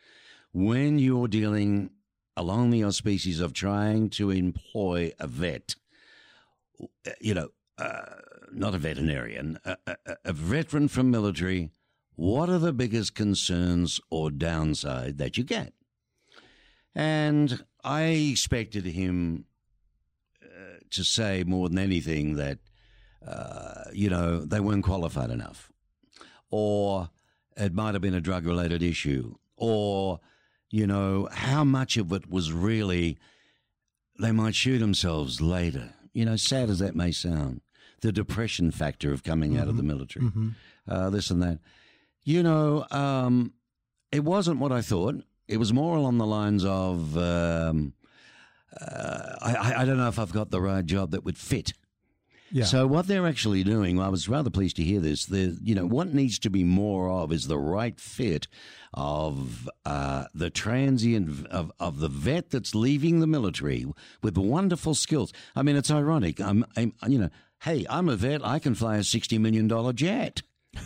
When 0.51 0.97
you're 0.99 1.27
dealing 1.27 1.91
along 2.35 2.71
the 2.71 2.83
auspices 2.83 3.39
of 3.39 3.53
trying 3.53 4.09
to 4.11 4.31
employ 4.31 5.11
a 5.19 5.27
vet, 5.27 5.75
you 7.19 7.33
know, 7.33 7.49
uh, 7.77 8.15
not 8.51 8.73
a 8.75 8.77
veterinarian, 8.77 9.59
a, 9.65 9.77
a, 9.87 9.95
a 10.25 10.33
veteran 10.33 10.87
from 10.87 11.11
military, 11.11 11.69
what 12.15 12.49
are 12.49 12.59
the 12.59 12.73
biggest 12.73 13.15
concerns 13.15 13.99
or 14.09 14.29
downside 14.31 15.17
that 15.19 15.37
you 15.37 15.43
get? 15.43 15.73
And 16.95 17.63
I 17.83 18.03
expected 18.03 18.85
him 18.85 19.45
uh, 20.43 20.79
to 20.89 21.03
say 21.03 21.43
more 21.45 21.69
than 21.69 21.77
anything 21.79 22.35
that, 22.35 22.59
uh, 23.25 23.85
you 23.93 24.09
know, 24.09 24.39
they 24.45 24.59
weren't 24.59 24.83
qualified 24.83 25.29
enough. 25.29 25.71
or 26.49 27.09
it 27.57 27.73
might 27.73 27.93
have 27.93 28.01
been 28.01 28.13
a 28.13 28.21
drug 28.21 28.45
related 28.45 28.81
issue, 28.83 29.35
or, 29.55 30.19
you 30.69 30.85
know, 30.87 31.27
how 31.31 31.63
much 31.63 31.95
of 31.97 32.11
it 32.11 32.29
was 32.29 32.51
really 32.51 33.17
they 34.19 34.31
might 34.31 34.55
shoot 34.55 34.79
themselves 34.79 35.41
later. 35.41 35.93
You 36.13 36.25
know, 36.25 36.35
sad 36.35 36.69
as 36.69 36.79
that 36.79 36.95
may 36.95 37.11
sound, 37.11 37.61
the 38.01 38.11
depression 38.11 38.71
factor 38.71 39.13
of 39.13 39.23
coming 39.23 39.57
out 39.57 39.67
of 39.67 39.77
the 39.77 39.83
military, 39.83 40.25
uh, 40.87 41.09
this 41.09 41.29
and 41.29 41.41
that. 41.41 41.59
You 42.23 42.43
know, 42.43 42.85
um, 42.91 43.53
it 44.11 44.23
wasn't 44.23 44.59
what 44.59 44.71
I 44.71 44.81
thought. 44.81 45.23
It 45.51 45.57
was 45.57 45.73
more 45.73 45.97
along 45.97 46.17
the 46.17 46.25
lines 46.25 46.63
of 46.63 47.17
um, 47.17 47.93
uh, 48.79 49.35
I, 49.41 49.73
I 49.79 49.85
don't 49.85 49.97
know 49.97 50.07
if 50.07 50.17
I've 50.17 50.31
got 50.31 50.49
the 50.49 50.61
right 50.61 50.85
job 50.85 51.11
that 51.11 51.25
would 51.25 51.37
fit. 51.37 51.73
Yeah. 52.51 52.65
So 52.65 52.85
what 52.85 53.07
they're 53.07 53.27
actually 53.27 53.63
doing, 53.63 53.99
I 53.99 54.09
was 54.09 54.27
rather 54.27 54.49
pleased 54.49 54.75
to 54.75 54.83
hear 54.83 54.99
this. 54.99 55.25
The 55.25 55.57
you 55.63 55.73
know 55.73 55.85
what 55.85 56.13
needs 56.13 56.37
to 56.39 56.49
be 56.49 56.63
more 56.63 57.09
of 57.09 57.31
is 57.31 57.47
the 57.47 57.57
right 57.57 57.99
fit 57.99 58.47
of 58.93 59.69
uh, 59.85 60.25
the 60.33 60.49
transient 60.49 61.47
of, 61.47 61.71
of 61.79 61.99
the 61.99 62.09
vet 62.09 62.49
that's 62.49 62.75
leaving 62.75 63.21
the 63.21 63.27
military 63.27 63.85
with 64.21 64.37
wonderful 64.37 64.95
skills. 64.95 65.31
I 65.55 65.63
mean, 65.63 65.77
it's 65.77 65.91
ironic. 65.91 66.41
I'm, 66.41 66.65
I'm 66.75 66.93
you 67.07 67.19
know, 67.19 67.29
hey, 67.61 67.85
I'm 67.89 68.09
a 68.09 68.17
vet. 68.17 68.45
I 68.45 68.59
can 68.59 68.75
fly 68.75 68.97
a 68.97 69.03
sixty 69.03 69.37
million 69.37 69.69
dollar 69.69 69.93
jet. 69.93 70.41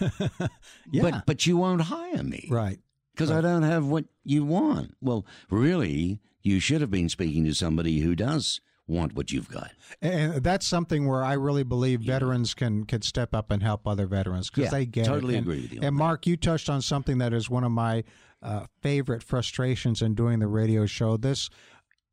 yeah. 0.91 1.01
But 1.01 1.25
but 1.25 1.47
you 1.47 1.57
won't 1.57 1.81
hire 1.81 2.23
me 2.23 2.47
right. 2.49 2.79
Because 3.15 3.31
I 3.31 3.41
don't 3.41 3.63
have 3.63 3.85
what 3.85 4.05
you 4.23 4.43
want. 4.45 4.95
Well, 5.01 5.25
really, 5.49 6.19
you 6.41 6.59
should 6.59 6.81
have 6.81 6.91
been 6.91 7.09
speaking 7.09 7.45
to 7.45 7.53
somebody 7.53 7.99
who 7.99 8.15
does 8.15 8.61
want 8.87 9.15
what 9.15 9.31
you've 9.31 9.49
got. 9.49 9.71
And 10.01 10.43
that's 10.43 10.65
something 10.67 11.07
where 11.07 11.23
I 11.23 11.33
really 11.33 11.63
believe 11.63 12.01
veterans 12.01 12.53
can 12.53 12.85
can 12.85 13.01
step 13.01 13.33
up 13.33 13.49
and 13.49 13.63
help 13.63 13.87
other 13.87 14.05
veterans 14.05 14.49
because 14.49 14.65
Yeah, 14.65 14.77
they 14.77 14.85
get 14.85 15.05
totally 15.05 15.35
it. 15.35 15.39
And, 15.39 15.47
agree 15.47 15.61
with 15.61 15.73
you 15.73 15.79
And 15.81 15.87
that. 15.97 16.03
Mark, 16.03 16.27
you 16.27 16.37
touched 16.37 16.69
on 16.69 16.81
something 16.81 17.17
that 17.17 17.33
is 17.33 17.49
one 17.49 17.63
of 17.63 17.71
my 17.71 18.03
uh, 18.43 18.65
favorite 18.81 19.23
frustrations 19.23 20.01
in 20.03 20.13
doing 20.13 20.39
the 20.39 20.47
radio 20.47 20.85
show. 20.85 21.17
This 21.17 21.49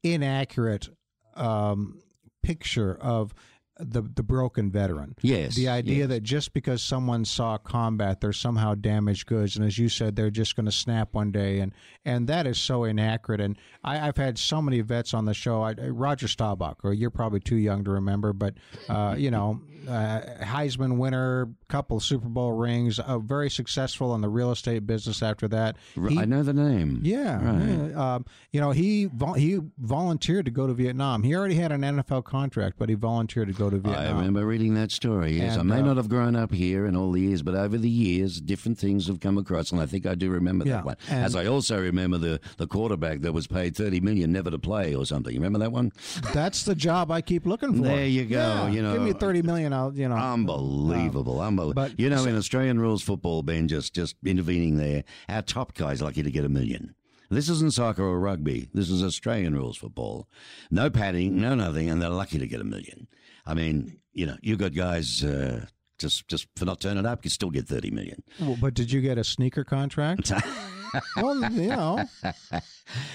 inaccurate 0.03 0.89
um, 1.35 2.01
picture 2.43 2.95
of 3.01 3.35
the 3.83 4.03
the 4.03 4.23
broken 4.23 4.71
veteran. 4.71 5.15
Yes, 5.23 5.55
The 5.57 5.69
idea 5.69 5.99
yes. 6.01 6.09
that 6.09 6.23
just 6.23 6.53
because 6.53 6.83
someone 6.83 7.25
saw 7.25 7.59
combat, 7.59 8.21
they're 8.21 8.33
somehow 8.33 8.75
damaged 8.75 9.27
goods, 9.27 9.57
and 9.57 9.65
as 9.67 9.79
you 9.79 9.89
said, 9.89 10.17
they're 10.17 10.31
just 10.31 10.57
going 10.57 10.67
to 10.67 10.73
snap 10.73 11.15
one 11.15 11.31
day, 11.33 11.61
and 11.61 11.73
and 12.05 12.27
that 12.29 12.47
is 12.47 12.59
so 12.59 12.85
inaccurate. 12.85 13.41
And 13.41 13.57
I, 13.85 14.09
I've 14.09 14.17
had 14.17 14.39
so 14.39 14.61
many 14.63 14.81
vets 14.81 15.15
on 15.15 15.25
the 15.25 15.35
show. 15.35 15.63
I, 15.63 15.73
Roger 15.75 16.27
Staubach, 16.29 16.79
or 16.85 16.93
you're 16.93 17.11
probably 17.11 17.41
too 17.41 17.57
young 17.57 17.85
to 17.85 17.91
remember, 17.91 18.33
but 18.33 18.55
uh, 18.89 19.15
you 19.19 19.31
know, 19.31 19.61
uh, 19.89 20.21
Heisman 20.43 20.97
winner, 20.97 21.49
couple 21.69 21.99
Super 22.01 22.29
Bowl 22.29 22.53
rings, 22.53 22.99
uh, 22.99 23.19
very 23.19 23.51
successful 23.51 24.15
in 24.15 24.21
the 24.21 24.29
real 24.29 24.51
estate 24.53 24.87
business 24.87 25.23
after 25.23 25.49
that. 25.49 25.77
He- 26.09 26.19
I 26.19 26.25
know 26.25 26.43
the 26.43 26.53
name. 26.53 27.01
yeah, 27.03 27.43
Right. 27.45 27.91
yeah. 27.91 28.15
Um, 28.15 28.25
you 28.53 28.61
know, 28.61 28.71
he 28.71 29.09
he 29.37 29.59
volunteered 29.79 30.45
to 30.45 30.51
go 30.51 30.67
to 30.67 30.73
Vietnam. 30.75 31.23
He 31.23 31.35
already 31.35 31.55
had 31.57 31.73
an 31.73 31.83
NFL 31.83 32.25
contract, 32.25 32.77
but 32.79 32.89
he 32.89 32.95
volunteered 32.95 33.49
to 33.49 33.55
go 33.55 33.71
to 33.73 33.79
Vietnam. 33.79 34.17
I 34.17 34.19
remember 34.19 34.47
reading 34.47 34.75
that 34.75 34.93
story. 34.93 35.33
Yes, 35.39 35.57
I 35.59 35.63
may 35.63 35.81
uh, 35.81 35.83
not 35.83 35.97
have 35.97 36.09
grown 36.09 36.37
up 36.37 36.53
here 36.53 36.87
in 36.87 36.95
all 36.97 37.11
the 37.13 37.21
years, 37.21 37.43
but 37.43 37.55
over 37.55 37.77
the 37.77 37.89
years, 37.91 38.41
different 38.41 38.79
things 38.79 39.07
have 39.09 39.21
come 39.21 39.37
across, 39.39 39.73
and 39.73 39.81
I 39.81 39.87
think 39.87 40.07
I 40.07 40.15
do 40.15 40.31
remember 40.31 40.65
Yeah, 40.67 40.77
that 40.77 40.85
one. 40.85 40.97
and- 41.09 41.25
As 41.25 41.35
I 41.37 41.47
also 41.47 41.81
remember 41.81 42.19
the, 42.19 42.41
the 42.57 42.67
quarterback 42.67 43.21
that 43.23 43.33
was 43.33 43.47
paid 43.47 43.75
thirty 43.77 44.01
million 44.01 44.33
never 44.33 44.51
to 44.51 44.59
play 44.59 44.95
or 44.95 45.05
something. 45.05 45.33
You 45.35 45.41
remember 45.41 45.59
that 45.59 45.73
one? 45.73 45.93
That's 46.33 46.63
the 46.63 46.75
job 46.75 47.11
I 47.11 47.21
keep 47.21 47.47
looking 47.47 47.75
for. 47.77 47.83
There 47.83 48.07
you 48.07 48.25
go, 48.25 48.37
Yeah, 48.39 48.69
you 48.69 48.83
know. 48.83 48.93
give 48.95 49.03
me 49.03 49.13
thirty 49.13 49.43
million. 49.43 49.73
I'll 49.73 49.93
you 49.93 50.09
know. 50.09 50.17
Unbelievable, 50.17 51.41
unbelievable. 51.41 51.75
but- 51.75 51.99
you 51.99 52.09
know, 52.11 52.25
in 52.25 52.37
Australian 52.37 52.81
rules 52.81 53.03
football, 53.03 53.43
Ben, 53.43 53.69
just 53.69 53.95
just 53.95 54.17
intervening 54.25 54.77
there, 54.77 55.05
our 55.29 55.43
top 55.43 55.75
guy's 55.75 56.01
lucky 56.03 56.23
to 56.23 56.31
get 56.31 56.45
a 56.45 56.49
million. 56.49 56.95
This 57.31 57.49
isn't 57.49 57.73
soccer 57.73 58.03
or 58.05 58.21
rugby. 58.21 58.69
This 58.75 58.91
is 58.91 59.03
Australian 59.03 59.55
rules 59.55 59.79
football. 59.79 60.29
No 60.71 60.91
padding, 60.91 61.41
no 61.41 61.55
nothing, 61.55 61.89
and 61.89 62.03
they're 62.03 62.11
lucky 62.11 62.39
to 62.39 62.47
get 62.47 62.61
a 62.61 62.65
million. 62.65 63.07
I 63.47 63.55
mean, 63.55 63.99
you 64.13 64.27
know, 64.27 64.37
you 64.43 64.57
got 64.57 64.75
guys 64.75 65.23
uh, 65.25 65.67
just 65.99 66.29
just 66.29 66.47
for 66.57 66.65
not 66.65 66.81
turning 66.81 67.07
up, 67.07 67.25
you 67.25 67.31
still 67.31 67.51
get 67.51 67.67
thirty 67.67 67.91
million. 67.91 68.23
Well, 68.41 68.57
but 68.61 68.75
did 68.75 68.93
you 68.93 69.01
get 69.01 69.19
a 69.19 69.25
sneaker 69.25 69.65
contract? 69.65 70.33
well, 71.17 71.51
you 71.53 71.69
know, 71.69 72.05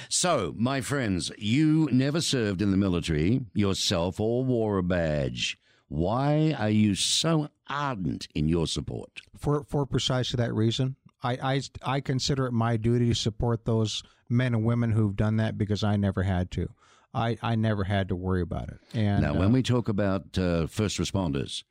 So, 0.10 0.54
my 0.58 0.82
friends, 0.82 1.32
you 1.38 1.88
never 1.92 2.22
served 2.22 2.62
in 2.62 2.72
the 2.72 2.78
military 2.78 3.42
yourself 3.54 4.20
or 4.20 4.44
wore 4.44 4.78
a 4.78 4.84
badge. 4.84 5.58
Why 5.90 6.56
are 6.58 6.70
you 6.70 6.96
so 6.96 7.50
ardent 7.70 8.28
in 8.36 8.50
your 8.50 8.68
support? 8.68 9.22
for 9.38 9.63
for 9.63 9.86
precisely 9.86 10.38
that 10.38 10.54
reason, 10.54 10.96
I, 11.24 11.34
I 11.42 11.62
I 11.98 12.02
consider 12.02 12.48
it 12.48 12.52
my 12.52 12.76
duty 12.78 13.08
to 13.10 13.16
support 13.16 13.66
those 13.66 14.04
men 14.30 14.54
and 14.54 14.66
women 14.66 14.92
who've 14.92 15.16
done 15.16 15.38
that 15.38 15.58
because 15.58 15.84
I 15.84 15.96
never 15.96 16.24
had 16.24 16.52
to. 16.52 16.70
I, 17.17 17.38
I 17.41 17.56
never 17.56 17.84
had 17.84 18.10
to 18.10 18.15
worry 18.15 18.41
about 18.41 18.69
it. 18.69 18.80
And 18.93 19.23
Now, 19.23 19.32
uh, 19.34 19.39
when 19.39 19.51
we 19.51 19.63
talk 19.63 19.89
about 19.89 20.38
uh, 20.38 20.67
first 20.67 20.97
responders, 20.99 21.63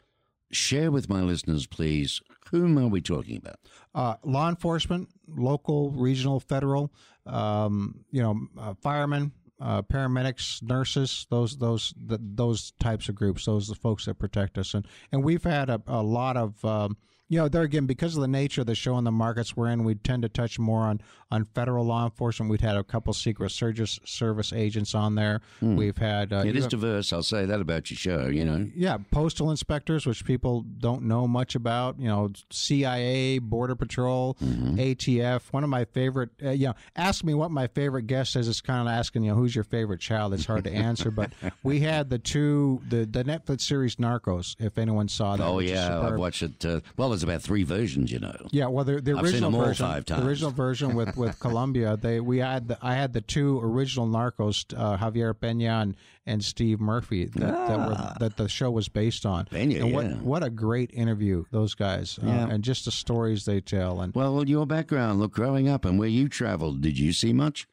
share 0.50 0.90
with 0.90 1.09
my 1.09 1.20
listeners, 1.22 1.66
please, 1.66 2.20
whom 2.50 2.78
are 2.78 2.88
we 2.88 3.00
talking 3.00 3.37
about? 3.37 3.56
uh, 3.94 4.16
law 4.24 4.48
enforcement, 4.48 5.09
local, 5.26 5.90
regional, 5.90 6.38
federal, 6.40 6.92
um, 7.24 8.04
you 8.11 8.22
know, 8.22 8.38
uh, 8.61 8.74
firemen, 8.82 9.32
uh, 9.61 9.80
paramedics, 9.82 10.62
nurses, 10.62 11.26
those 11.30 11.56
those 11.56 11.94
th 12.09 12.20
those 12.22 12.72
types 12.78 13.09
of 13.09 13.14
groups, 13.14 13.46
those 13.46 13.68
are 13.70 13.74
the 13.74 13.80
folks 13.80 14.04
that 14.04 14.18
protect 14.18 14.59
us, 14.59 14.74
and 14.74 14.87
and 15.12 15.24
we've 15.24 15.44
had 15.44 15.70
a, 15.70 15.80
a 15.87 16.02
lot 16.02 16.37
of. 16.37 16.62
Um, 16.64 16.96
you 17.28 17.38
know, 17.40 17.48
there 17.48 17.62
again, 17.62 17.87
because 17.87 18.14
of 18.14 18.20
the 18.20 18.28
nature 18.28 18.61
of 18.61 18.68
the 18.68 18.76
show 18.76 18.96
and 18.96 19.04
the 19.04 19.11
markets 19.11 19.56
we're 19.56 19.66
in, 19.66 19.82
we 19.82 19.96
tend 19.96 20.22
to 20.22 20.28
touch 20.28 20.61
more 20.61 20.82
on, 20.82 21.00
on 21.30 21.44
federal 21.44 21.84
law 21.84 22.04
enforcement. 22.04 22.50
We've 22.50 22.60
had 22.60 22.76
a 22.76 22.84
couple 22.84 23.12
Secret 23.12 23.50
Service 23.50 23.98
service 24.04 24.52
agents 24.52 24.94
on 24.94 25.14
there. 25.14 25.40
We've 25.60 25.96
had 25.96 26.32
uh, 26.32 26.44
It 26.46 26.54
you 26.54 26.68
diverse. 26.68 27.12
I'll 27.12 27.22
say 27.22 27.44
that 27.46 27.60
about 27.60 27.90
your 27.90 27.96
show. 27.96 28.26
You 28.28 28.44
know, 28.44 28.68
yeah, 28.74 28.98
postal 29.10 29.50
inspectors, 29.50 30.06
which 30.06 30.24
people 30.24 30.62
don't 30.78 31.02
know 31.02 31.26
much 31.26 31.54
about. 31.54 31.98
You 31.98 32.08
know, 32.08 32.30
CIA, 32.50 33.38
Border 33.38 33.74
Patrol, 33.74 34.36
ATF. 34.40 35.52
One 35.52 35.64
of 35.64 35.70
my 35.70 35.84
favorite. 35.84 36.30
Uh, 36.42 36.50
you 36.50 36.68
know, 36.68 36.74
ask 36.94 37.24
me 37.24 37.34
what 37.34 37.50
my 37.50 37.66
favorite 37.66 38.06
guest 38.06 38.36
is. 38.36 38.48
It's 38.48 38.60
kind 38.60 38.86
of 38.88 38.92
asking 38.92 39.24
you 39.24 39.30
know 39.30 39.36
who's 39.36 39.54
your 39.54 39.64
favorite 39.64 40.00
child. 40.00 40.34
It's 40.34 40.46
hard 40.46 40.64
to 40.64 40.70
answer, 40.72 41.10
but 41.10 41.32
we 41.62 41.80
had 41.86 42.10
the 42.10 42.18
two 42.18 42.80
the 42.88 43.04
the 43.04 43.24
Netflix 43.24 43.62
series 43.62 43.96
Narcos. 43.96 44.56
If 44.58 44.78
anyone 44.78 45.08
saw 45.08 45.36
that, 45.36 45.44
oh 45.44 45.58
yeah, 45.58 46.00
I've 46.00 46.16
watched 46.18 46.42
it. 46.42 46.64
Uh, 46.64 46.80
well, 46.96 47.08
there's 47.10 47.22
about 47.22 47.42
three 47.42 47.62
versions. 47.64 48.12
You 48.12 48.20
know, 48.20 48.36
Yeah, 48.52 48.66
well, 48.66 48.84
the, 48.84 49.00
the 49.00 49.12
I've 49.12 49.16
seen 49.18 49.24
original 49.24 49.50
them 49.50 49.60
all 49.60 49.66
version, 49.66 50.04
the 50.06 50.26
original 50.26 50.50
version 50.50 50.94
with 50.94 51.15
with 51.16 51.38
Colombia, 51.40 51.96
they 51.96 52.20
we 52.20 52.38
had 52.38 52.68
the, 52.68 52.79
I 52.83 52.94
had 52.94 53.12
the 53.12 53.20
two 53.20 53.61
original 53.62 54.07
Narcos, 54.07 54.64
uh, 54.76 54.96
Javier 54.96 55.38
Pena 55.38 55.81
and, 55.81 55.96
and 56.26 56.44
Steve 56.44 56.81
Murphy 56.81 57.26
that 57.26 57.40
that, 57.68 57.79
were, 57.79 58.14
that 58.20 58.37
the 58.37 58.48
show 58.48 58.70
was 58.70 58.88
based 58.88 59.24
on. 59.26 59.46
Peña, 59.46 59.83
and 59.83 59.92
what 59.92 60.07
yeah. 60.07 60.14
what 60.16 60.42
a 60.42 60.50
great 60.50 60.90
interview 60.92 61.44
those 61.50 61.74
guys, 61.74 62.18
uh, 62.22 62.26
Yeah. 62.26 62.48
and 62.48 62.62
just 62.64 62.85
the 62.85 62.90
stories 62.90 63.44
they 63.44 63.61
tell. 63.61 64.00
And 64.00 64.14
Well, 64.14 64.46
your 64.48 64.66
background, 64.66 65.20
look, 65.20 65.33
growing 65.33 65.68
up 65.68 65.85
and 65.85 65.98
where 65.98 66.09
you 66.09 66.29
traveled, 66.29 66.81
did 66.81 66.98
you 66.98 67.12
see 67.12 67.33
much 67.33 67.66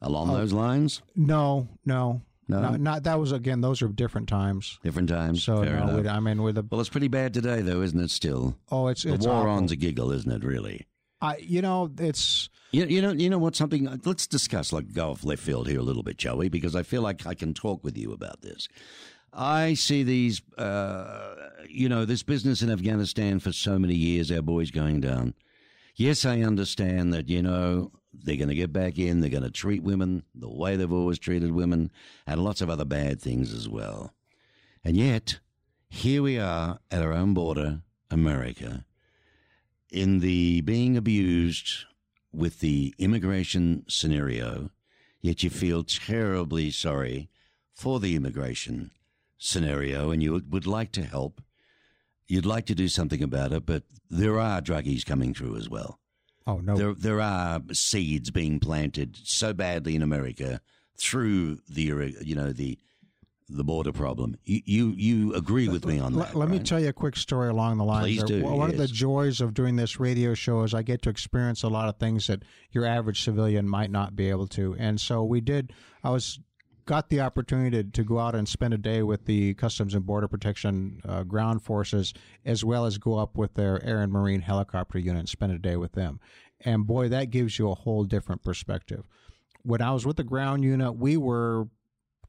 along 0.00 0.32
those 0.32 0.52
lines? 0.52 1.02
no, 1.14 1.68
no, 1.84 2.22
No? 2.48 2.60
not, 2.60 2.80
not 2.80 3.02
that 3.04 3.18
was 3.20 3.32
again. 3.32 3.60
Those 3.60 3.82
are 3.82 3.88
different 3.88 4.28
times. 4.28 4.78
Different 4.82 5.08
times. 5.08 5.44
So 5.44 5.62
no, 5.62 6.00
we, 6.02 6.08
I 6.08 6.20
mean, 6.20 6.42
with 6.42 6.54
the 6.56 6.64
well, 6.70 6.80
it's 6.80 6.88
pretty 6.90 7.08
bad 7.08 7.32
today, 7.34 7.60
though, 7.62 7.82
isn't 7.82 8.00
it? 8.00 8.10
Still, 8.10 8.56
oh, 8.70 8.88
it's 8.88 9.02
the 9.04 9.14
it's 9.14 9.26
war 9.26 9.36
awful. 9.36 9.50
on's 9.50 9.72
a 9.72 9.76
giggle, 9.76 10.10
isn't 10.12 10.30
it? 10.30 10.42
Really. 10.44 10.86
I 11.20 11.36
you 11.38 11.60
know 11.62 11.90
it's 11.98 12.48
You, 12.72 12.86
you 12.86 13.02
know, 13.02 13.12
you 13.12 13.28
know 13.28 13.38
what? 13.38 13.56
Something. 13.56 13.88
uh, 13.88 13.96
Let's 14.04 14.26
discuss, 14.26 14.72
like, 14.72 14.92
go 14.92 15.10
off 15.10 15.24
left 15.24 15.42
field 15.42 15.68
here 15.68 15.80
a 15.80 15.82
little 15.82 16.02
bit, 16.04 16.20
shall 16.20 16.36
we? 16.38 16.48
because 16.48 16.76
I 16.76 16.82
feel 16.84 17.02
like 17.02 17.26
I 17.26 17.34
can 17.34 17.52
talk 17.52 17.82
with 17.82 17.98
you 17.98 18.12
about 18.12 18.42
this. 18.42 18.68
I 19.32 19.74
see 19.74 20.02
these, 20.02 20.40
uh, 20.56 21.34
you 21.68 21.88
know, 21.88 22.04
this 22.04 22.22
business 22.22 22.62
in 22.62 22.70
Afghanistan 22.70 23.38
for 23.40 23.52
so 23.52 23.78
many 23.78 23.94
years. 23.94 24.30
Our 24.30 24.42
boys 24.42 24.70
going 24.70 25.00
down. 25.00 25.34
Yes, 25.96 26.24
I 26.24 26.40
understand 26.42 27.12
that. 27.12 27.28
You 27.28 27.42
know, 27.42 27.92
they're 28.12 28.36
going 28.36 28.48
to 28.48 28.54
get 28.54 28.72
back 28.72 28.98
in. 28.98 29.20
They're 29.20 29.30
going 29.30 29.42
to 29.42 29.50
treat 29.50 29.82
women 29.82 30.22
the 30.34 30.48
way 30.48 30.76
they've 30.76 30.92
always 30.92 31.18
treated 31.18 31.52
women, 31.52 31.90
and 32.26 32.42
lots 32.42 32.60
of 32.60 32.70
other 32.70 32.84
bad 32.84 33.20
things 33.20 33.52
as 33.52 33.68
well. 33.68 34.14
And 34.84 34.96
yet, 34.96 35.40
here 35.88 36.22
we 36.22 36.38
are 36.38 36.78
at 36.90 37.02
our 37.02 37.12
own 37.12 37.34
border, 37.34 37.82
America, 38.10 38.84
in 39.90 40.20
the 40.20 40.60
being 40.62 40.96
abused 40.96 41.84
with 42.32 42.60
the 42.60 42.94
immigration 42.98 43.84
scenario, 43.88 44.70
yet 45.20 45.42
you 45.42 45.50
feel 45.50 45.82
terribly 45.84 46.70
sorry 46.70 47.28
for 47.74 48.00
the 48.00 48.14
immigration 48.14 48.90
scenario 49.38 50.10
and 50.10 50.22
you 50.22 50.42
would, 50.48 50.66
like 50.66 50.92
to 50.92 51.02
help. 51.02 51.42
You'd 52.26 52.46
like 52.46 52.66
to 52.66 52.74
do 52.74 52.88
something 52.88 53.22
about 53.22 53.52
it, 53.52 53.66
but 53.66 53.82
there 54.08 54.38
are 54.38 54.60
druggies 54.60 55.04
coming 55.04 55.34
through 55.34 55.56
as 55.56 55.68
well. 55.68 55.98
oh 56.46 56.58
no 56.58 56.76
There, 56.76 56.94
there 56.94 57.20
are 57.20 57.60
seeds 57.72 58.30
being 58.30 58.60
planted 58.60 59.18
so 59.24 59.52
badly 59.52 59.96
in 59.96 60.02
America 60.02 60.60
through 60.96 61.58
the, 61.68 62.14
you 62.20 62.36
know, 62.36 62.52
the, 62.52 62.78
the 63.50 63.64
border 63.64 63.92
problem. 63.92 64.36
You 64.44 64.62
you, 64.64 64.94
you 64.96 65.34
agree 65.34 65.68
with 65.68 65.84
me 65.86 65.98
on 65.98 66.12
that? 66.12 66.18
Let, 66.18 66.34
let 66.36 66.48
me 66.48 66.58
tell 66.58 66.80
you 66.80 66.88
a 66.88 66.92
quick 66.92 67.16
story 67.16 67.48
along 67.48 67.78
the 67.78 67.84
lines. 67.84 68.06
Please 68.06 68.24
do, 68.24 68.42
One 68.44 68.70
of 68.70 68.76
the 68.76 68.86
joys 68.86 69.40
of 69.40 69.54
doing 69.54 69.76
this 69.76 69.98
radio 69.98 70.34
show 70.34 70.62
is 70.62 70.74
I 70.74 70.82
get 70.82 71.02
to 71.02 71.10
experience 71.10 71.62
a 71.62 71.68
lot 71.68 71.88
of 71.88 71.96
things 71.96 72.26
that 72.28 72.42
your 72.70 72.86
average 72.86 73.22
civilian 73.22 73.68
might 73.68 73.90
not 73.90 74.16
be 74.16 74.30
able 74.30 74.46
to. 74.48 74.76
And 74.78 75.00
so 75.00 75.24
we 75.24 75.40
did. 75.40 75.72
I 76.02 76.10
was 76.10 76.40
got 76.86 77.08
the 77.08 77.20
opportunity 77.20 77.84
to, 77.84 77.90
to 77.90 78.02
go 78.02 78.18
out 78.18 78.34
and 78.34 78.48
spend 78.48 78.74
a 78.74 78.78
day 78.78 79.02
with 79.02 79.26
the 79.26 79.54
Customs 79.54 79.94
and 79.94 80.04
Border 80.04 80.26
Protection 80.26 81.00
uh, 81.08 81.22
ground 81.22 81.62
forces, 81.62 82.12
as 82.44 82.64
well 82.64 82.84
as 82.84 82.98
go 82.98 83.16
up 83.16 83.36
with 83.36 83.54
their 83.54 83.80
air 83.84 84.02
and 84.02 84.12
marine 84.12 84.40
helicopter 84.40 84.98
unit 84.98 85.20
and 85.20 85.28
spend 85.28 85.52
a 85.52 85.58
day 85.58 85.76
with 85.76 85.92
them. 85.92 86.18
And 86.64 86.86
boy, 86.86 87.08
that 87.08 87.30
gives 87.30 87.58
you 87.58 87.70
a 87.70 87.74
whole 87.74 88.04
different 88.04 88.42
perspective. 88.42 89.04
When 89.62 89.80
I 89.80 89.92
was 89.92 90.04
with 90.04 90.16
the 90.16 90.24
ground 90.24 90.64
unit, 90.64 90.96
we 90.96 91.16
were 91.16 91.68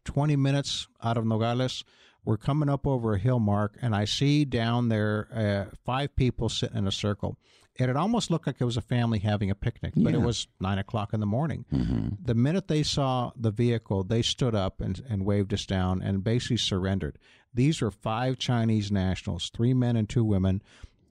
20 0.06 0.36
minutes 0.36 0.88
out 1.04 1.18
of 1.18 1.26
Nogales. 1.26 1.84
We're 2.24 2.38
coming 2.38 2.70
up 2.70 2.86
over 2.86 3.16
a 3.16 3.20
hill 3.20 3.40
mark, 3.40 3.78
and 3.82 3.96
I 3.96 4.06
see 4.06 4.46
down 4.46 4.90
there 4.90 5.28
uh, 5.34 5.76
five 5.86 6.16
people 6.16 6.50
sitting 6.50 6.78
in 6.78 6.88
a 6.88 6.92
circle. 6.92 7.38
And 7.80 7.90
it 7.90 7.98
almost 7.98 8.30
looked 8.30 8.46
like 8.46 8.58
it 8.60 8.66
was 8.66 8.78
a 8.78 8.82
family 8.82 9.20
having 9.20 9.50
a 9.50 9.56
picnic, 9.56 9.94
but 9.96 10.14
it 10.14 10.22
was 10.22 10.48
nine 10.60 10.78
o'clock 10.78 11.14
in 11.14 11.20
the 11.20 11.26
morning. 11.26 11.66
Mm-hmm. 11.74 12.10
The 12.24 12.36
minute 12.36 12.68
they 12.68 12.84
saw 12.84 13.32
the 13.36 13.50
vehicle, 13.50 14.04
they 14.04 14.22
stood 14.22 14.54
up 14.54 14.82
and, 14.82 15.02
and 15.10 15.26
waved 15.26 15.54
us 15.54 15.66
down 15.66 16.02
and 16.02 16.24
basically 16.24 16.58
surrendered. 16.58 17.18
These 17.54 17.82
were 17.82 17.90
five 17.90 18.38
Chinese 18.38 18.92
nationals, 18.92 19.50
three 19.50 19.74
men 19.74 19.96
and 19.96 20.08
two 20.08 20.24
women, 20.24 20.62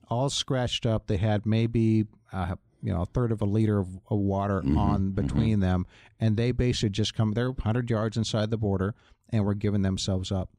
all 0.07 0.29
scratched 0.29 0.85
up. 0.85 1.07
They 1.07 1.17
had 1.17 1.45
maybe 1.45 2.05
uh, 2.31 2.55
you 2.81 2.93
know 2.93 3.01
a 3.01 3.05
third 3.05 3.31
of 3.31 3.41
a 3.41 3.45
liter 3.45 3.79
of, 3.79 3.87
of 4.09 4.19
water 4.19 4.61
mm-hmm, 4.61 4.77
on 4.77 4.99
mm-hmm. 4.99 5.21
between 5.21 5.59
them, 5.59 5.85
and 6.19 6.37
they 6.37 6.51
basically 6.51 6.89
just 6.89 7.13
come. 7.13 7.33
They're 7.33 7.51
100 7.51 7.89
yards 7.89 8.17
inside 8.17 8.49
the 8.49 8.57
border 8.57 8.95
and 9.29 9.45
were 9.45 9.53
giving 9.53 9.81
themselves 9.81 10.31
up. 10.31 10.49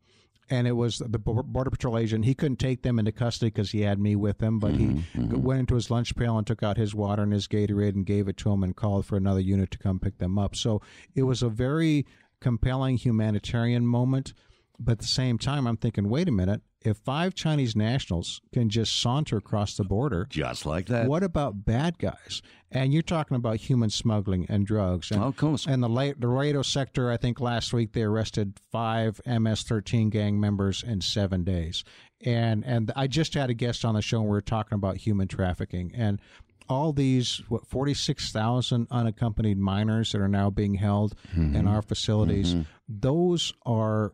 And 0.50 0.66
it 0.66 0.72
was 0.72 0.98
the 0.98 1.18
border 1.18 1.70
patrol 1.70 1.96
agent. 1.96 2.24
He 2.24 2.34
couldn't 2.34 2.58
take 2.58 2.82
them 2.82 2.98
into 2.98 3.12
custody 3.12 3.50
because 3.50 3.70
he 3.70 3.82
had 3.82 3.98
me 3.98 4.16
with 4.16 4.42
him, 4.42 4.58
but 4.58 4.74
he 4.74 4.86
mm-hmm, 4.86 5.40
went 5.40 5.60
into 5.60 5.76
his 5.76 5.90
lunch 5.90 6.14
pail 6.14 6.36
and 6.36 6.46
took 6.46 6.62
out 6.62 6.76
his 6.76 6.94
water 6.94 7.22
and 7.22 7.32
his 7.32 7.48
Gatorade 7.48 7.94
and 7.94 8.04
gave 8.04 8.28
it 8.28 8.36
to 8.38 8.50
him 8.50 8.62
and 8.62 8.76
called 8.76 9.06
for 9.06 9.16
another 9.16 9.40
unit 9.40 9.70
to 9.70 9.78
come 9.78 9.98
pick 9.98 10.18
them 10.18 10.38
up. 10.38 10.54
So 10.56 10.82
it 11.14 11.22
was 11.22 11.42
a 11.42 11.48
very 11.48 12.04
compelling 12.40 12.98
humanitarian 12.98 13.86
moment. 13.86 14.34
But 14.78 14.92
at 14.92 14.98
the 14.98 15.06
same 15.06 15.38
time, 15.38 15.66
I'm 15.66 15.76
thinking, 15.76 16.08
wait 16.10 16.28
a 16.28 16.32
minute, 16.32 16.60
if 16.84 16.98
five 16.98 17.34
Chinese 17.34 17.74
nationals 17.74 18.40
can 18.52 18.68
just 18.68 19.00
saunter 19.00 19.36
across 19.36 19.76
the 19.76 19.84
border, 19.84 20.26
Just 20.30 20.66
like 20.66 20.86
that. 20.86 21.06
what 21.06 21.22
about 21.22 21.64
bad 21.64 21.98
guys? 21.98 22.42
And 22.70 22.92
you're 22.92 23.02
talking 23.02 23.36
about 23.36 23.56
human 23.56 23.90
smuggling 23.90 24.46
and 24.48 24.66
drugs. 24.66 25.10
And, 25.10 25.22
of 25.22 25.36
course. 25.36 25.66
And 25.66 25.82
the 25.82 25.88
La- 25.88 26.12
the 26.18 26.26
Laredo 26.26 26.62
sector, 26.62 27.10
I 27.10 27.16
think 27.16 27.40
last 27.40 27.72
week 27.72 27.92
they 27.92 28.02
arrested 28.02 28.54
five 28.70 29.20
MS-13 29.26 30.10
gang 30.10 30.40
members 30.40 30.82
in 30.82 31.00
seven 31.00 31.44
days. 31.44 31.84
And 32.24 32.64
and 32.64 32.90
I 32.96 33.08
just 33.08 33.34
had 33.34 33.50
a 33.50 33.54
guest 33.54 33.84
on 33.84 33.94
the 33.94 34.02
show. 34.02 34.18
and 34.20 34.26
We 34.26 34.32
were 34.32 34.40
talking 34.40 34.76
about 34.76 34.96
human 34.96 35.28
trafficking 35.28 35.92
and 35.94 36.20
all 36.68 36.92
these 36.92 37.42
what 37.48 37.66
46,000 37.66 38.86
unaccompanied 38.90 39.58
minors 39.58 40.12
that 40.12 40.20
are 40.20 40.28
now 40.28 40.48
being 40.48 40.74
held 40.74 41.14
in 41.34 41.52
mm-hmm. 41.52 41.68
our 41.68 41.82
facilities. 41.82 42.54
Mm-hmm. 42.54 42.62
Those 42.88 43.52
are 43.66 44.12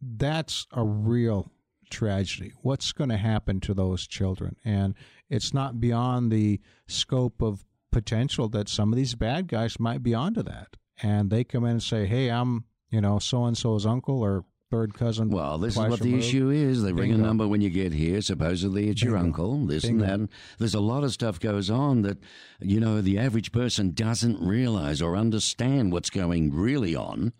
that's 0.00 0.66
a 0.72 0.84
real 0.84 1.50
tragedy. 1.90 2.52
What's 2.62 2.92
going 2.92 3.10
to 3.10 3.16
happen 3.16 3.60
to 3.60 3.74
those 3.74 4.06
children? 4.06 4.56
And 4.64 4.94
it's 5.28 5.54
not 5.54 5.80
beyond 5.80 6.30
the 6.30 6.60
scope 6.86 7.42
of 7.42 7.64
potential 7.92 8.48
that 8.48 8.68
some 8.68 8.92
of 8.92 8.96
these 8.96 9.14
bad 9.14 9.46
guys 9.46 9.78
might 9.78 10.02
be 10.02 10.14
onto 10.14 10.42
that. 10.42 10.76
And 11.02 11.30
they 11.30 11.44
come 11.44 11.64
in 11.64 11.72
and 11.72 11.82
say, 11.82 12.06
"Hey, 12.06 12.30
I'm, 12.30 12.64
you 12.90 13.00
know, 13.00 13.18
so 13.18 13.44
and 13.44 13.56
so's 13.56 13.84
uncle 13.84 14.20
or 14.20 14.44
third 14.70 14.94
cousin." 14.94 15.28
Well, 15.30 15.58
this 15.58 15.74
is 15.74 15.78
what 15.78 15.98
the 16.00 16.06
removed." 16.06 16.24
issue 16.24 16.50
is. 16.50 16.82
They 16.82 16.92
ring 16.92 17.12
a 17.12 17.18
number 17.18 17.48
when 17.48 17.60
you 17.60 17.70
get 17.70 17.92
here. 17.92 18.20
Supposedly 18.20 18.88
it's 18.88 19.02
your 19.02 19.16
uncle, 19.16 19.66
this 19.66 19.84
Bingo. 19.84 20.04
and 20.04 20.28
that. 20.28 20.34
There's 20.58 20.74
a 20.74 20.80
lot 20.80 21.04
of 21.04 21.12
stuff 21.12 21.40
goes 21.40 21.68
on 21.68 22.02
that, 22.02 22.18
you 22.60 22.78
know, 22.80 23.00
the 23.00 23.18
average 23.18 23.50
person 23.50 23.92
doesn't 23.92 24.40
realize 24.40 25.02
or 25.02 25.16
understand 25.16 25.92
what's 25.92 26.10
going 26.10 26.54
really 26.54 26.94
on. 26.94 27.32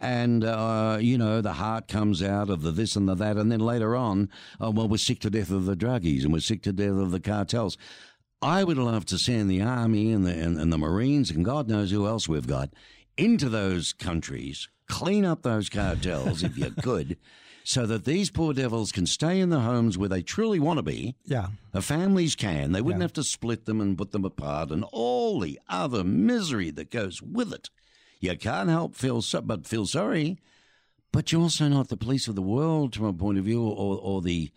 And, 0.00 0.44
uh, 0.44 0.98
you 1.00 1.16
know, 1.18 1.40
the 1.40 1.52
heart 1.54 1.88
comes 1.88 2.22
out 2.22 2.50
of 2.50 2.62
the 2.62 2.70
this 2.70 2.96
and 2.96 3.08
the 3.08 3.14
that. 3.14 3.36
And 3.36 3.50
then 3.52 3.60
later 3.60 3.94
on, 3.96 4.28
oh, 4.60 4.70
well, 4.70 4.88
we're 4.88 4.96
sick 4.98 5.20
to 5.20 5.30
death 5.30 5.50
of 5.50 5.66
the 5.66 5.76
druggies 5.76 6.24
and 6.24 6.32
we're 6.32 6.40
sick 6.40 6.62
to 6.62 6.72
death 6.72 6.90
of 6.96 7.10
the 7.10 7.20
cartels. 7.20 7.76
I 8.40 8.64
would 8.64 8.78
love 8.78 9.06
to 9.06 9.18
send 9.18 9.48
the 9.50 9.62
army 9.62 10.10
and 10.12 10.26
the, 10.26 10.32
and, 10.32 10.58
and 10.58 10.72
the 10.72 10.78
Marines 10.78 11.30
and 11.30 11.44
God 11.44 11.68
knows 11.68 11.90
who 11.92 12.06
else 12.06 12.28
we've 12.28 12.46
got 12.46 12.70
into 13.16 13.48
those 13.48 13.92
countries, 13.92 14.68
clean 14.88 15.24
up 15.24 15.42
those 15.42 15.68
cartels 15.68 16.42
if 16.42 16.56
you 16.58 16.70
could, 16.82 17.18
so 17.62 17.86
that 17.86 18.04
these 18.04 18.30
poor 18.30 18.52
devils 18.52 18.90
can 18.90 19.06
stay 19.06 19.38
in 19.38 19.50
the 19.50 19.60
homes 19.60 19.96
where 19.96 20.08
they 20.08 20.22
truly 20.22 20.58
want 20.58 20.78
to 20.78 20.82
be. 20.82 21.14
Yeah. 21.24 21.48
The 21.70 21.82
families 21.82 22.34
can. 22.34 22.72
They 22.72 22.80
wouldn't 22.80 23.00
Yeah. 23.00 23.04
have 23.04 23.12
to 23.12 23.22
split 23.22 23.66
them 23.66 23.80
and 23.80 23.96
put 23.96 24.10
them 24.10 24.24
apart 24.24 24.70
and 24.70 24.82
all 24.90 25.38
the 25.38 25.60
other 25.68 26.02
misery 26.02 26.70
that 26.72 26.90
goes 26.90 27.22
with 27.22 27.52
it. 27.52 27.70
You 28.22 28.36
can't 28.36 28.68
help 28.68 28.94
feel 28.94 29.20
so, 29.20 29.40
but 29.40 29.66
feel 29.66 29.84
sorry, 29.84 30.38
but 31.10 31.32
you're 31.32 31.42
also 31.42 31.66
not 31.66 31.88
the 31.88 31.96
police 31.96 32.28
of 32.28 32.36
the 32.36 32.40
world 32.40 32.94
from 32.94 33.06
a 33.06 33.12
point 33.12 33.36
of 33.36 33.44
view 33.44 33.60
or, 33.64 33.98
or 33.98 34.22
the, 34.22 34.52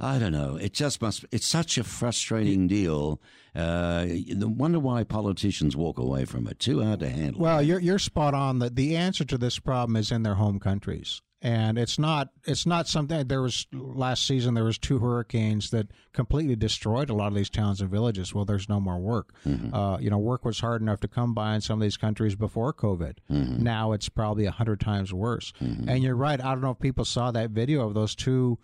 I 0.00 0.18
don't 0.18 0.32
know. 0.32 0.56
It 0.56 0.74
just 0.74 1.00
must, 1.00 1.24
it's 1.30 1.46
such 1.46 1.78
a 1.78 1.84
frustrating 1.84 2.66
deal. 2.66 3.22
Uh, 3.54 4.06
wonder 4.32 4.80
why 4.80 5.04
politicians 5.04 5.76
walk 5.76 5.96
away 5.96 6.24
from 6.24 6.48
it. 6.48 6.58
Too 6.58 6.82
hard 6.82 6.98
to 7.00 7.08
handle. 7.08 7.40
Well, 7.40 7.62
you're 7.62 7.78
you're 7.78 8.00
spot 8.00 8.34
on. 8.34 8.58
that 8.58 8.74
the 8.74 8.96
answer 8.96 9.24
to 9.26 9.38
this 9.38 9.60
problem 9.60 9.94
is 9.94 10.10
in 10.10 10.24
their 10.24 10.34
home 10.34 10.58
countries, 10.58 11.22
and 11.44 11.76
it's 11.78 11.98
not 11.98 12.30
it's 12.44 12.64
not 12.64 12.88
something. 12.88 13.28
There 13.28 13.42
was 13.42 13.66
last 13.70 14.26
season 14.26 14.54
there 14.54 14.64
was 14.64 14.78
two 14.78 14.98
hurricanes 14.98 15.68
that 15.70 15.88
completely 16.14 16.56
destroyed 16.56 17.10
a 17.10 17.14
lot 17.14 17.28
of 17.28 17.34
these 17.34 17.50
towns 17.50 17.82
and 17.82 17.90
villages. 17.90 18.34
Well, 18.34 18.46
there's 18.46 18.68
no 18.68 18.80
more 18.80 18.98
work. 18.98 19.34
Mm-hmm. 19.46 19.74
Uh, 19.74 19.98
you 19.98 20.08
know, 20.08 20.16
work 20.16 20.46
was 20.46 20.60
hard 20.60 20.80
enough 20.80 21.00
to 21.00 21.08
come 21.08 21.34
by 21.34 21.54
in 21.54 21.60
some 21.60 21.78
of 21.78 21.82
these 21.82 21.98
countries 21.98 22.34
before 22.34 22.72
COVID. 22.72 23.18
Mm-hmm. 23.30 23.62
Now 23.62 23.92
it's 23.92 24.08
probably 24.08 24.46
a 24.46 24.50
hundred 24.50 24.80
times 24.80 25.12
worse. 25.12 25.52
Mm-hmm. 25.62 25.86
And 25.86 26.02
you're 26.02 26.16
right. 26.16 26.40
I 26.40 26.52
don't 26.52 26.62
know 26.62 26.70
if 26.70 26.80
people 26.80 27.04
saw 27.04 27.30
that 27.32 27.50
video 27.50 27.86
of 27.86 27.92
those 27.92 28.14
two 28.14 28.58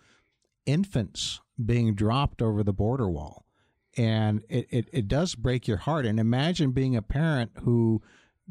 infants 0.65 1.39
being 1.63 1.93
dropped 1.93 2.41
over 2.41 2.63
the 2.63 2.73
border 2.73 3.07
wall 3.07 3.45
and 3.97 4.43
it, 4.49 4.67
it, 4.71 4.89
it 4.91 5.07
does 5.07 5.35
break 5.35 5.67
your 5.67 5.77
heart 5.77 6.05
and 6.05 6.19
imagine 6.19 6.71
being 6.71 6.95
a 6.95 7.01
parent 7.01 7.51
who 7.63 8.01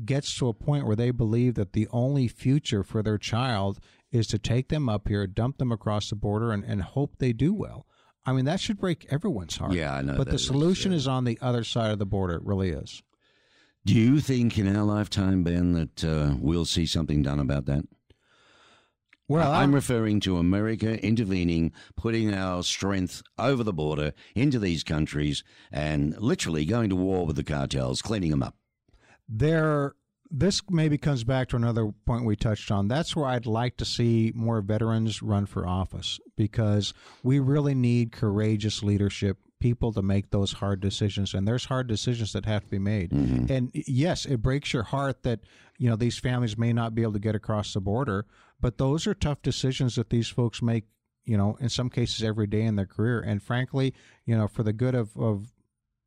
gets 0.04 0.36
to 0.38 0.48
a 0.48 0.54
point 0.54 0.86
where 0.86 0.96
they 0.96 1.10
believe 1.10 1.54
that 1.54 1.72
the 1.72 1.88
only 1.90 2.28
future 2.28 2.82
for 2.82 3.02
their 3.02 3.18
child 3.18 3.80
is 4.12 4.26
to 4.28 4.38
take 4.38 4.68
them 4.68 4.88
up 4.88 5.08
here 5.08 5.26
dump 5.26 5.58
them 5.58 5.72
across 5.72 6.10
the 6.10 6.16
border 6.16 6.52
and, 6.52 6.64
and 6.64 6.82
hope 6.82 7.16
they 7.18 7.32
do 7.32 7.52
well. 7.54 7.86
I 8.26 8.32
mean 8.32 8.44
that 8.44 8.60
should 8.60 8.78
break 8.78 9.06
everyone's 9.10 9.56
heart. 9.56 9.72
Yeah, 9.72 9.94
I 9.94 10.02
know 10.02 10.16
but 10.16 10.28
the 10.28 10.34
is, 10.34 10.46
solution 10.46 10.92
uh, 10.92 10.96
is 10.96 11.08
on 11.08 11.24
the 11.24 11.38
other 11.40 11.64
side 11.64 11.90
of 11.90 11.98
the 11.98 12.06
border. 12.06 12.34
It 12.34 12.44
really 12.44 12.70
is. 12.70 13.02
Do 13.86 13.94
you 13.94 14.20
think 14.20 14.58
in 14.58 14.76
our 14.76 14.84
lifetime, 14.84 15.42
Ben, 15.42 15.72
that 15.72 16.04
uh, 16.04 16.34
we'll 16.38 16.66
see 16.66 16.84
something 16.84 17.22
done 17.22 17.38
about 17.38 17.64
that? 17.66 17.84
well 19.26 19.52
I'm 19.52 19.74
referring 19.74 20.20
to 20.20 20.38
America 20.38 21.02
intervening, 21.04 21.72
putting 21.96 22.34
our 22.34 22.62
strength 22.62 23.22
over 23.38 23.62
the 23.62 23.72
border 23.72 24.12
into 24.34 24.58
these 24.58 24.82
countries, 24.84 25.44
and 25.72 26.20
literally 26.20 26.64
going 26.64 26.90
to 26.90 26.96
war 26.96 27.24
with 27.24 27.36
the 27.36 27.44
cartels, 27.44 28.02
cleaning 28.02 28.32
them 28.32 28.42
up. 28.42 28.56
there 29.28 29.94
this 30.30 30.62
maybe 30.70 30.96
comes 30.96 31.24
back 31.24 31.48
to 31.48 31.56
another 31.56 31.90
point 32.06 32.24
we 32.24 32.36
touched 32.36 32.70
on. 32.70 32.88
That's 32.88 33.16
where 33.16 33.26
i'd 33.26 33.46
like 33.46 33.76
to 33.78 33.84
see 33.84 34.32
more 34.34 34.60
veterans 34.60 35.22
run 35.22 35.46
for 35.46 35.66
office 35.66 36.20
because 36.36 36.94
we 37.22 37.38
really 37.38 37.74
need 37.74 38.12
courageous 38.12 38.82
leadership 38.82 39.38
people 39.58 39.92
to 39.92 40.00
make 40.00 40.30
those 40.30 40.54
hard 40.54 40.80
decisions 40.80 41.34
and 41.34 41.46
there's 41.46 41.66
hard 41.66 41.86
decisions 41.86 42.32
that 42.32 42.46
have 42.46 42.64
to 42.64 42.70
be 42.70 42.78
made. 42.78 43.10
Mm-hmm. 43.10 43.52
And 43.52 43.70
yes 43.74 44.24
it 44.24 44.40
breaks 44.40 44.72
your 44.72 44.84
heart 44.84 45.22
that 45.24 45.40
you 45.78 45.90
know 45.90 45.96
these 45.96 46.18
families 46.18 46.56
may 46.56 46.72
not 46.72 46.94
be 46.94 47.02
able 47.02 47.12
to 47.14 47.18
get 47.18 47.34
across 47.34 47.74
the 47.74 47.80
border 47.80 48.26
but 48.60 48.78
those 48.78 49.06
are 49.06 49.14
tough 49.14 49.42
decisions 49.42 49.96
that 49.96 50.10
these 50.10 50.28
folks 50.28 50.62
make 50.62 50.84
you 51.24 51.36
know 51.36 51.56
in 51.60 51.68
some 51.68 51.90
cases 51.90 52.22
every 52.22 52.46
day 52.46 52.62
in 52.62 52.76
their 52.76 52.86
career. 52.86 53.20
And 53.20 53.42
frankly 53.42 53.94
you 54.24 54.36
know 54.36 54.48
for 54.48 54.62
the 54.62 54.72
good 54.72 54.94
of, 54.94 55.16
of 55.16 55.52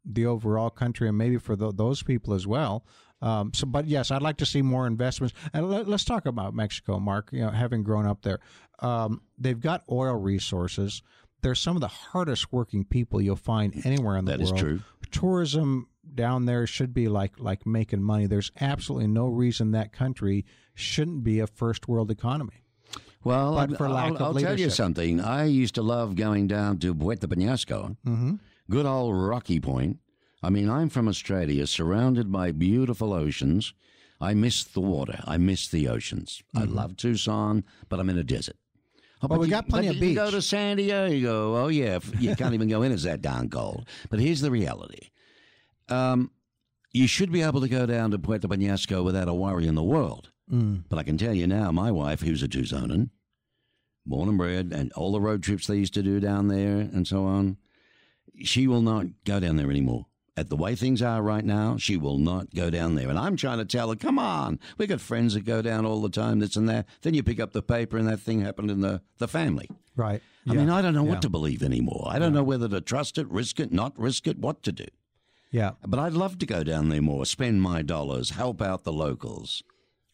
the 0.06 0.26
overall 0.26 0.70
country 0.70 1.08
and 1.08 1.18
maybe 1.18 1.38
for 1.38 1.56
tho- 1.56 1.72
those 1.72 2.04
people 2.04 2.34
as 2.34 2.48
well. 2.48 2.86
Um, 3.24 3.52
so, 3.54 3.66
but 3.66 3.88
yes, 3.88 4.12
I'd 4.12 4.22
like 4.22 4.38
to 4.38 4.46
see 4.46 4.62
more 4.62 4.86
investments. 4.86 5.34
And 5.54 5.70
let, 5.70 5.88
us 5.88 6.04
talk 6.04 6.26
about 6.26 6.54
Mexico, 6.54 7.00
Mark. 7.00 7.30
You 7.32 7.42
know, 7.44 7.50
having 7.52 7.82
grown 7.82 8.06
up 8.06 8.22
there, 8.22 8.40
um, 8.80 9.22
they've 9.38 9.60
got 9.60 9.84
oil 9.90 10.16
resources. 10.16 11.02
They're 11.42 11.56
some 11.56 11.76
of 11.78 11.82
the 11.82 11.88
hardest 11.88 12.52
working 12.52 12.84
people 12.86 13.22
you'll 13.22 13.36
find 13.38 13.86
anywhere 13.86 14.18
in 14.18 14.26
the 14.26 14.32
That 14.34 14.42
is 14.42 14.52
world. 14.52 14.60
true. 14.60 14.80
Tourism 15.12 15.88
down 16.14 16.46
there 16.46 16.68
should 16.68 16.94
be 16.94 17.08
like 17.08 17.40
like 17.40 17.66
making 17.66 18.02
money. 18.04 18.26
There's 18.28 18.52
absolutely 18.60 19.08
no 19.08 19.28
reason 19.28 19.72
that 19.72 19.94
country 19.94 20.46
shouldn't 20.76 21.24
be 21.24 21.40
a 21.40 21.48
first 21.48 21.88
world 21.88 22.12
economy. 22.12 22.66
Well, 23.24 23.56
But 23.56 23.78
for 23.78 23.88
lack 23.88 24.08
I'll, 24.12 24.16
of 24.16 24.22
I'll 24.22 24.34
tell 24.34 24.60
you 24.60 24.70
something. 24.70 25.22
I 25.22 25.46
used 25.46 25.76
to 25.76 25.82
love 25.82 26.16
going 26.16 26.48
down 26.48 26.80
to 26.80 26.94
Puerto 26.94 27.26
Penasco, 27.28 27.96
Mm-hmm. 28.06 28.34
good 28.70 28.86
old 28.86 29.16
Rocky 29.16 29.62
Point. 29.62 30.00
I 30.44 30.50
mean, 30.50 30.70
I'm 30.70 30.90
from 30.90 31.08
Australia, 31.08 31.66
surrounded 31.66 32.32
by 32.32 32.52
beautiful 32.52 33.14
oceans. 33.14 33.74
I 34.20 34.34
miss 34.34 34.64
the 34.64 34.82
water. 34.82 35.22
I 35.26 35.38
miss 35.38 35.68
the 35.70 35.88
oceans. 35.88 36.44
I 36.56 36.64
love 36.64 36.98
Tucson, 36.98 37.64
but 37.90 38.00
I'm 38.00 38.10
in 38.10 38.18
a 38.18 38.24
desert. 38.24 38.58
Oh, 39.22 39.28
Well, 39.30 39.40
we 39.40 39.48
you- 39.48 39.52
got 39.52 39.70
plenty 39.70 39.88
of 39.88 39.96
you 39.96 40.14
go 40.14 40.30
to 40.30 40.42
San 40.42 40.78
Diego. 40.78 41.56
Oh 41.56 41.68
yeah, 41.70 42.00
you 42.20 42.36
can't 42.36 42.54
even 42.54 42.68
go 42.68 42.82
in. 42.84 42.92
It's 42.92 43.04
that 43.04 43.22
darn 43.22 43.50
cold. 43.50 43.88
But 44.10 44.20
here's 44.20 44.42
the 44.42 44.52
reality. 44.52 45.12
Um, 45.88 46.32
you 46.92 47.08
should 47.08 47.32
be 47.32 47.42
able 47.42 47.62
to 47.62 47.70
go 47.70 47.86
down 47.86 48.12
to 48.12 48.20
Puerto 48.20 48.48
Penasco 48.48 49.04
without 49.04 49.28
a 49.30 49.34
worry 49.34 49.66
in 49.66 49.76
the 49.76 49.84
world. 49.84 50.30
Mm. 50.52 50.84
But 50.90 51.00
I 51.00 51.04
can 51.04 51.18
tell 51.18 51.34
you 51.34 51.48
now, 51.48 51.72
my 51.72 51.90
wife, 51.90 52.22
who's 52.22 52.44
a 52.44 52.48
Tucsonan, 52.50 53.10
born 54.06 54.28
and 54.30 54.38
bred, 54.38 54.72
and 54.76 54.92
all 54.94 55.14
the 55.14 55.22
road 55.22 55.42
trips 55.42 55.68
they 55.68 55.78
used 55.78 55.94
to 55.96 56.04
do 56.04 56.20
down 56.20 56.50
there 56.50 56.78
and 56.80 57.08
so 57.08 57.24
on, 57.24 57.58
she 58.44 58.68
will 58.68 58.82
not 58.82 59.06
go 59.26 59.40
down 59.40 59.56
there 59.56 59.72
anymore. 59.72 60.06
At 60.36 60.50
the 60.50 60.56
way 60.56 60.74
things 60.74 61.02
are 61.04 61.22
right 61.22 61.46
now, 61.46 61.78
she 61.78 61.96
will 61.96 62.18
not 62.18 62.56
go 62.56 62.72
down 62.72 62.96
there. 62.96 63.08
And 63.10 63.20
I'm 63.20 63.36
trying 63.38 63.60
to 63.60 63.66
tell 63.66 63.90
her, 63.90 63.96
come 63.96 64.18
on, 64.18 64.60
we 64.80 64.88
got 64.88 65.00
friends 65.00 65.36
that 65.36 65.46
go 65.46 65.62
down 65.62 65.86
all 65.86 66.02
the 66.02 66.10
time, 66.10 66.40
this 66.40 66.56
and 66.56 66.68
that. 66.70 66.88
Then 67.04 67.14
you 67.14 67.22
pick 67.22 67.40
up 67.40 67.54
the 67.54 67.62
paper 67.62 67.98
and 67.98 68.08
that 68.08 68.20
thing 68.20 68.42
happened 68.42 68.72
in 68.72 68.82
the, 68.82 69.02
the 69.20 69.28
family. 69.28 69.70
Right. 69.96 70.24
I 70.50 70.54
mean, 70.56 70.72
I 70.72 70.82
don't 70.82 70.96
know 70.96 71.04
Yeah. 71.04 71.12
what 71.12 71.22
to 71.22 71.30
believe 71.30 71.62
anymore. 71.62 72.08
I 72.10 72.18
don't 72.18 72.34
know 72.34 72.44
whether 72.44 72.68
to 72.68 72.82
trust 72.82 73.20
it, 73.20 73.30
risk 73.30 73.60
it, 73.60 73.72
not 73.72 73.94
risk 73.98 74.26
it, 74.28 74.40
what 74.40 74.64
to 74.64 74.72
do. 74.72 74.88
Yeah. 75.52 75.74
But 75.86 76.00
I'd 76.00 76.14
love 76.14 76.40
to 76.40 76.48
go 76.48 76.64
down 76.64 76.90
there 76.90 77.02
more, 77.04 77.26
spend 77.28 77.62
my 77.62 77.84
dollars, 77.84 78.32
help 78.32 78.60
out 78.60 78.84
the 78.86 78.92
locals. 78.92 79.62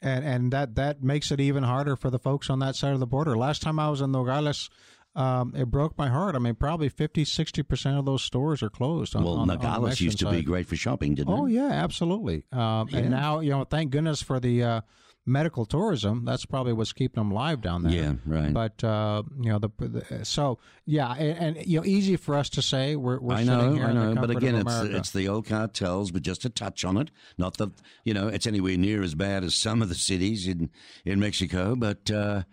and 0.01 0.23
and 0.25 0.51
that 0.53 0.75
that 0.75 1.01
makes 1.01 1.31
it 1.31 1.39
even 1.39 1.63
harder 1.63 1.95
for 1.95 2.09
the 2.09 2.19
folks 2.19 2.49
on 2.49 2.59
that 2.59 2.75
side 2.75 2.93
of 2.93 2.99
the 2.99 3.07
border. 3.07 3.37
Last 3.37 3.61
time 3.61 3.79
I 3.79 3.89
was 3.89 4.01
in 4.01 4.11
Nogales, 4.11 4.69
um, 5.15 5.53
it 5.55 5.65
broke 5.65 5.97
my 5.97 6.07
heart. 6.07 6.35
I 6.35 6.39
mean, 6.39 6.55
probably 6.55 6.89
50, 6.89 7.25
60 7.25 7.63
percent 7.63 7.97
of 7.97 8.05
those 8.05 8.21
stores 8.23 8.61
are 8.63 8.69
closed. 8.69 9.15
On, 9.15 9.23
Well, 9.23 9.33
on, 9.33 9.49
on 9.49 9.57
Nogales 9.57 9.85
Mexican 9.89 10.05
used 10.05 10.19
to 10.19 10.29
be 10.31 10.41
great 10.41 10.67
for 10.67 10.75
shopping, 10.75 11.15
didn't 11.15 11.33
Oh 11.33 11.37
it? 11.37 11.41
Oh, 11.41 11.45
yeah, 11.47 11.69
absolutely. 11.69 12.43
Um, 12.51 12.87
Yeah. 12.91 12.99
And 12.99 13.09
now 13.11 13.39
you 13.39 13.51
know, 13.51 13.63
thank 13.63 13.91
goodness 13.91 14.21
for 14.21 14.39
the 14.39 14.63
uh, 14.63 14.81
medical 15.25 15.65
tourism. 15.65 16.25
That's 16.25 16.45
probably 16.45 16.73
what's 16.73 16.93
keeping 16.93 17.21
them 17.21 17.31
live 17.31 17.61
down 17.61 17.83
there. 17.83 17.93
Yeah, 17.93 18.13
right. 18.25 18.53
But 18.53 18.83
uh, 18.83 19.23
you 19.41 19.51
know, 19.51 19.59
the, 19.59 19.69
the 19.79 20.25
so 20.25 20.59
yeah, 20.85 21.13
and, 21.13 21.57
and 21.57 21.67
you 21.67 21.79
know, 21.79 21.85
easy 21.85 22.15
for 22.15 22.35
us 22.35 22.49
to 22.51 22.61
say 22.61 22.95
we're, 22.95 23.19
we're 23.19 23.35
I 23.35 23.43
sitting 23.43 23.57
know, 23.57 23.73
here 23.73 23.85
I 23.85 23.93
know, 23.93 24.15
but 24.15 24.31
again, 24.31 24.55
it's 24.55 24.81
it's 24.81 25.11
the 25.11 25.27
old 25.27 25.45
cartels, 25.45 26.11
but 26.11 26.21
just 26.21 26.45
a 26.45 26.49
touch 26.49 26.83
on 26.83 26.97
it. 26.97 27.11
Not 27.37 27.57
that 27.57 27.71
you 28.03 28.13
know 28.13 28.27
it's 28.27 28.47
anywhere 28.47 28.77
near 28.77 29.03
as 29.03 29.15
bad 29.15 29.43
as 29.43 29.55
some 29.55 29.81
of 29.81 29.89
the 29.89 29.95
cities 29.95 30.47
in 30.47 30.69
in 31.05 31.19
Mexico, 31.19 31.75
but 31.75 32.09
uh, 32.11 32.43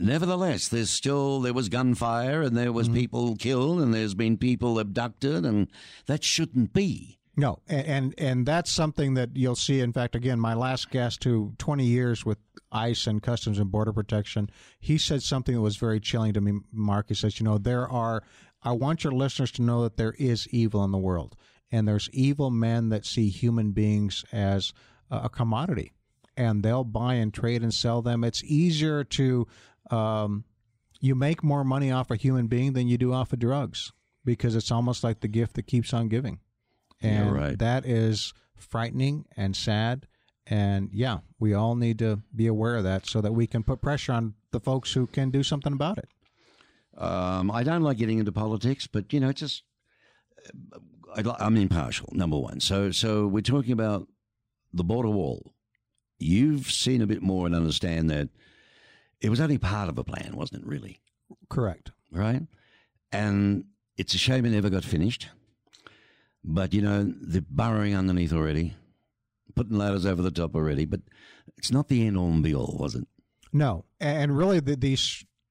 nevertheless, 0.00 0.68
there's 0.68 0.90
still 0.90 1.40
there 1.40 1.52
was 1.54 1.68
gunfire 1.68 2.42
and 2.42 2.56
there 2.56 2.72
was 2.72 2.88
Mm-hmm. 2.88 2.96
people 2.96 3.36
killed 3.36 3.80
and 3.80 3.92
there's 3.94 4.14
been 4.14 4.36
people 4.36 4.78
abducted, 4.78 5.44
and 5.44 5.68
that 6.06 6.24
shouldn't 6.24 6.72
be. 6.72 7.18
No, 7.36 7.60
a- 7.68 7.88
and 7.88 8.14
and 8.18 8.44
that's 8.46 8.70
something 8.70 9.14
that 9.14 9.36
you'll 9.36 9.54
see. 9.56 9.80
In 9.80 9.92
fact, 9.92 10.14
again, 10.16 10.40
my 10.40 10.54
last 10.54 10.90
guest, 10.90 11.22
who 11.24 11.54
20 11.58 11.84
years 11.84 12.24
with 12.26 12.38
ICE 12.72 13.06
and 13.06 13.22
Customs 13.22 13.58
and 13.58 13.70
Border 13.70 13.92
Protection, 13.92 14.50
he 14.80 14.98
said 14.98 15.22
something 15.22 15.54
that 15.54 15.60
was 15.60 15.76
very 15.76 16.00
chilling 16.00 16.32
to 16.34 16.40
me. 16.40 16.60
Mark, 16.72 17.06
he 17.08 17.14
says, 17.14 17.38
you 17.38 17.44
know, 17.44 17.58
there 17.58 17.88
are. 17.88 18.22
I 18.62 18.72
want 18.72 19.04
your 19.04 19.12
listeners 19.12 19.52
to 19.52 19.62
know 19.62 19.84
that 19.84 19.96
there 19.96 20.14
is 20.18 20.48
evil 20.48 20.82
in 20.82 20.90
the 20.90 20.98
world, 20.98 21.36
and 21.70 21.86
there's 21.86 22.10
evil 22.12 22.50
men 22.50 22.88
that 22.88 23.06
see 23.06 23.28
human 23.28 23.70
beings 23.70 24.24
as 24.32 24.72
a 25.12 25.28
commodity, 25.28 25.92
and 26.36 26.64
they'll 26.64 26.82
buy 26.82 27.14
and 27.14 27.32
trade 27.32 27.62
and 27.62 27.72
sell 27.72 28.02
them. 28.02 28.24
It's 28.24 28.42
easier 28.42 29.04
to. 29.04 29.46
Um, 29.90 30.44
you 31.00 31.14
make 31.14 31.42
more 31.44 31.64
money 31.64 31.90
off 31.90 32.10
a 32.10 32.16
human 32.16 32.46
being 32.48 32.72
than 32.72 32.88
you 32.88 32.98
do 32.98 33.12
off 33.12 33.32
of 33.32 33.38
drugs 33.38 33.92
because 34.24 34.56
it's 34.56 34.70
almost 34.70 35.04
like 35.04 35.20
the 35.20 35.28
gift 35.28 35.54
that 35.54 35.66
keeps 35.66 35.92
on 35.94 36.08
giving 36.08 36.40
and 37.00 37.32
right. 37.32 37.58
that 37.58 37.86
is 37.86 38.34
frightening 38.56 39.24
and 39.36 39.54
sad 39.54 40.06
and 40.46 40.90
yeah 40.92 41.18
we 41.38 41.54
all 41.54 41.76
need 41.76 41.98
to 42.00 42.20
be 42.34 42.46
aware 42.48 42.74
of 42.76 42.84
that 42.84 43.06
so 43.06 43.20
that 43.20 43.32
we 43.32 43.46
can 43.46 43.62
put 43.62 43.80
pressure 43.80 44.12
on 44.12 44.34
the 44.50 44.58
folks 44.58 44.92
who 44.92 45.06
can 45.06 45.30
do 45.30 45.42
something 45.42 45.72
about 45.72 45.98
it 45.98 46.08
Um, 46.96 47.50
I 47.52 47.62
don't 47.62 47.82
like 47.82 47.98
getting 47.98 48.18
into 48.18 48.32
politics, 48.32 48.88
but 48.88 49.12
you 49.12 49.20
know, 49.20 49.28
it's 49.28 49.40
just 49.40 49.62
I, 51.14 51.22
I'm 51.38 51.56
impartial. 51.56 52.08
Number 52.12 52.36
one, 52.38 52.60
so 52.60 52.90
so 52.90 53.28
we're 53.28 53.40
talking 53.40 53.72
about 53.72 54.08
the 54.72 54.84
border 54.84 55.10
wall. 55.10 55.52
You've 56.18 56.70
seen 56.70 57.00
a 57.00 57.06
bit 57.06 57.22
more 57.22 57.46
and 57.46 57.54
understand 57.54 58.10
that 58.10 58.28
it 59.20 59.28
was 59.30 59.40
only 59.40 59.58
part 59.58 59.88
of 59.88 59.98
a 59.98 60.04
plan, 60.04 60.32
wasn't 60.36 60.62
it? 60.62 60.66
Really, 60.68 61.00
correct 61.48 61.90
right? 62.10 62.42
And 63.12 63.64
it's 63.96 64.14
a 64.14 64.18
shame 64.18 64.44
it 64.46 64.50
never 64.50 64.70
got 64.70 64.84
finished. 64.84 65.28
But 66.44 66.72
you 66.72 66.80
know, 66.82 67.12
they're 67.20 67.42
burrowing 67.48 67.94
underneath 67.94 68.32
already, 68.32 68.74
putting 69.54 69.76
ladders 69.76 70.06
over 70.06 70.22
the 70.22 70.30
top 70.30 70.54
already. 70.54 70.84
But 70.86 71.00
it's 71.56 71.70
not 71.70 71.88
the 71.88 72.06
end 72.06 72.16
all 72.16 72.30
and 72.30 72.42
be 72.42 72.54
all, 72.54 72.76
was 72.78 72.94
it? 72.94 73.06
no 73.50 73.84
and 73.98 74.36
really 74.36 74.60
the, 74.60 74.76
the 74.76 74.94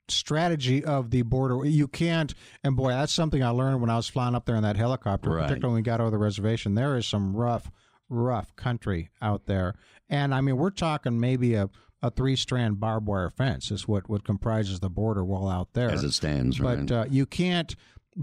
strategy 0.08 0.86
of 0.86 1.10
the 1.10 1.24
border 1.24 1.66
you 1.66 1.88
can't 1.88 2.36
and 2.64 2.76
boy 2.78 2.90
that's 2.90 3.12
something 3.12 3.42
i 3.44 3.50
learned 3.50 3.82
when 3.82 3.90
i 3.90 3.96
was 3.96 4.08
flying 4.08 4.36
up 4.36 4.46
there 4.46 4.56
in 4.56 4.62
that 4.62 4.78
helicopter 4.78 5.32
Right. 5.32 5.48
particularly 5.48 5.74
when 5.74 5.82
we 5.82 5.86
got 5.86 6.00
over 6.00 6.12
the 6.12 6.18
reservation 6.20 6.76
there 6.76 6.96
is 6.96 7.08
some 7.08 7.36
rough 7.36 7.72
rough 8.08 8.56
country 8.56 9.10
out 9.20 9.48
there 9.48 9.74
and 10.10 10.34
i 10.36 10.42
mean 10.42 10.58
we're 10.58 10.70
talking 10.70 11.20
maybe 11.20 11.56
a 11.56 11.70
a 12.02 12.12
three 12.12 12.36
strand 12.36 12.80
barbed 12.80 13.08
wire 13.08 13.30
fence 13.30 13.72
is 13.72 13.88
what, 13.88 14.10
what 14.10 14.24
comprises 14.24 14.80
the 14.80 14.90
border 14.90 15.26
wall 15.26 15.50
out 15.50 15.74
there. 15.74 15.90
As 15.90 16.04
it 16.04 16.14
stands, 16.14 16.60
right? 16.60 16.86
But 16.86 16.94
uh, 16.94 17.06
you 17.10 17.26
can't 17.26 17.76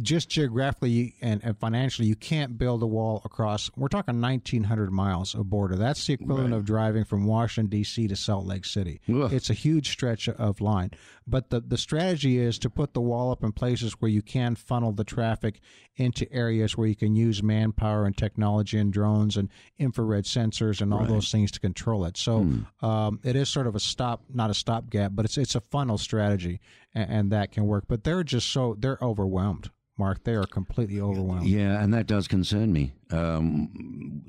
just 0.03 0.29
geographically 0.29 1.15
and, 1.21 1.41
and 1.45 1.59
financially, 1.59 2.09
you 2.09 2.17
can't 2.17 2.59
build 2.59 2.83
a 2.83 2.87
wall 2.87 3.23
across. 3.25 3.71
We're 3.77 3.89
talking 3.89 4.21
1,900 4.21 4.91
miles 4.91 5.35
of 5.35 5.49
border. 5.49 5.77
That's 5.77 6.05
the 6.07 6.15
equivalent 6.15 6.53
of 6.53 6.65
driving 6.65 7.05
from 7.05 7.27
Washington 7.27 7.71
D.C. 7.71 8.09
to 8.09 8.17
Salt 8.17 8.47
Lake 8.47 8.65
City. 8.65 9.01
Ugh. 9.09 9.33
It's 9.33 9.51
a 9.51 9.55
huge 9.55 9.91
stretch 9.91 10.29
of 10.29 10.61
line. 10.61 10.91
But 11.27 11.51
the 11.51 11.61
the 11.61 11.79
strategy 11.79 12.39
is 12.39 12.59
to 12.59 12.71
put 12.71 12.93
the 12.93 13.01
wall 13.01 13.31
up 13.31 13.43
in 13.43 13.53
places 13.53 13.95
where 13.95 14.11
you 14.11 14.21
can 14.21 14.55
funnel 14.57 14.93
the 14.93 15.05
traffic 15.05 15.61
into 15.97 16.31
areas 16.31 16.77
where 16.77 16.87
you 16.87 16.95
can 16.97 17.15
use 17.17 17.43
manpower 17.43 18.05
and 18.05 18.17
technology 18.17 18.79
and 18.79 18.93
drones 18.93 19.37
and 19.37 19.49
infrared 19.79 20.25
sensors 20.25 20.81
and 20.81 20.93
all 20.93 21.07
those 21.07 21.31
things 21.31 21.51
to 21.53 21.61
control 21.61 22.05
it. 22.05 22.17
So 22.17 22.47
um, 22.83 23.21
it 23.25 23.37
is 23.37 23.49
sort 23.49 23.67
of 23.67 23.75
a 23.75 23.81
stop, 23.81 24.25
not 24.33 24.51
a 24.51 24.55
stopgap, 24.55 25.13
but 25.15 25.25
it's 25.25 25.39
it's 25.39 25.55
a 25.55 25.61
funnel 25.61 25.97
strategy, 25.97 26.61
and, 26.95 27.11
and 27.11 27.33
that 27.33 27.53
can 27.53 27.67
work. 27.67 27.85
But 27.89 28.05
they're 28.05 28.25
just 28.25 28.51
so 28.51 28.77
they're 28.79 28.99
overwhelmed. 29.01 29.71
Mark, 29.97 30.25
they 30.25 30.35
are 30.35 30.45
completely 30.47 31.01
overwhelmed. 31.01 31.47
Yeah, 31.47 31.81
and 31.81 31.95
that 31.95 32.09
does 32.09 32.27
concern 32.27 32.73
me. 32.73 32.95
Um, 33.11 34.23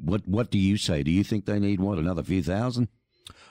what 0.00 0.26
What 0.28 0.50
do 0.50 0.58
you 0.58 0.76
say? 0.76 1.02
Do 1.02 1.10
you 1.10 1.24
think 1.24 1.44
they 1.44 1.58
need 1.58 1.80
what 1.80 1.98
another 1.98 2.22
few 2.22 2.42
thousand? 2.42 2.88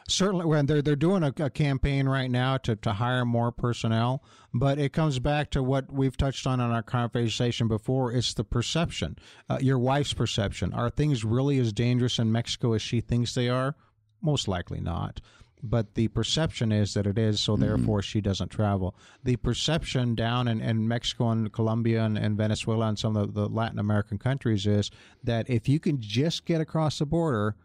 Certainly, 0.10 0.46
well, 0.46 0.64
they're 0.64 0.82
they're 0.82 0.96
doing 0.96 1.24
a, 1.24 1.34
a 1.38 1.50
campaign 1.50 2.08
right 2.08 2.32
now 2.32 2.56
to, 2.58 2.78
to 2.78 2.94
hire 2.94 3.26
more 3.26 3.52
personnel, 3.52 4.24
but 4.54 4.80
it 4.80 4.94
comes 4.94 5.20
back 5.20 5.50
to 5.52 5.62
what 5.62 5.92
we've 5.92 6.16
touched 6.16 6.48
on 6.48 6.62
in 6.62 6.72
our 6.72 6.82
conversation 6.82 7.68
before. 7.68 8.14
It's 8.14 8.34
the 8.34 8.46
perception, 8.46 9.18
uh, 9.50 9.60
your 9.62 9.78
wife's 9.78 10.14
perception. 10.14 10.74
Are 10.74 10.90
things 10.90 11.26
really 11.26 11.60
as 11.60 11.74
dangerous 11.74 12.20
in 12.20 12.32
Mexico 12.32 12.72
as 12.74 12.82
she 12.82 13.02
thinks 13.02 13.34
they 13.34 13.50
are? 13.50 13.76
Most 14.22 14.48
likely 14.48 14.80
not. 14.80 15.20
But 15.62 15.96
the 15.96 16.08
perception 16.10 16.72
is 16.72 16.94
that 16.94 17.08
it 17.08 17.18
is, 17.18 17.40
so 17.40 17.58
therefore 17.58 18.02
she 18.04 18.22
doesn't 18.22 18.50
travel. 18.50 18.96
The 19.24 19.38
perception 19.38 20.14
down 20.14 20.48
in, 20.48 20.62
in 20.62 20.88
Mexico 20.88 21.32
and 21.32 21.52
Colombia 21.52 22.04
and, 22.04 22.18
and 22.18 22.38
Venezuela 22.38 22.88
and 22.88 23.00
some 23.00 23.18
of 23.18 23.34
the 23.34 23.50
Latin 23.50 23.80
American 23.80 24.20
countries 24.20 24.68
is 24.68 24.92
that 25.24 25.50
if 25.50 25.68
you 25.68 25.80
can 25.80 26.00
just 26.00 26.46
get 26.46 26.62
across 26.62 27.00
the 27.00 27.08
border, 27.08 27.56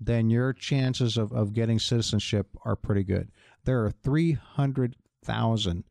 then 0.00 0.30
your 0.30 0.52
chances 0.52 1.16
of, 1.16 1.32
of 1.32 1.52
getting 1.52 1.78
citizenship 1.78 2.48
are 2.64 2.76
pretty 2.76 3.04
good. 3.04 3.30
There 3.64 3.84
are 3.84 3.90
300,000 3.90 5.84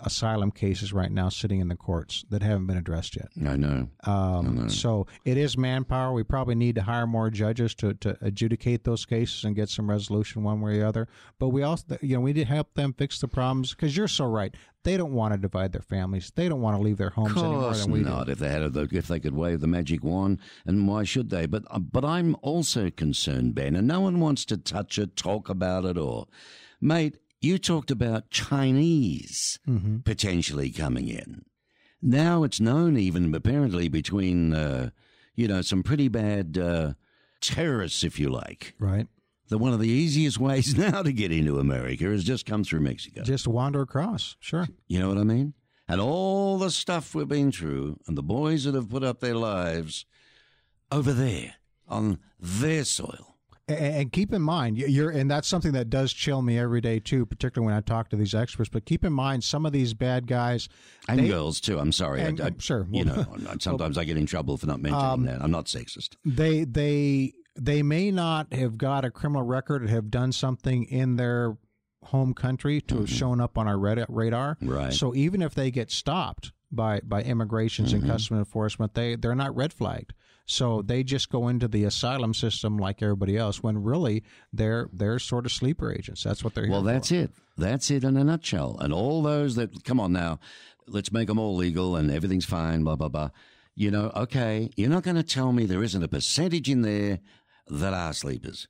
asylum 0.00 0.50
cases 0.50 0.92
right 0.92 1.10
now 1.12 1.28
sitting 1.28 1.60
in 1.60 1.68
the 1.68 1.76
courts 1.76 2.24
that 2.30 2.42
haven't 2.42 2.66
been 2.66 2.76
addressed 2.76 3.16
yet. 3.16 3.28
I 3.46 3.56
know. 3.56 3.88
Um, 4.04 4.68
so 4.68 5.06
it 5.24 5.36
is 5.36 5.56
manpower. 5.56 6.12
We 6.12 6.22
probably 6.24 6.54
need 6.54 6.74
to 6.76 6.82
hire 6.82 7.06
more 7.06 7.30
judges 7.30 7.74
to, 7.76 7.94
to 7.94 8.16
adjudicate 8.20 8.84
those 8.84 9.04
cases 9.04 9.44
and 9.44 9.54
get 9.54 9.68
some 9.68 9.88
resolution 9.88 10.42
one 10.42 10.60
way 10.60 10.72
or 10.76 10.78
the 10.80 10.88
other. 10.88 11.08
But 11.38 11.48
we 11.48 11.62
also, 11.62 11.98
you 12.00 12.16
know, 12.16 12.20
we 12.20 12.32
need 12.32 12.40
to 12.40 12.46
help 12.46 12.74
them 12.74 12.94
fix 12.96 13.20
the 13.20 13.28
problems 13.28 13.70
because 13.74 13.96
you're 13.96 14.08
so 14.08 14.24
right. 14.26 14.54
They 14.84 14.96
don't 14.96 15.12
want 15.12 15.32
to 15.32 15.38
divide 15.38 15.70
their 15.70 15.82
families. 15.82 16.32
They 16.34 16.48
don't 16.48 16.60
want 16.60 16.76
to 16.76 16.82
leave 16.82 16.96
their 16.96 17.10
homes 17.10 17.30
Of 17.32 17.38
any 17.38 17.46
more 17.48 17.60
course 17.62 17.82
than 17.84 17.92
we 17.92 18.00
not. 18.00 18.26
do. 18.26 18.32
If 18.32 18.38
they 18.40 18.48
had, 18.48 18.62
a, 18.62 18.88
if 18.90 19.06
they 19.06 19.20
could 19.20 19.34
wave 19.34 19.60
the 19.60 19.68
magic 19.68 20.02
wand, 20.02 20.40
and 20.66 20.88
why 20.88 21.04
should 21.04 21.30
they? 21.30 21.46
But 21.46 21.62
uh, 21.70 21.78
but 21.78 22.04
I'm 22.04 22.34
also 22.42 22.90
concerned, 22.90 23.54
Ben, 23.54 23.76
and 23.76 23.86
no 23.86 24.00
one 24.00 24.18
wants 24.18 24.44
to 24.46 24.56
touch 24.56 24.98
it, 24.98 25.14
talk 25.16 25.48
about 25.48 25.84
it, 25.84 25.96
or, 25.96 26.26
mate. 26.80 27.18
You 27.42 27.58
talked 27.58 27.90
about 27.90 28.30
Chinese 28.30 29.58
Mm-hmm. 29.68 29.98
potentially 30.04 30.70
coming 30.70 31.08
in. 31.08 31.44
Now 32.00 32.42
it's 32.44 32.60
known, 32.60 32.96
even 32.96 33.34
apparently, 33.34 33.88
between 33.88 34.52
uh, 34.54 34.90
you 35.36 35.46
know 35.48 35.60
some 35.62 35.82
pretty 35.82 36.08
bad 36.08 36.56
uh, 36.58 36.94
terrorists, 37.40 38.02
if 38.04 38.18
you 38.18 38.28
like, 38.30 38.74
Right. 38.78 39.06
that 39.48 39.58
one 39.58 39.72
of 39.72 39.80
the 39.80 39.88
easiest 39.88 40.38
ways 40.48 40.76
now 40.76 41.02
to 41.02 41.12
get 41.12 41.30
into 41.32 41.58
America 41.58 42.10
is 42.10 42.24
just 42.24 42.46
come 42.46 42.64
through 42.64 42.80
Mexico. 42.80 43.22
Just 43.22 43.46
wander 43.46 43.82
across. 43.82 44.36
Sure. 44.40 44.66
You 44.88 44.98
know 45.00 45.08
what 45.08 45.18
I 45.18 45.24
mean? 45.24 45.54
And 45.88 46.00
all 46.00 46.58
the 46.58 46.70
stuff 46.70 47.14
we've 47.14 47.28
been 47.28 47.52
through, 47.52 47.98
and 48.06 48.16
the 48.16 48.22
boys 48.22 48.64
that 48.64 48.74
have 48.74 48.88
put 48.88 49.04
up 49.04 49.20
their 49.20 49.36
lives 49.36 50.06
over 50.90 51.12
there 51.12 51.54
on 51.88 52.18
their 52.40 52.84
soil. 52.84 53.31
And, 53.68 54.10
keep 54.10 54.32
in 54.32 54.42
mind, 54.42 54.76
you're, 54.76 55.10
and 55.10 55.30
that's 55.30 55.46
something 55.46 55.72
that 55.72 55.88
does 55.88 56.12
chill 56.12 56.42
me 56.42 56.58
every 56.58 56.80
day 56.80 56.98
too, 56.98 57.24
particularly 57.24 57.66
when 57.66 57.76
I 57.76 57.80
talk 57.80 58.08
to 58.08 58.16
these 58.16 58.34
experts. 58.34 58.68
But 58.68 58.84
keep 58.84 59.04
in 59.04 59.12
mind, 59.12 59.44
some 59.44 59.64
of 59.64 59.72
these 59.72 59.94
bad 59.94 60.26
guys 60.26 60.68
and 61.08 61.20
they, 61.20 61.28
girls 61.28 61.60
too. 61.60 61.78
I'm 61.78 61.92
sorry, 61.92 62.22
and, 62.22 62.40
I, 62.40 62.46
I, 62.46 62.50
sure. 62.58 62.86
You 62.90 63.04
know, 63.04 63.24
sometimes 63.60 63.98
I 63.98 64.04
get 64.04 64.16
in 64.16 64.26
trouble 64.26 64.56
for 64.56 64.66
not 64.66 64.80
mentioning 64.80 65.06
um, 65.06 65.24
that. 65.26 65.40
I'm 65.40 65.52
not 65.52 65.66
sexist. 65.66 66.16
They 66.24 66.64
they 66.64 67.34
they 67.54 67.82
may 67.82 68.10
not 68.10 68.52
have 68.52 68.78
got 68.78 69.04
a 69.04 69.10
criminal 69.10 69.44
record 69.44 69.84
or 69.84 69.88
have 69.88 70.10
done 70.10 70.32
something 70.32 70.84
in 70.84 71.16
their 71.16 71.56
home 72.04 72.34
country 72.34 72.80
to 72.80 72.94
mm-hmm. 72.94 73.02
have 73.02 73.10
shown 73.10 73.40
up 73.40 73.56
on 73.56 73.68
our 73.68 73.76
Reddit 73.76 74.06
radar. 74.08 74.58
Right. 74.60 74.92
So 74.92 75.14
even 75.14 75.40
if 75.40 75.54
they 75.54 75.70
get 75.70 75.90
stopped 75.90 76.52
by 76.70 77.00
by 77.00 77.22
immigrations 77.22 77.92
mm-hmm. 77.92 78.02
and 78.02 78.10
customs 78.10 78.38
enforcement, 78.38 78.94
they 78.94 79.16
they're 79.16 79.34
not 79.34 79.54
red 79.54 79.72
flagged. 79.72 80.14
So 80.46 80.82
they 80.82 81.02
just 81.04 81.30
go 81.30 81.48
into 81.48 81.68
the 81.68 81.84
asylum 81.84 82.34
system 82.34 82.76
like 82.76 83.02
everybody 83.02 83.36
else, 83.36 83.62
when 83.62 83.82
really 83.82 84.24
they're 84.52 84.88
they're 84.92 85.18
sort 85.18 85.46
of 85.46 85.52
sleeper 85.52 85.92
agents. 85.92 86.24
That's 86.24 86.42
what 86.42 86.54
they're. 86.54 86.68
Well, 86.68 86.82
that's 86.82 87.10
for. 87.10 87.14
it. 87.16 87.30
That's 87.56 87.90
it 87.90 88.04
in 88.04 88.16
a 88.16 88.24
nutshell. 88.24 88.76
And 88.80 88.92
all 88.92 89.22
those 89.22 89.54
that 89.54 89.84
come 89.84 90.00
on 90.00 90.12
now, 90.12 90.40
let's 90.86 91.12
make 91.12 91.28
them 91.28 91.38
all 91.38 91.54
legal 91.54 91.96
and 91.96 92.10
everything's 92.10 92.44
fine. 92.44 92.82
Blah 92.84 92.96
blah 92.96 93.08
blah. 93.08 93.30
You 93.74 93.90
know, 93.90 94.12
okay, 94.14 94.70
you're 94.76 94.90
not 94.90 95.04
going 95.04 95.16
to 95.16 95.22
tell 95.22 95.52
me 95.52 95.64
there 95.64 95.82
isn't 95.82 96.02
a 96.02 96.08
percentage 96.08 96.68
in 96.68 96.82
there 96.82 97.20
that 97.68 97.94
are 97.94 98.12
sleepers. 98.12 98.68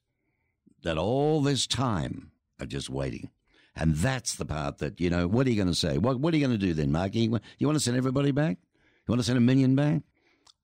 That 0.84 0.98
all 0.98 1.42
this 1.42 1.66
time 1.66 2.30
are 2.60 2.66
just 2.66 2.88
waiting. 2.88 3.30
And 3.74 3.96
that's 3.96 4.34
the 4.34 4.44
part 4.44 4.78
that, 4.78 5.00
you 5.00 5.10
know, 5.10 5.26
what 5.26 5.46
are 5.46 5.50
you 5.50 5.56
going 5.56 5.68
to 5.68 5.74
say? 5.74 5.96
What, 5.96 6.20
what 6.20 6.34
are 6.34 6.36
you 6.36 6.46
going 6.46 6.58
to 6.58 6.66
do 6.66 6.74
then, 6.74 6.92
Mark? 6.92 7.14
You, 7.14 7.40
you 7.58 7.66
want 7.66 7.76
to 7.76 7.82
send 7.82 7.96
everybody 7.96 8.30
back? 8.30 8.58
You 8.60 9.12
want 9.12 9.20
to 9.20 9.24
send 9.24 9.38
a 9.38 9.40
million 9.40 9.74
back? 9.74 10.02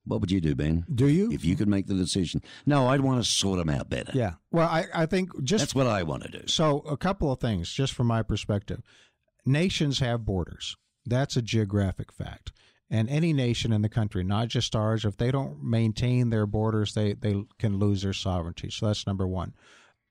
What 0.09 0.21
would 0.21 0.31
you 0.31 0.41
do, 0.41 0.55
Ben? 0.55 0.85
Do 0.93 1.07
you? 1.07 1.31
If 1.31 1.45
you 1.45 1.55
could 1.55 1.67
make 1.67 1.85
the 1.85 1.93
decision. 1.93 2.41
No, 2.65 2.87
I'd 2.87 3.01
want 3.01 3.23
to 3.23 3.29
sort 3.29 3.59
them 3.59 3.69
out 3.69 3.91
better. 3.91 4.11
Yeah. 4.15 4.33
Well, 4.51 4.67
I, 4.67 4.85
I 4.91 5.05
think 5.05 5.43
just. 5.43 5.61
That's 5.61 5.75
what 5.75 5.85
I 5.85 6.01
want 6.01 6.23
to 6.23 6.31
do. 6.31 6.47
So, 6.47 6.79
a 6.79 6.97
couple 6.97 7.31
of 7.31 7.39
things, 7.39 7.71
just 7.71 7.93
from 7.93 8.07
my 8.07 8.23
perspective. 8.23 8.81
Nations 9.45 9.99
have 9.99 10.25
borders. 10.25 10.75
That's 11.05 11.37
a 11.37 11.43
geographic 11.43 12.11
fact. 12.11 12.51
And 12.89 13.07
any 13.07 13.33
nation 13.33 13.71
in 13.71 13.83
the 13.83 13.89
country, 13.89 14.23
not 14.23 14.47
just 14.47 14.75
ours, 14.75 15.05
if 15.05 15.15
they 15.15 15.29
don't 15.29 15.63
maintain 15.63 16.31
their 16.31 16.47
borders, 16.47 16.95
they, 16.95 17.13
they 17.13 17.43
can 17.59 17.77
lose 17.77 18.01
their 18.01 18.13
sovereignty. 18.13 18.71
So 18.71 18.87
that's 18.87 19.05
number 19.05 19.27
one. 19.27 19.53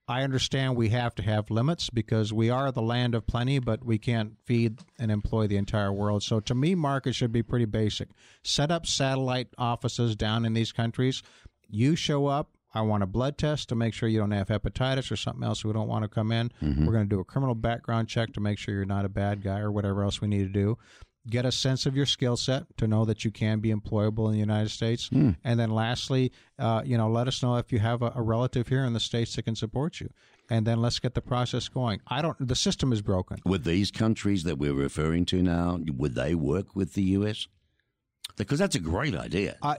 I 0.09 0.23
understand 0.23 0.75
we 0.75 0.89
have 0.89 1.13
to 1.15 1.21
have 1.21 1.51
limits 1.51 1.91
because 1.91 2.33
we 2.33 2.49
are 2.49 2.71
the 2.71 2.81
land 2.81 3.13
of 3.13 3.27
plenty, 3.27 3.59
but 3.59 3.85
we 3.85 3.99
can't 3.99 4.33
feed 4.43 4.79
and 4.97 5.11
employ 5.11 5.45
the 5.45 5.55
entire 5.55 5.93
world. 5.93 6.23
So 6.23 6.39
to 6.39 6.55
me, 6.55 6.73
markets 6.73 7.15
should 7.15 7.31
be 7.31 7.43
pretty 7.43 7.65
basic. 7.65 8.09
Set 8.43 8.71
up 8.71 8.87
satellite 8.87 9.49
offices 9.59 10.15
down 10.15 10.45
in 10.45 10.53
these 10.53 10.71
countries. 10.71 11.21
You 11.69 11.95
show 11.95 12.25
up. 12.25 12.49
I 12.73 12.81
want 12.81 13.03
a 13.03 13.07
blood 13.07 13.37
test 13.37 13.69
to 13.69 13.75
make 13.75 13.93
sure 13.93 14.09
you 14.09 14.19
don't 14.19 14.31
have 14.31 14.47
hepatitis 14.47 15.11
or 15.11 15.15
something 15.15 15.43
else 15.43 15.63
we 15.63 15.73
don't 15.73 15.87
want 15.87 16.03
to 16.03 16.09
come 16.09 16.31
in. 16.31 16.51
Mm-hmm. 16.61 16.87
We're 16.87 16.93
going 16.93 17.07
to 17.09 17.15
do 17.15 17.19
a 17.19 17.25
criminal 17.25 17.55
background 17.55 18.07
check 18.07 18.33
to 18.33 18.39
make 18.39 18.57
sure 18.57 18.73
you're 18.73 18.85
not 18.85 19.05
a 19.05 19.09
bad 19.09 19.43
guy 19.43 19.59
or 19.59 19.71
whatever 19.71 20.03
else 20.03 20.21
we 20.21 20.27
need 20.27 20.43
to 20.43 20.49
do 20.49 20.77
get 21.27 21.45
a 21.45 21.51
sense 21.51 21.85
of 21.85 21.95
your 21.95 22.05
skill 22.05 22.37
set 22.37 22.65
to 22.77 22.87
know 22.87 23.05
that 23.05 23.25
you 23.25 23.31
can 23.31 23.59
be 23.59 23.73
employable 23.73 24.27
in 24.27 24.33
the 24.33 24.39
United 24.39 24.69
States. 24.69 25.09
Mm. 25.09 25.37
And 25.43 25.59
then 25.59 25.69
lastly, 25.69 26.31
uh, 26.57 26.81
you 26.85 26.97
know, 26.97 27.09
let 27.09 27.27
us 27.27 27.43
know 27.43 27.57
if 27.57 27.71
you 27.71 27.79
have 27.79 28.01
a, 28.01 28.11
a, 28.15 28.21
relative 28.21 28.67
here 28.67 28.85
in 28.85 28.93
the 28.93 28.99
States 28.99 29.35
that 29.35 29.43
can 29.43 29.55
support 29.55 29.99
you. 29.99 30.09
And 30.49 30.65
then 30.65 30.81
let's 30.81 30.99
get 30.99 31.13
the 31.13 31.21
process 31.21 31.67
going. 31.67 32.01
I 32.07 32.21
don't, 32.21 32.35
the 32.39 32.55
system 32.55 32.91
is 32.91 33.01
broken. 33.01 33.39
With 33.45 33.63
these 33.63 33.91
countries 33.91 34.43
that 34.43 34.57
we're 34.57 34.73
referring 34.73 35.25
to 35.25 35.43
now, 35.43 35.79
would 35.95 36.15
they 36.15 36.35
work 36.35 36.75
with 36.75 36.93
the 36.93 37.03
U.S.? 37.03 37.47
Because 38.37 38.59
that's 38.59 38.75
a 38.75 38.79
great 38.79 39.15
idea. 39.15 39.57
Uh, 39.61 39.75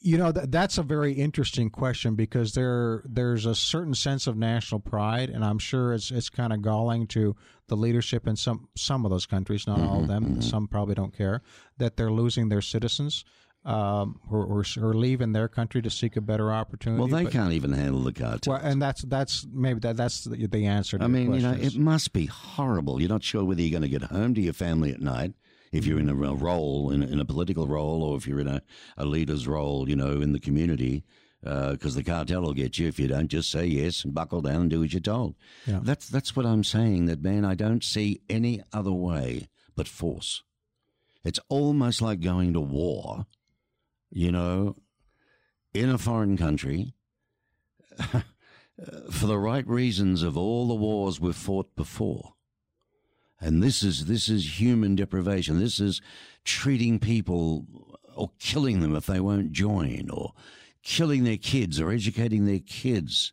you 0.00 0.16
know 0.16 0.32
th- 0.32 0.46
that's 0.48 0.78
a 0.78 0.82
very 0.82 1.12
interesting 1.12 1.70
question 1.70 2.14
because 2.14 2.54
there 2.54 3.02
there's 3.04 3.46
a 3.46 3.54
certain 3.54 3.94
sense 3.94 4.26
of 4.26 4.36
national 4.36 4.80
pride, 4.80 5.30
and 5.30 5.44
I'm 5.44 5.58
sure 5.58 5.92
it's 5.92 6.10
it's 6.10 6.30
kind 6.30 6.52
of 6.52 6.62
galling 6.62 7.06
to 7.08 7.36
the 7.68 7.76
leadership 7.76 8.26
in 8.26 8.36
some 8.36 8.68
some 8.76 9.04
of 9.04 9.10
those 9.10 9.26
countries, 9.26 9.66
not 9.66 9.78
mm-hmm, 9.78 9.88
all 9.88 10.00
of 10.00 10.08
them. 10.08 10.24
Mm-hmm. 10.24 10.40
Some 10.40 10.68
probably 10.68 10.94
don't 10.94 11.16
care 11.16 11.42
that 11.78 11.96
they're 11.96 12.12
losing 12.12 12.48
their 12.48 12.62
citizens. 12.62 13.24
Um, 13.62 14.20
or, 14.30 14.42
or, 14.42 14.64
or 14.80 14.94
leaving 14.94 15.34
their 15.34 15.46
country 15.46 15.82
to 15.82 15.90
seek 15.90 16.16
a 16.16 16.22
better 16.22 16.50
opportunity. 16.50 16.98
Well, 16.98 17.08
they 17.08 17.24
but, 17.24 17.32
can't 17.34 17.52
even 17.52 17.74
handle 17.74 18.00
the 18.00 18.12
cartels. 18.14 18.48
Well, 18.48 18.56
and 18.56 18.80
that's 18.80 19.02
that's 19.02 19.46
maybe 19.52 19.80
that 19.80 19.98
that's 19.98 20.24
the, 20.24 20.46
the 20.46 20.64
answer. 20.64 20.96
I 20.98 21.08
mean, 21.08 21.34
you 21.34 21.42
know, 21.42 21.52
it 21.52 21.76
must 21.76 22.14
be 22.14 22.24
horrible. 22.24 23.02
You're 23.02 23.10
not 23.10 23.22
sure 23.22 23.44
whether 23.44 23.60
you're 23.60 23.78
going 23.78 23.82
to 23.82 23.98
get 23.98 24.10
home 24.10 24.32
to 24.32 24.40
your 24.40 24.54
family 24.54 24.92
at 24.92 25.02
night 25.02 25.34
if 25.72 25.86
you're 25.86 26.00
in 26.00 26.08
a 26.08 26.14
role, 26.14 26.90
in, 26.90 27.02
in 27.02 27.20
a 27.20 27.24
political 27.24 27.66
role, 27.66 28.02
or 28.02 28.16
if 28.16 28.26
you're 28.26 28.40
in 28.40 28.48
a, 28.48 28.62
a 28.96 29.04
leader's 29.04 29.46
role, 29.46 29.88
you 29.88 29.96
know, 29.96 30.20
in 30.20 30.32
the 30.32 30.40
community, 30.40 31.04
because 31.42 31.94
uh, 31.94 31.98
the 31.98 32.04
cartel 32.04 32.42
will 32.42 32.52
get 32.52 32.78
you 32.78 32.88
if 32.88 32.98
you 32.98 33.08
don't 33.08 33.28
just 33.28 33.50
say 33.50 33.64
yes 33.64 34.04
and 34.04 34.14
buckle 34.14 34.42
down 34.42 34.62
and 34.62 34.70
do 34.70 34.84
as 34.84 34.92
you're 34.92 35.00
told. 35.00 35.36
Yeah. 35.66 35.80
That's 35.82 36.08
that's 36.08 36.36
what 36.36 36.44
I'm 36.44 36.64
saying. 36.64 37.06
That 37.06 37.22
man, 37.22 37.44
I 37.44 37.54
don't 37.54 37.82
see 37.82 38.20
any 38.28 38.62
other 38.72 38.92
way 38.92 39.48
but 39.74 39.88
force. 39.88 40.42
It's 41.24 41.40
almost 41.48 42.02
like 42.02 42.20
going 42.20 42.52
to 42.52 42.60
war, 42.60 43.26
you 44.10 44.32
know, 44.32 44.76
in 45.72 45.88
a 45.88 45.98
foreign 45.98 46.36
country. 46.36 46.94
for 49.10 49.26
the 49.26 49.38
right 49.38 49.66
reasons 49.66 50.22
of 50.22 50.36
all 50.36 50.68
the 50.68 50.74
wars 50.74 51.20
we've 51.20 51.36
fought 51.36 51.74
before. 51.76 52.34
And 53.40 53.62
this 53.62 53.82
is 53.82 54.06
this 54.06 54.28
is 54.28 54.60
human 54.60 54.94
deprivation. 54.96 55.58
This 55.58 55.80
is 55.80 56.00
treating 56.44 56.98
people 56.98 57.66
or 58.14 58.30
killing 58.38 58.80
them 58.80 58.94
if 58.94 59.06
they 59.06 59.20
won't 59.20 59.52
join, 59.52 60.10
or 60.10 60.32
killing 60.82 61.24
their 61.24 61.36
kids 61.36 61.80
or 61.80 61.90
educating 61.90 62.44
their 62.44 62.60
kids. 62.60 63.32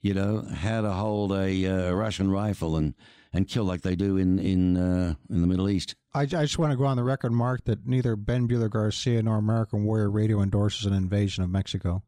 You 0.00 0.14
know 0.14 0.42
how 0.42 0.82
to 0.82 0.92
hold 0.92 1.32
a 1.32 1.66
uh, 1.66 1.92
Russian 1.92 2.30
rifle 2.30 2.76
and 2.76 2.94
and 3.32 3.48
kill 3.48 3.64
like 3.64 3.82
they 3.82 3.96
do 3.96 4.16
in 4.16 4.38
in 4.38 4.76
uh, 4.76 5.14
in 5.30 5.40
the 5.40 5.46
Middle 5.46 5.68
East. 5.68 5.94
I, 6.14 6.22
I, 6.22 6.26
just 6.26 6.58
want 6.58 6.72
to 6.72 6.76
go 6.76 6.84
on 6.84 6.96
the 6.96 7.04
record, 7.04 7.32
Mark, 7.32 7.64
that 7.64 7.86
neither 7.86 8.16
Ben 8.16 8.48
Buehler 8.48 8.70
Garcia 8.70 9.22
nor 9.22 9.36
American 9.36 9.84
Warrior 9.84 10.10
Radio 10.10 10.40
endorses 10.42 10.86
an 10.86 10.94
invasion 10.94 11.44
of 11.44 11.50
Mexico. 11.50 12.02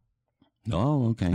Oh, 0.70 1.11
okay. 1.11 1.30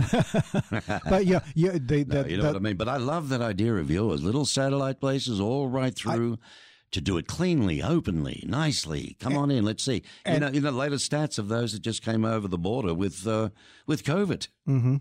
but 1.08 1.26
yeah, 1.26 1.40
yeah, 1.54 1.78
they, 1.80 2.04
no, 2.04 2.24
you 2.24 2.36
know 2.36 2.46
what 2.46 2.56
I 2.56 2.60
mean. 2.60 2.76
But 2.76 2.88
I 2.88 2.96
love 2.96 3.28
that 3.30 3.40
idea 3.40 3.74
of 3.74 3.90
yours. 3.90 4.22
Little 4.22 4.44
satellite 4.44 5.00
places 5.00 5.40
all 5.40 5.68
right 5.68 5.94
through. 5.94 6.34
I, 6.34 6.46
to 6.92 7.00
do 7.00 7.18
it 7.18 7.26
cleanly, 7.26 7.82
openly, 7.82 8.44
nicely. 8.46 9.16
Come 9.18 9.32
and, 9.32 9.42
on 9.42 9.50
in. 9.50 9.64
Let's 9.64 9.84
see. 9.84 10.04
And, 10.24 10.36
you 10.36 10.40
know, 10.40 10.56
in 10.56 10.62
the 10.62 10.70
latest 10.70 11.10
stats 11.10 11.36
of 11.36 11.48
those 11.48 11.72
that 11.72 11.82
just 11.82 12.02
came 12.02 12.24
over 12.24 12.46
the 12.46 12.58
border 12.58 12.94
with 12.94 13.26
uh, 13.26 13.48
with 13.86 14.04
COVID. 14.04 14.46
Mm-hmm. 14.68 14.96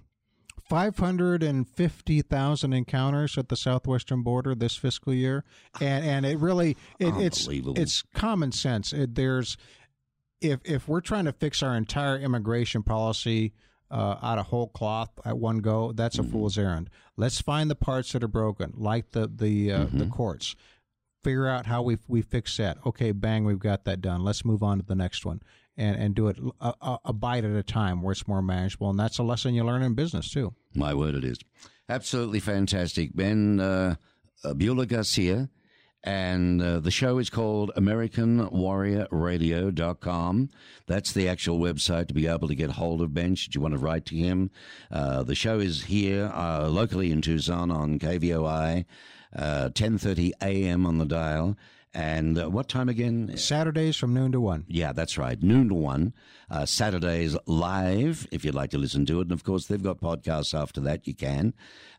550,000 0.69 2.73
encounters 2.73 3.37
at 3.37 3.49
the 3.49 3.55
southwestern 3.55 4.23
border 4.23 4.55
this 4.55 4.75
fiscal 4.75 5.13
year, 5.13 5.43
and 5.79 6.03
and 6.03 6.25
it 6.25 6.39
really 6.39 6.75
it, 6.99 7.13
it's 7.17 7.47
it's 7.49 8.01
common 8.15 8.51
sense. 8.51 8.91
It, 8.91 9.13
there's 9.13 9.57
if 10.41 10.61
if 10.65 10.87
we're 10.87 11.01
trying 11.01 11.25
to 11.25 11.33
fix 11.33 11.61
our 11.61 11.75
entire 11.75 12.17
immigration 12.17 12.81
policy 12.81 13.53
uh, 13.91 14.17
out 14.21 14.39
of 14.39 14.47
whole 14.47 14.67
cloth 14.67 15.11
at 15.25 15.37
one 15.37 15.59
go, 15.59 15.91
that's 15.91 16.17
a 16.17 16.21
mm-hmm. 16.21 16.31
fool's 16.31 16.57
errand. 16.57 16.89
Let's 17.17 17.41
find 17.41 17.69
the 17.69 17.75
parts 17.75 18.11
that 18.13 18.23
are 18.23 18.27
broken, 18.27 18.73
like 18.75 19.11
the 19.11 19.27
the 19.33 19.71
uh, 19.71 19.79
mm-hmm. 19.85 19.97
the 19.99 20.05
courts. 20.07 20.55
Figure 21.23 21.47
out 21.47 21.65
how 21.65 21.81
we 21.81 21.97
we 22.07 22.21
fix 22.21 22.57
that. 22.57 22.77
Okay, 22.85 23.11
bang, 23.11 23.45
we've 23.45 23.59
got 23.59 23.85
that 23.85 24.01
done. 24.01 24.23
Let's 24.23 24.45
move 24.45 24.61
on 24.63 24.79
to 24.79 24.85
the 24.85 24.95
next 24.95 25.25
one 25.25 25.41
and 25.77 25.95
and 25.95 26.15
do 26.15 26.27
it 26.27 26.37
a, 26.59 26.73
a, 26.81 26.99
a 27.05 27.13
bite 27.13 27.43
at 27.43 27.55
a 27.55 27.63
time, 27.63 28.01
where 28.01 28.11
it's 28.11 28.27
more 28.27 28.41
manageable. 28.41 28.89
And 28.89 28.99
that's 28.99 29.17
a 29.17 29.23
lesson 29.23 29.53
you 29.53 29.63
learn 29.63 29.81
in 29.81 29.93
business 29.93 30.29
too. 30.29 30.53
My 30.75 30.93
word, 30.93 31.15
it 31.15 31.23
is 31.23 31.37
absolutely 31.89 32.39
fantastic, 32.39 33.15
Ben 33.15 33.59
uh, 33.59 33.95
Buehler 34.43 34.87
Garcia 34.87 35.49
and 36.05 36.61
uh, 36.61 36.79
the 36.79 36.91
show 36.91 37.17
is 37.17 37.31
called 37.31 37.71
AmericanWarriorRadio.com. 37.75 40.49
That's 40.85 41.11
the 41.11 41.27
actual 41.27 41.59
website 41.59 42.07
to 42.07 42.13
be 42.13 42.27
able 42.27 42.47
to 42.47 42.55
get 42.55 42.69
hold 42.71 43.01
of 43.01 43.13
Ben 43.13 43.33
should 43.33 43.55
you 43.55 43.61
want 43.61 43.73
to 43.73 43.79
write 43.79 44.05
to 44.05 44.15
him. 44.15 44.51
Uh, 44.91 45.23
the 45.23 45.33
show 45.33 45.57
is 45.59 45.85
here 45.85 46.31
uh, 46.33 46.67
locally 46.69 47.11
in 47.11 47.21
Tucson 47.21 47.71
on 47.71 47.97
KVOI, 47.97 48.85
10:30 49.35 50.29
uh, 50.29 50.33
a.m. 50.45 50.85
on 50.85 50.99
the 50.99 51.05
dial. 51.05 51.57
And 51.95 52.37
uh, 52.37 52.49
what 52.49 52.67
time 52.67 52.89
again? 52.89 53.37
Saturdays 53.37 53.95
from 53.95 54.13
noon 54.13 54.33
to 54.33 54.41
one. 54.41 54.65
Yeah, 54.67 54.91
that's 54.91 55.17
right. 55.17 55.41
Noon 55.41 55.69
to 55.69 55.75
one. 55.75 56.13
Uh, 56.51 56.65
Saturdays 56.65 57.37
live, 57.45 58.27
if 58.33 58.43
you'd 58.43 58.53
like 58.53 58.71
to 58.71 58.77
listen 58.77 59.05
to 59.05 59.19
it. 59.19 59.23
And 59.23 59.31
of 59.31 59.45
course, 59.45 59.67
they've 59.67 59.81
got 59.81 60.01
podcasts 60.01 60.53
after 60.53 60.81
that. 60.81 61.07
You 61.07 61.15
can. 61.15 61.53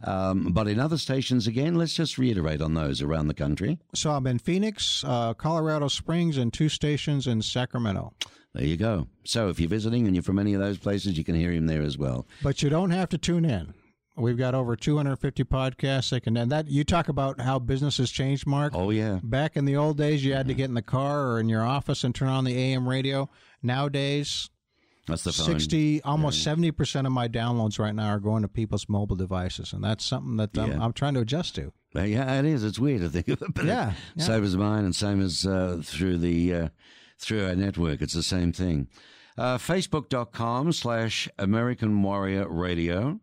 Um, 0.04 0.52
but 0.52 0.68
in 0.68 0.78
other 0.78 0.98
stations, 0.98 1.46
again, 1.46 1.76
let's 1.76 1.94
just 1.94 2.18
reiterate 2.18 2.60
on 2.60 2.74
those 2.74 3.00
around 3.00 3.28
the 3.28 3.34
country. 3.34 3.78
So 3.94 4.10
I'm 4.10 4.26
in 4.26 4.38
Phoenix, 4.38 5.02
uh, 5.02 5.32
Colorado 5.32 5.88
Springs, 5.88 6.36
and 6.36 6.52
two 6.52 6.68
stations 6.68 7.26
in 7.26 7.40
Sacramento. 7.40 8.12
There 8.52 8.66
you 8.66 8.76
go. 8.76 9.06
So 9.24 9.48
if 9.48 9.58
you're 9.58 9.70
visiting 9.70 10.06
and 10.06 10.14
you're 10.14 10.22
from 10.22 10.38
any 10.38 10.52
of 10.52 10.60
those 10.60 10.76
places, 10.76 11.16
you 11.16 11.24
can 11.24 11.34
hear 11.34 11.52
him 11.52 11.68
there 11.68 11.82
as 11.82 11.96
well. 11.96 12.26
But 12.42 12.62
you 12.62 12.68
don't 12.68 12.90
have 12.90 13.08
to 13.10 13.18
tune 13.18 13.46
in. 13.46 13.72
We've 14.16 14.38
got 14.38 14.54
over 14.54 14.76
250 14.76 15.44
podcasts. 15.44 16.10
They 16.10 16.20
can, 16.20 16.36
and 16.36 16.50
that 16.50 16.68
you 16.68 16.84
talk 16.84 17.08
about 17.08 17.40
how 17.40 17.58
business 17.58 17.98
has 17.98 18.10
changed, 18.10 18.46
Mark. 18.46 18.72
Oh 18.74 18.90
yeah. 18.90 19.20
Back 19.22 19.56
in 19.56 19.66
the 19.66 19.76
old 19.76 19.98
days, 19.98 20.24
you 20.24 20.32
had 20.32 20.42
mm-hmm. 20.42 20.48
to 20.48 20.54
get 20.54 20.64
in 20.64 20.74
the 20.74 20.82
car 20.82 21.28
or 21.28 21.40
in 21.40 21.48
your 21.48 21.62
office 21.62 22.02
and 22.02 22.14
turn 22.14 22.28
on 22.28 22.44
the 22.44 22.56
AM 22.56 22.88
radio. 22.88 23.28
Nowadays, 23.62 24.48
That's 25.06 25.22
the 25.24 25.32
phone. 25.32 25.46
60, 25.46 26.02
almost 26.02 26.46
70% 26.46 27.06
of 27.06 27.12
my 27.12 27.28
downloads 27.28 27.78
right 27.78 27.94
now 27.94 28.08
are 28.08 28.20
going 28.20 28.42
to 28.42 28.48
people's 28.48 28.88
mobile 28.88 29.16
devices. 29.16 29.72
And 29.72 29.84
that's 29.84 30.04
something 30.04 30.36
that 30.36 30.56
I'm, 30.56 30.70
Yeah. 30.70 30.82
I'm 30.82 30.94
trying 30.94 31.14
to 31.14 31.20
adjust 31.20 31.54
to. 31.56 31.72
Uh, 31.94 32.02
yeah, 32.02 32.38
it 32.38 32.46
is. 32.46 32.64
It's 32.64 32.78
weird 32.78 33.02
to 33.02 33.10
think 33.10 33.28
of 33.28 33.42
it, 33.42 33.54
but 33.54 33.66
Yeah, 33.66 33.92
yeah. 34.14 34.24
same 34.24 34.44
as 34.44 34.56
mine, 34.56 34.84
and 34.84 34.96
same 34.96 35.20
as 35.20 35.46
uh, 35.46 35.80
through 35.84 36.18
the 36.18 36.54
uh, 36.54 36.68
through 37.18 37.46
our 37.46 37.54
network. 37.54 38.00
It's 38.00 38.14
the 38.14 38.22
same 38.22 38.52
thing. 38.52 38.88
Uh, 39.38 39.58
Facebook.com 39.58 40.72
slash 40.72 41.28
American 41.38 42.02
Warrior 42.02 42.48
Radio. 42.48 43.20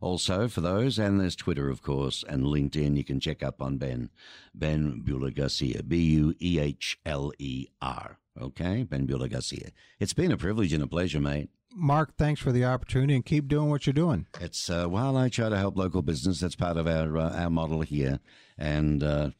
Also 0.00 0.46
for 0.48 0.60
those, 0.60 0.98
and 0.98 1.20
there's 1.20 1.34
Twitter, 1.34 1.68
of 1.68 1.82
course, 1.82 2.24
and 2.28 2.44
LinkedIn. 2.44 2.96
You 2.96 3.04
can 3.04 3.18
check 3.18 3.42
up 3.42 3.60
on 3.60 3.78
Ben, 3.78 4.10
Ben 4.54 5.02
Buehler 5.04 5.34
Garcia, 5.34 5.82
B 5.82 5.98
U 6.12 6.34
E 6.40 6.58
H 6.60 6.98
L 7.04 7.32
E 7.38 7.66
R. 7.82 8.18
Okay, 8.40 8.84
Ben 8.84 9.06
Buehler 9.06 9.30
Garcia. 9.30 9.70
It's 9.98 10.12
been 10.12 10.30
a 10.30 10.36
privilege 10.36 10.72
and 10.72 10.82
a 10.82 10.86
pleasure, 10.86 11.20
mate. 11.20 11.50
Mark, 11.74 12.16
thanks 12.16 12.40
for 12.40 12.52
the 12.52 12.64
opportunity 12.64 13.14
and 13.14 13.24
keep 13.24 13.48
doing 13.48 13.68
what 13.70 13.86
you're 13.86 13.92
doing. 13.92 14.26
It's 14.40 14.70
uh, 14.70 14.86
while 14.86 15.16
I 15.16 15.28
try 15.28 15.48
to 15.48 15.58
help 15.58 15.76
local 15.76 16.02
business, 16.02 16.40
that's 16.40 16.56
part 16.56 16.76
of 16.76 16.86
our 16.86 17.16
uh, 17.16 17.42
our 17.42 17.50
model 17.50 17.82
here, 17.82 18.20
and 18.56 19.02
uh, 19.02 19.30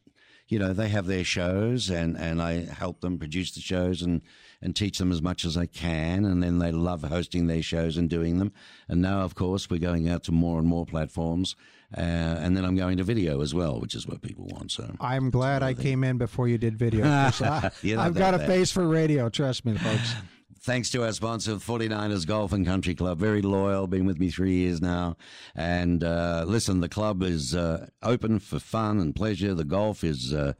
you 0.47 0.59
know 0.59 0.73
they 0.73 0.89
have 0.89 1.07
their 1.07 1.23
shows, 1.23 1.89
and, 1.89 2.17
and 2.17 2.41
I 2.41 2.65
help 2.65 3.01
them 3.01 3.17
produce 3.17 3.51
the 3.51 3.61
shows 3.61 4.01
and 4.01 4.21
and 4.61 4.75
teach 4.75 4.97
them 4.97 5.11
as 5.11 5.21
much 5.21 5.45
as 5.45 5.55
I 5.55 5.65
can, 5.65 6.25
and 6.25 6.43
then 6.43 6.59
they 6.59 6.71
love 6.71 7.03
hosting 7.03 7.47
their 7.47 7.61
shows 7.61 7.97
and 7.97 8.09
doing 8.09 8.39
them. 8.39 8.51
And 8.87 9.01
now, 9.01 9.21
of 9.21 9.35
course, 9.35 9.69
we're 9.69 9.79
going 9.79 10.09
out 10.09 10.23
to 10.23 10.31
more 10.31 10.59
and 10.59 10.67
more 10.67 10.85
platforms, 10.85 11.55
uh, 11.95 12.01
and 12.01 12.57
then 12.57 12.65
I'm 12.65 12.75
going 12.75 12.97
to 12.97 13.03
video 13.03 13.41
as 13.41 13.53
well, 13.53 13.79
which 13.79 13.95
is 13.95 14.05
what 14.07 14.21
people 14.21 14.45
want. 14.47 14.71
So 14.71 14.95
I'm 14.99 15.29
glad 15.29 15.63
I 15.63 15.73
came 15.73 16.03
in 16.03 16.17
before 16.17 16.47
you 16.47 16.57
did 16.57 16.77
video. 16.77 17.05
I, 17.07 17.29
have 17.31 17.81
that 17.81 18.13
got 18.13 18.33
a 18.33 18.39
bad. 18.39 18.47
face 18.47 18.71
for 18.71 18.87
radio. 18.87 19.29
Trust 19.29 19.65
me, 19.65 19.77
folks. 19.77 20.15
Thanks 20.61 20.89
to 20.89 21.05
our 21.05 21.13
sponsor, 21.13 21.53
49ers 21.53 22.27
Golf 22.27 22.51
and 22.51 22.65
Country 22.65 22.93
Club. 22.93 23.17
Very 23.17 23.41
loyal, 23.41 23.87
been 23.87 24.05
with 24.05 24.19
me 24.19 24.29
three 24.29 24.55
years 24.55 24.81
now. 24.81 25.15
And 25.55 26.03
uh, 26.03 26.43
listen, 26.45 26.81
the 26.81 26.89
club 26.89 27.23
is 27.23 27.55
uh, 27.55 27.87
open 28.03 28.39
for 28.39 28.59
fun 28.59 28.99
and 28.99 29.15
pleasure. 29.15 29.53
The 29.53 29.63
golf 29.63 30.03
is 30.03 30.33
uh, 30.33 30.53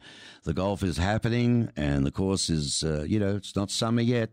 the 0.45 0.53
golf 0.53 0.83
is 0.83 0.95
happening, 0.95 1.69
and 1.75 2.05
the 2.05 2.11
course 2.11 2.49
is 2.49 2.81
uh, 2.81 3.03
you 3.05 3.19
know 3.19 3.35
it's 3.35 3.57
not 3.57 3.71
summer 3.71 4.01
yet. 4.01 4.29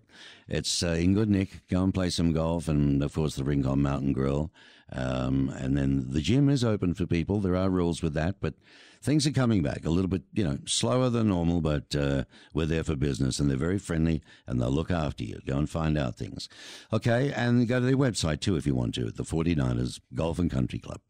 It's 0.46 0.84
uh, 0.84 0.90
in 0.90 1.14
good 1.14 1.28
nick. 1.28 1.66
Go 1.68 1.82
and 1.82 1.92
play 1.92 2.10
some 2.10 2.32
golf, 2.32 2.68
and 2.68 3.02
of 3.02 3.14
course 3.14 3.34
the 3.34 3.42
Rincon 3.42 3.82
Mountain 3.82 4.12
Grill. 4.12 4.52
Um, 4.92 5.48
and 5.48 5.76
then 5.76 6.06
the 6.10 6.20
gym 6.20 6.48
is 6.48 6.62
open 6.62 6.94
for 6.94 7.06
people. 7.06 7.40
There 7.40 7.56
are 7.56 7.68
rules 7.68 8.02
with 8.02 8.14
that, 8.14 8.36
but 8.40 8.54
things 9.03 9.26
are 9.26 9.32
coming 9.32 9.62
back 9.62 9.84
a 9.84 9.90
little 9.90 10.09
bit, 10.09 10.22
you 10.32 10.44
know, 10.44 10.59
slower 10.66 11.11
than 11.11 11.28
normal, 11.28 11.61
but 11.61 11.94
uh, 11.94 12.24
we're 12.55 12.66
there 12.66 12.84
for 12.84 12.97
business 12.97 13.38
and 13.38 13.51
they're 13.51 13.57
very 13.57 13.78
friendly 13.78 14.22
and 14.47 14.61
they'll 14.61 14.70
look 14.70 14.90
after 14.90 15.24
you. 15.24 15.40
Go 15.47 15.59
and 15.59 15.68
find 15.68 15.97
out 15.97 16.16
things. 16.16 16.49
Okay, 16.92 17.32
and 17.32 17.66
go 17.68 17.80
to 17.80 17.86
their 17.86 17.97
website 17.97 18.40
too 18.40 18.57
if 18.57 18.66
you 18.66 18.74
want 18.74 18.94
to, 18.94 19.11
the 19.11 19.22
49ers 19.22 20.01
Golf 20.14 20.38
and 20.38 20.51
Country 20.51 20.78
Club. 20.78 21.01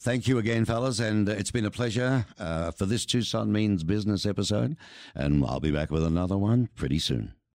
Thank 0.00 0.26
you 0.26 0.38
again, 0.38 0.64
fellas, 0.64 0.98
and 0.98 1.28
uh, 1.28 1.32
it's 1.32 1.50
been 1.50 1.66
a 1.66 1.70
pleasure 1.70 2.26
uh, 2.38 2.70
for 2.72 2.86
this 2.86 3.06
Tucson 3.06 3.52
Means 3.52 3.84
Business 3.84 4.26
episode, 4.26 4.76
and 5.14 5.44
I'll 5.44 5.60
be 5.60 5.70
back 5.70 5.90
with 5.90 6.02
another 6.02 6.36
one 6.36 6.68
pretty 6.74 6.98
soon. 6.98 7.34